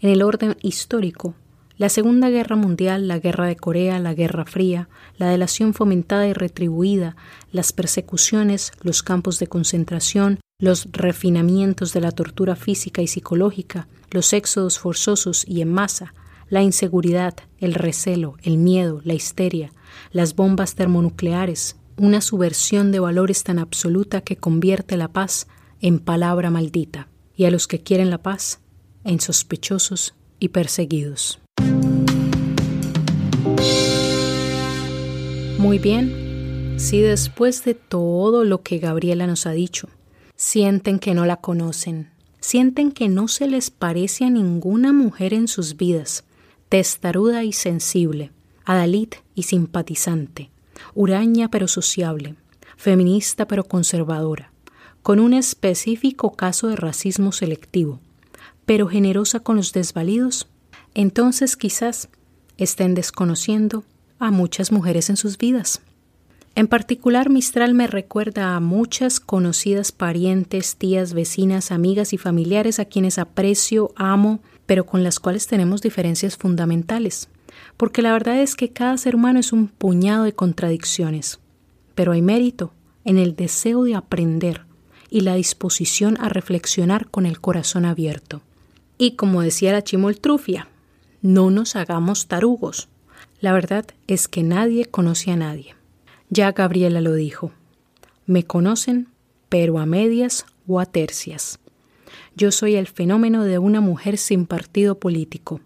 en 0.00 0.10
el 0.10 0.22
orden 0.22 0.56
histórico, 0.62 1.34
la 1.80 1.88
Segunda 1.88 2.28
Guerra 2.28 2.56
Mundial, 2.56 3.08
la 3.08 3.18
Guerra 3.18 3.46
de 3.46 3.56
Corea, 3.56 3.98
la 4.00 4.12
Guerra 4.12 4.44
Fría, 4.44 4.90
la 5.16 5.30
delación 5.30 5.72
fomentada 5.72 6.28
y 6.28 6.34
retribuida, 6.34 7.16
las 7.52 7.72
persecuciones, 7.72 8.72
los 8.82 9.02
campos 9.02 9.38
de 9.38 9.46
concentración, 9.46 10.40
los 10.58 10.88
refinamientos 10.92 11.94
de 11.94 12.02
la 12.02 12.12
tortura 12.12 12.54
física 12.54 13.00
y 13.00 13.06
psicológica, 13.06 13.88
los 14.10 14.34
éxodos 14.34 14.78
forzosos 14.78 15.48
y 15.48 15.62
en 15.62 15.72
masa, 15.72 16.12
la 16.50 16.60
inseguridad, 16.60 17.34
el 17.60 17.72
recelo, 17.72 18.34
el 18.42 18.58
miedo, 18.58 19.00
la 19.02 19.14
histeria, 19.14 19.72
las 20.12 20.36
bombas 20.36 20.74
termonucleares, 20.74 21.76
una 21.96 22.20
subversión 22.20 22.92
de 22.92 23.00
valores 23.00 23.42
tan 23.42 23.58
absoluta 23.58 24.20
que 24.20 24.36
convierte 24.36 24.98
la 24.98 25.08
paz 25.08 25.46
en 25.80 25.98
palabra 25.98 26.50
maldita, 26.50 27.08
y 27.34 27.46
a 27.46 27.50
los 27.50 27.66
que 27.66 27.82
quieren 27.82 28.10
la 28.10 28.18
paz 28.18 28.60
en 29.02 29.18
sospechosos 29.18 30.14
y 30.38 30.50
perseguidos. 30.50 31.40
Muy 35.58 35.78
bien, 35.78 36.74
si 36.78 37.00
después 37.00 37.64
de 37.64 37.74
todo 37.74 38.44
lo 38.44 38.62
que 38.62 38.78
Gabriela 38.78 39.26
nos 39.26 39.46
ha 39.46 39.52
dicho, 39.52 39.88
sienten 40.34 40.98
que 40.98 41.14
no 41.14 41.26
la 41.26 41.36
conocen, 41.36 42.10
sienten 42.40 42.92
que 42.92 43.08
no 43.08 43.28
se 43.28 43.46
les 43.46 43.70
parece 43.70 44.24
a 44.24 44.30
ninguna 44.30 44.92
mujer 44.92 45.34
en 45.34 45.48
sus 45.48 45.76
vidas, 45.76 46.24
testaruda 46.70 47.44
y 47.44 47.52
sensible, 47.52 48.30
adalid 48.64 49.10
y 49.34 49.42
simpatizante, 49.42 50.50
huraña 50.94 51.50
pero 51.50 51.68
sociable, 51.68 52.36
feminista 52.76 53.46
pero 53.46 53.64
conservadora, 53.64 54.50
con 55.02 55.20
un 55.20 55.34
específico 55.34 56.32
caso 56.32 56.68
de 56.68 56.76
racismo 56.76 57.32
selectivo, 57.32 58.00
pero 58.64 58.88
generosa 58.88 59.40
con 59.40 59.56
los 59.56 59.72
desvalidos, 59.72 60.48
entonces 60.94 61.56
quizás 61.56 62.08
estén 62.64 62.94
desconociendo 62.94 63.84
a 64.18 64.30
muchas 64.30 64.72
mujeres 64.72 65.10
en 65.10 65.16
sus 65.16 65.38
vidas. 65.38 65.80
En 66.54 66.66
particular, 66.66 67.30
Mistral 67.30 67.74
me 67.74 67.86
recuerda 67.86 68.56
a 68.56 68.60
muchas 68.60 69.20
conocidas 69.20 69.92
parientes, 69.92 70.76
tías, 70.76 71.14
vecinas, 71.14 71.70
amigas 71.70 72.12
y 72.12 72.18
familiares 72.18 72.80
a 72.80 72.84
quienes 72.84 73.18
aprecio, 73.18 73.92
amo 73.96 74.40
pero 74.70 74.86
con 74.86 75.02
las 75.02 75.18
cuales 75.18 75.48
tenemos 75.48 75.82
diferencias 75.82 76.36
fundamentales, 76.36 77.28
porque 77.76 78.02
la 78.02 78.12
verdad 78.12 78.40
es 78.40 78.54
que 78.54 78.70
cada 78.70 78.96
ser 78.98 79.16
humano 79.16 79.40
es 79.40 79.52
un 79.52 79.66
puñado 79.66 80.22
de 80.22 80.32
contradicciones, 80.32 81.40
pero 81.96 82.12
hay 82.12 82.22
mérito 82.22 82.72
en 83.04 83.18
el 83.18 83.34
deseo 83.34 83.82
de 83.82 83.96
aprender 83.96 84.62
y 85.10 85.22
la 85.22 85.34
disposición 85.34 86.16
a 86.20 86.28
reflexionar 86.28 87.08
con 87.10 87.26
el 87.26 87.40
corazón 87.40 87.84
abierto. 87.84 88.42
Y 88.96 89.16
como 89.16 89.42
decía 89.42 89.72
la 89.72 89.82
chimoltrufia, 89.82 90.68
no 91.22 91.50
nos 91.50 91.76
hagamos 91.76 92.26
tarugos. 92.26 92.88
La 93.40 93.52
verdad 93.52 93.86
es 94.06 94.28
que 94.28 94.42
nadie 94.42 94.86
conoce 94.86 95.30
a 95.30 95.36
nadie. 95.36 95.74
Ya 96.30 96.52
Gabriela 96.52 97.00
lo 97.00 97.14
dijo. 97.14 97.52
Me 98.26 98.44
conocen, 98.44 99.08
pero 99.48 99.78
a 99.78 99.86
medias 99.86 100.46
o 100.66 100.80
a 100.80 100.86
tercias. 100.86 101.58
Yo 102.36 102.52
soy 102.52 102.76
el 102.76 102.86
fenómeno 102.86 103.44
de 103.44 103.58
una 103.58 103.80
mujer 103.80 104.16
sin 104.16 104.46
partido 104.46 104.98
político. 104.98 105.60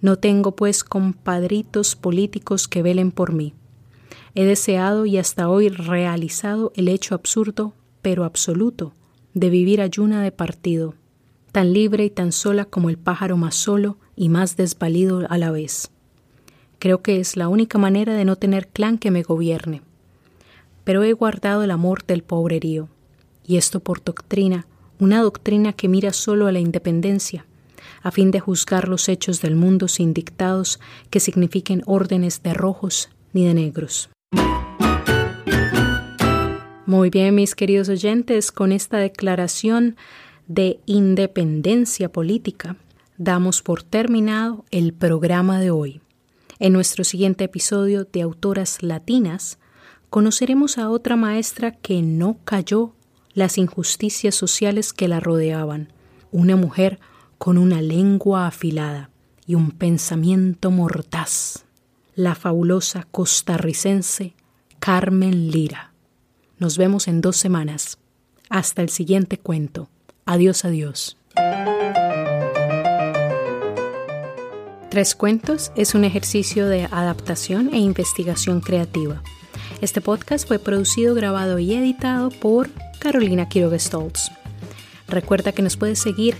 No 0.00 0.16
tengo, 0.16 0.54
pues, 0.54 0.84
compadritos 0.84 1.96
políticos 1.96 2.68
que 2.68 2.82
velen 2.82 3.10
por 3.10 3.32
mí. 3.32 3.54
He 4.34 4.44
deseado 4.44 5.06
y 5.06 5.16
hasta 5.16 5.48
hoy 5.48 5.68
realizado 5.68 6.72
el 6.76 6.88
hecho 6.88 7.14
absurdo, 7.14 7.72
pero 8.02 8.24
absoluto, 8.24 8.92
de 9.32 9.50
vivir 9.50 9.80
ayuna 9.80 10.22
de 10.22 10.30
partido, 10.30 10.94
tan 11.52 11.72
libre 11.72 12.04
y 12.04 12.10
tan 12.10 12.32
sola 12.32 12.64
como 12.64 12.90
el 12.90 12.98
pájaro 12.98 13.36
más 13.36 13.54
solo 13.54 13.96
y 14.16 14.28
más 14.28 14.56
desvalido 14.56 15.26
a 15.28 15.38
la 15.38 15.50
vez. 15.50 15.90
Creo 16.78 17.02
que 17.02 17.20
es 17.20 17.36
la 17.36 17.48
única 17.48 17.78
manera 17.78 18.14
de 18.14 18.24
no 18.24 18.36
tener 18.36 18.68
clan 18.68 18.98
que 18.98 19.10
me 19.10 19.22
gobierne. 19.22 19.82
Pero 20.84 21.02
he 21.02 21.12
guardado 21.12 21.62
el 21.62 21.70
amor 21.70 22.04
del 22.04 22.22
pobrerío, 22.22 22.88
y 23.46 23.56
esto 23.56 23.80
por 23.80 24.04
doctrina, 24.04 24.66
una 24.98 25.22
doctrina 25.22 25.72
que 25.72 25.88
mira 25.88 26.12
solo 26.12 26.46
a 26.46 26.52
la 26.52 26.60
independencia, 26.60 27.46
a 28.02 28.10
fin 28.10 28.30
de 28.30 28.40
juzgar 28.40 28.88
los 28.88 29.08
hechos 29.08 29.40
del 29.40 29.56
mundo 29.56 29.88
sin 29.88 30.12
dictados 30.12 30.78
que 31.10 31.20
signifiquen 31.20 31.82
órdenes 31.86 32.42
de 32.42 32.54
rojos 32.54 33.08
ni 33.32 33.46
de 33.46 33.54
negros. 33.54 34.10
Muy 36.86 37.08
bien, 37.08 37.34
mis 37.34 37.54
queridos 37.54 37.88
oyentes, 37.88 38.52
con 38.52 38.70
esta 38.70 38.98
declaración 38.98 39.96
de 40.46 40.80
independencia 40.84 42.12
política, 42.12 42.76
damos 43.16 43.62
por 43.62 43.82
terminado 43.82 44.64
el 44.70 44.92
programa 44.92 45.60
de 45.60 45.70
hoy. 45.70 46.00
En 46.58 46.72
nuestro 46.72 47.04
siguiente 47.04 47.44
episodio 47.44 48.04
de 48.04 48.22
Autoras 48.22 48.82
Latinas, 48.82 49.58
conoceremos 50.10 50.78
a 50.78 50.90
otra 50.90 51.16
maestra 51.16 51.72
que 51.72 52.02
no 52.02 52.38
cayó 52.44 52.94
las 53.32 53.58
injusticias 53.58 54.34
sociales 54.34 54.92
que 54.92 55.08
la 55.08 55.20
rodeaban, 55.20 55.92
una 56.30 56.56
mujer 56.56 57.00
con 57.38 57.58
una 57.58 57.82
lengua 57.82 58.46
afilada 58.46 59.10
y 59.46 59.56
un 59.56 59.72
pensamiento 59.72 60.70
mortaz, 60.70 61.64
la 62.14 62.34
fabulosa 62.34 63.06
costarricense 63.10 64.34
Carmen 64.78 65.50
Lira. 65.50 65.92
Nos 66.58 66.78
vemos 66.78 67.08
en 67.08 67.20
dos 67.20 67.36
semanas. 67.36 67.98
Hasta 68.50 68.82
el 68.82 68.90
siguiente 68.90 69.38
cuento. 69.38 69.88
Adiós, 70.26 70.64
adiós. 70.64 71.16
Tres 74.94 75.16
Cuentos 75.16 75.72
es 75.74 75.96
un 75.96 76.04
ejercicio 76.04 76.68
de 76.68 76.84
adaptación 76.84 77.74
e 77.74 77.78
investigación 77.78 78.60
creativa. 78.60 79.24
Este 79.80 80.00
podcast 80.00 80.46
fue 80.46 80.60
producido, 80.60 81.16
grabado 81.16 81.58
y 81.58 81.74
editado 81.74 82.30
por 82.30 82.70
Carolina 83.00 83.48
Quiroga 83.48 83.76
Stoltz. 83.76 84.30
Recuerda 85.08 85.50
que 85.50 85.62
nos 85.62 85.76
puedes 85.76 85.98
seguir 85.98 86.36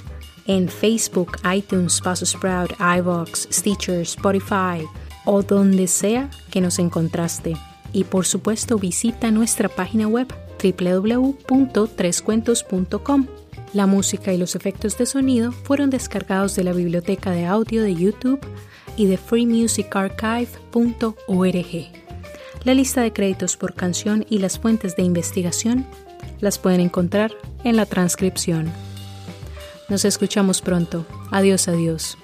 en 0.47 0.69
Facebook, 0.69 1.33
iTunes, 1.53 2.01
Buzzsprout, 2.01 2.75
iVoox, 2.79 3.49
Stitcher, 3.51 4.03
Spotify 4.03 4.87
o 5.25 5.43
donde 5.43 5.89
sea 5.89 6.31
que 6.53 6.61
nos 6.61 6.79
encontraste. 6.79 7.57
Y 7.93 8.05
por 8.05 8.25
supuesto 8.25 8.79
visita 8.79 9.33
nuestra 9.33 9.69
página 9.69 10.07
web 10.07 10.33
www.trescuentos.com. 10.63 13.27
La 13.75 13.87
música 13.87 14.33
y 14.33 14.39
los 14.39 14.55
efectos 14.55 14.97
de 14.99 15.05
sonido 15.05 15.51
fueron 15.51 15.91
descargados 15.91 16.55
de 16.55 16.62
la 16.62 16.72
biblioteca 16.72 17.33
de 17.33 17.45
audio 17.45 17.83
de 17.83 17.97
YouTube 17.97 18.39
y 18.97 19.07
de 19.07 19.16
freemusicarchive.org. 19.16 21.93
La 22.62 22.72
lista 22.72 23.03
de 23.03 23.12
créditos 23.12 23.57
por 23.57 23.75
canción 23.75 24.25
y 24.31 24.39
las 24.39 24.61
fuentes 24.61 24.95
de 24.95 25.03
investigación 25.03 25.85
las 26.41 26.61
pueden 26.61 26.81
encontrar 26.81 27.33
en 27.64 27.77
la 27.77 27.85
transcripción. 27.85 28.70
Nos 29.89 30.05
escuchamos 30.05 30.62
pronto. 30.62 31.05
Adiós, 31.33 31.66
adiós. 31.66 32.16